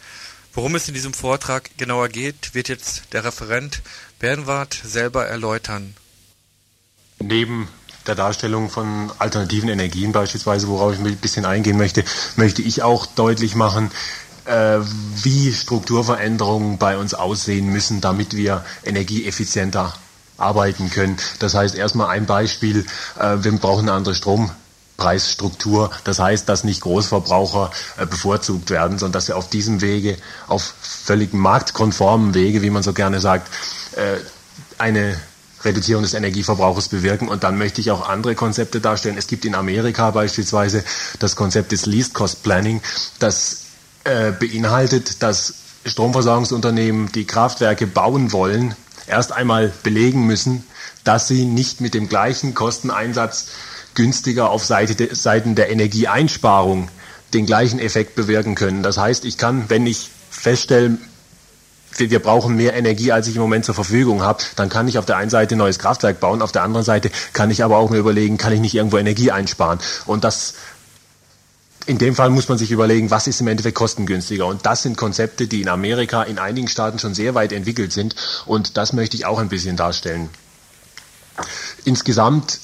Worum 0.54 0.74
es 0.74 0.88
in 0.88 0.94
diesem 0.94 1.14
Vortrag 1.14 1.70
genauer 1.78 2.08
geht, 2.08 2.54
wird 2.54 2.68
jetzt 2.68 3.12
der 3.12 3.24
Referent 3.24 3.80
Bernward 4.18 4.78
selber 4.84 5.26
erläutern. 5.26 5.94
Neben 7.20 7.68
der 8.06 8.14
Darstellung 8.14 8.68
von 8.68 9.10
alternativen 9.18 9.68
Energien 9.68 10.12
beispielsweise, 10.12 10.68
worauf 10.68 10.92
ich 10.94 10.98
ein 10.98 11.16
bisschen 11.16 11.44
eingehen 11.44 11.76
möchte, 11.76 12.04
möchte 12.36 12.62
ich 12.62 12.82
auch 12.82 13.06
deutlich 13.06 13.54
machen, 13.54 13.90
äh, 14.44 14.78
wie 15.22 15.52
Strukturveränderungen 15.52 16.78
bei 16.78 16.98
uns 16.98 17.14
aussehen 17.14 17.68
müssen, 17.68 18.00
damit 18.00 18.36
wir 18.36 18.64
energieeffizienter 18.84 19.94
arbeiten 20.36 20.90
können. 20.90 21.16
Das 21.38 21.54
heißt 21.54 21.76
erstmal 21.76 22.08
ein 22.08 22.26
Beispiel, 22.26 22.84
äh, 23.20 23.36
wir 23.38 23.52
brauchen 23.52 23.88
eine 23.88 23.92
andere 23.92 24.16
Strompreisstruktur. 24.16 25.92
Das 26.02 26.18
heißt, 26.18 26.48
dass 26.48 26.64
nicht 26.64 26.80
Großverbraucher 26.80 27.70
äh, 27.98 28.06
bevorzugt 28.06 28.70
werden, 28.70 28.98
sondern 28.98 29.12
dass 29.12 29.28
wir 29.28 29.36
auf 29.36 29.48
diesem 29.48 29.80
Wege, 29.80 30.16
auf 30.48 30.74
völlig 30.80 31.32
marktkonformen 31.32 32.34
Wege, 32.34 32.62
wie 32.62 32.70
man 32.70 32.82
so 32.82 32.92
gerne 32.92 33.20
sagt, 33.20 33.48
eine 34.78 35.20
Reduzierung 35.64 36.02
des 36.02 36.14
Energieverbrauchs 36.14 36.88
bewirken. 36.88 37.28
Und 37.28 37.44
dann 37.44 37.58
möchte 37.58 37.80
ich 37.80 37.90
auch 37.90 38.08
andere 38.08 38.34
Konzepte 38.34 38.80
darstellen. 38.80 39.16
Es 39.18 39.26
gibt 39.26 39.44
in 39.44 39.54
Amerika 39.54 40.10
beispielsweise 40.10 40.84
das 41.18 41.36
Konzept 41.36 41.72
des 41.72 41.86
Least 41.86 42.14
Cost 42.14 42.42
Planning, 42.42 42.80
das 43.18 43.62
äh, 44.04 44.32
beinhaltet, 44.32 45.22
dass 45.22 45.54
Stromversorgungsunternehmen, 45.84 47.10
die 47.12 47.26
Kraftwerke 47.26 47.86
bauen 47.86 48.32
wollen, 48.32 48.74
erst 49.06 49.32
einmal 49.32 49.72
belegen 49.82 50.26
müssen, 50.26 50.64
dass 51.04 51.28
sie 51.28 51.44
nicht 51.44 51.80
mit 51.80 51.94
dem 51.94 52.08
gleichen 52.08 52.54
Kosteneinsatz 52.54 53.48
günstiger 53.94 54.50
auf 54.50 54.64
Seite 54.64 54.94
de, 54.94 55.14
Seiten 55.14 55.54
der 55.54 55.70
Energieeinsparung 55.70 56.88
den 57.34 57.46
gleichen 57.46 57.78
Effekt 57.78 58.14
bewirken 58.14 58.54
können. 58.54 58.82
Das 58.82 58.98
heißt, 58.98 59.24
ich 59.24 59.38
kann, 59.38 59.64
wenn 59.68 59.86
ich 59.86 60.10
feststelle, 60.30 60.98
wir 61.98 62.18
brauchen 62.20 62.56
mehr 62.56 62.74
Energie, 62.74 63.12
als 63.12 63.28
ich 63.28 63.36
im 63.36 63.42
Moment 63.42 63.64
zur 63.64 63.74
Verfügung 63.74 64.22
habe, 64.22 64.42
dann 64.56 64.68
kann 64.68 64.88
ich 64.88 64.98
auf 64.98 65.06
der 65.06 65.16
einen 65.16 65.30
Seite 65.30 65.54
ein 65.54 65.58
neues 65.58 65.78
Kraftwerk 65.78 66.20
bauen, 66.20 66.42
auf 66.42 66.52
der 66.52 66.62
anderen 66.62 66.84
Seite 66.84 67.10
kann 67.32 67.50
ich 67.50 67.62
aber 67.62 67.76
auch 67.76 67.90
mir 67.90 67.98
überlegen, 67.98 68.38
kann 68.38 68.52
ich 68.52 68.60
nicht 68.60 68.74
irgendwo 68.74 68.98
Energie 68.98 69.30
einsparen. 69.30 69.78
Und 70.06 70.24
das 70.24 70.54
in 71.86 71.98
dem 71.98 72.14
Fall 72.14 72.30
muss 72.30 72.48
man 72.48 72.58
sich 72.58 72.70
überlegen, 72.70 73.10
was 73.10 73.26
ist 73.26 73.40
im 73.40 73.48
Endeffekt 73.48 73.76
kostengünstiger. 73.76 74.46
Und 74.46 74.66
das 74.66 74.82
sind 74.82 74.96
Konzepte, 74.96 75.48
die 75.48 75.62
in 75.62 75.68
Amerika 75.68 76.22
in 76.22 76.38
einigen 76.38 76.68
Staaten 76.68 76.98
schon 76.98 77.14
sehr 77.14 77.34
weit 77.34 77.52
entwickelt 77.52 77.92
sind. 77.92 78.14
Und 78.46 78.76
das 78.76 78.92
möchte 78.92 79.16
ich 79.16 79.26
auch 79.26 79.38
ein 79.38 79.48
bisschen 79.48 79.76
darstellen. 79.76 80.30
Insgesamt 81.84 82.60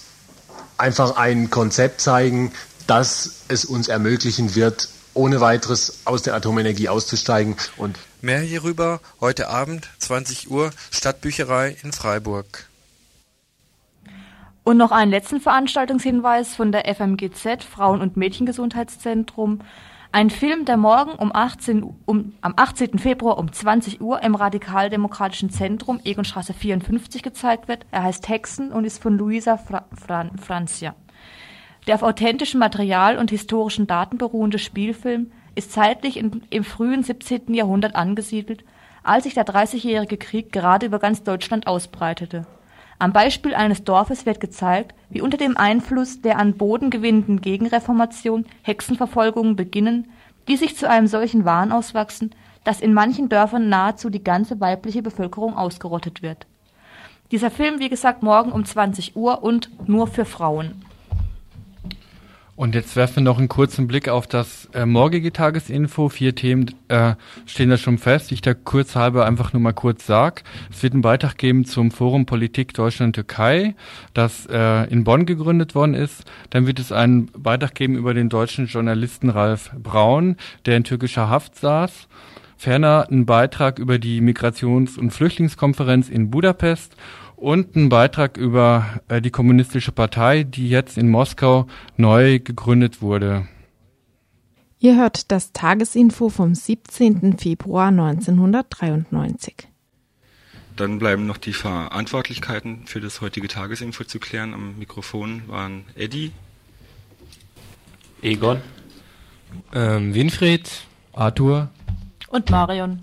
einfach 0.77 1.17
ein 1.17 1.51
Konzept 1.51 2.01
zeigen, 2.01 2.53
das 2.87 3.31
es 3.49 3.65
uns 3.65 3.89
ermöglichen 3.89 4.55
wird, 4.55 4.89
ohne 5.15 5.41
weiteres 5.41 5.95
aus 6.05 6.23
der 6.23 6.35
Atomenergie 6.35 6.89
auszusteigen 6.89 7.57
und 7.77 7.99
Mehr 8.21 8.41
hierüber 8.41 9.01
heute 9.21 9.49
Abend 9.49 9.89
20 9.99 10.51
Uhr 10.51 10.73
Stadtbücherei 10.91 11.77
in 11.85 11.93
Freiburg. 11.93 12.69
Und 14.65 14.77
noch 14.77 14.91
einen 14.91 15.13
letzten 15.13 15.41
Veranstaltungshinweis 15.41 16.57
von 16.57 16.73
der 16.73 16.93
FMGZ 16.93 17.63
Frauen- 17.63 18.01
und 18.01 18.17
Mädchengesundheitszentrum. 18.17 19.61
Ein 20.11 20.31
Film, 20.31 20.65
der 20.65 20.77
morgen 20.77 21.13
um 21.13 21.31
18, 21.33 21.85
um, 22.07 22.35
am 22.41 22.55
18. 22.57 22.99
Februar 22.99 23.39
um 23.39 23.53
20 23.53 24.01
Uhr 24.01 24.21
im 24.21 24.35
Radikaldemokratischen 24.35 25.51
Zentrum 25.51 26.01
Egonstraße 26.03 26.55
54 26.55 27.23
gezeigt 27.23 27.69
wird. 27.69 27.87
Er 27.93 28.03
heißt 28.03 28.29
Hexen 28.29 28.73
und 28.73 28.85
ist 28.85 29.01
von 29.01 29.17
Luisa 29.17 29.59
Fra 29.59 29.85
Fran 29.95 30.37
Francia. 30.39 30.97
Der 31.87 31.95
auf 31.95 32.03
authentischem 32.03 32.59
Material 32.59 33.17
und 33.17 33.31
historischen 33.31 33.87
Daten 33.87 34.19
beruhende 34.19 34.59
Spielfilm 34.59 35.31
ist 35.59 35.73
zeitlich 35.73 36.17
in, 36.17 36.43
im 36.51 36.63
frühen 36.63 37.03
17. 37.03 37.53
Jahrhundert 37.53 37.97
angesiedelt, 37.97 38.65
als 39.03 39.25
sich 39.25 39.35
der 39.35 39.45
Dreißigjährige 39.45 40.17
Krieg 40.17 40.53
gerade 40.53 40.87
über 40.87 41.01
ganz 41.01 41.25
Deutschland 41.25 41.67
ausbreitete. 41.67 42.47
Am 43.01 43.13
Beispiel 43.13 43.55
eines 43.55 43.83
Dorfes 43.83 44.25
wird 44.25 44.39
gezeigt, 44.39 44.95
wie 45.11 45.21
unter 45.21 45.37
dem 45.37 45.57
Einfluss 45.57 46.21
der 46.21 46.39
an 46.39 46.55
Boden 46.55 46.91
gewinnenden 46.91 47.41
Gegenreformation 47.41 48.47
Hexenverfolgungen 48.63 49.57
beginnen, 49.57 50.09
die 50.47 50.57
sich 50.57 50.77
zu 50.77 50.89
einem 50.89 51.09
solchen 51.09 51.45
Wahn 51.45 51.73
auswachsen, 51.73 52.35
dass 52.63 52.81
in 52.81 52.95
manchen 52.95 53.29
Dörfern 53.29 53.69
nahezu 53.69 54.11
die 54.11 54.23
ganze 54.23 54.61
weibliche 54.61 55.03
Bevölkerung 55.03 55.57
ausgerottet 55.57 56.23
wird. 56.23 56.47
Dieser 57.33 57.51
Film, 57.51 57.81
wie 57.81 57.89
gesagt, 57.89 58.23
morgen 58.23 58.53
um 58.53 58.65
20 58.65 59.17
Uhr 59.17 59.43
und 59.43 59.71
nur 59.89 60.07
für 60.07 60.25
Frauen. 60.25 60.85
Und 62.59 62.75
jetzt 62.75 62.97
werfen 62.97 63.19
wir 63.19 63.23
noch 63.23 63.39
einen 63.39 63.47
kurzen 63.47 63.87
Blick 63.87 64.09
auf 64.09 64.27
das 64.27 64.69
äh, 64.75 64.85
morgige 64.85 65.33
Tagesinfo. 65.33 66.09
Vier 66.09 66.35
Themen 66.35 66.75
äh, 66.89 67.15
stehen 67.47 67.71
da 67.71 67.77
schon 67.77 67.99
fest. 67.99 68.33
Ich 68.33 68.41
da 68.41 68.53
kurz 68.53 68.97
halber 68.97 69.27
einfach 69.27 69.53
nur 69.53 69.63
mal 69.63 69.73
kurz 69.73 70.07
sag. 70.07 70.43
Es 70.69 70.83
wird 70.83 70.93
einen 70.93 71.03
Beitrag 71.03 71.39
geben 71.39 71.67
zum 71.67 71.93
Forum 71.93 72.27
Politik 72.27 72.75
Deutschland-Türkei, 72.75 73.77
das 74.13 74.47
äh, 74.47 74.91
in 74.91 75.05
Bonn 75.05 75.25
gegründet 75.25 75.77
worden 75.77 75.95
ist. 75.95 76.25
Dann 76.51 76.67
wird 76.67 76.81
es 76.81 76.91
einen 76.91 77.27
Beitrag 77.27 77.77
geben 77.77 77.95
über 77.95 78.13
den 78.13 78.29
deutschen 78.29 78.67
Journalisten 78.67 79.31
Ralf 79.31 79.71
Braun, 79.81 80.35
der 80.67 80.79
in 80.79 80.83
türkischer 80.83 81.29
Haft 81.29 81.55
saß. 81.55 82.09
ferner 82.57 83.07
ein 83.09 83.25
Beitrag 83.25 83.79
über 83.79 84.01
die 84.01 84.21
Migrations- 84.21 84.99
und 84.99 85.13
Flüchtlingskonferenz 85.13 86.09
in 86.09 86.29
Budapest 86.29 86.97
und 87.39 87.77
ein 87.77 87.89
Beitrag 87.89 88.37
über 88.37 89.01
äh, 89.09 89.21
die 89.21 89.31
Kommunistische 89.31 89.93
Partei, 89.93 90.43
die 90.43 90.69
jetzt 90.69 90.99
in 90.99 91.09
Moskau 91.09 91.67
neu 91.97 92.41
gegründet 92.41 93.01
wurde. 93.01 93.47
Ihr 94.81 94.97
hört 94.97 95.31
das 95.33 95.53
Tagesinfo 95.53 96.29
vom 96.29 96.55
17. 96.55 97.39
Februar 97.39 97.89
1993. 97.89 99.69
Dann 100.77 100.99
bleiben 101.01 101.27
noch 101.27 101.39
die 101.39 101.53
Verantwortlichkeiten 101.53 102.87
für 102.87 103.01
das 103.01 103.21
heutige 103.21 103.49
Tagesinfo 103.49 104.05
zu 104.05 104.21
klären. 104.21 104.55
Am 104.55 104.79
Mikrofon 104.79 105.43
waren 105.49 105.85
Eddie, 105.97 106.31
Egon, 108.23 108.61
ähm, 109.75 110.15
Winfried, 110.15 110.71
Arthur 111.13 111.71
Und 112.29 112.51
Marion. 112.51 113.03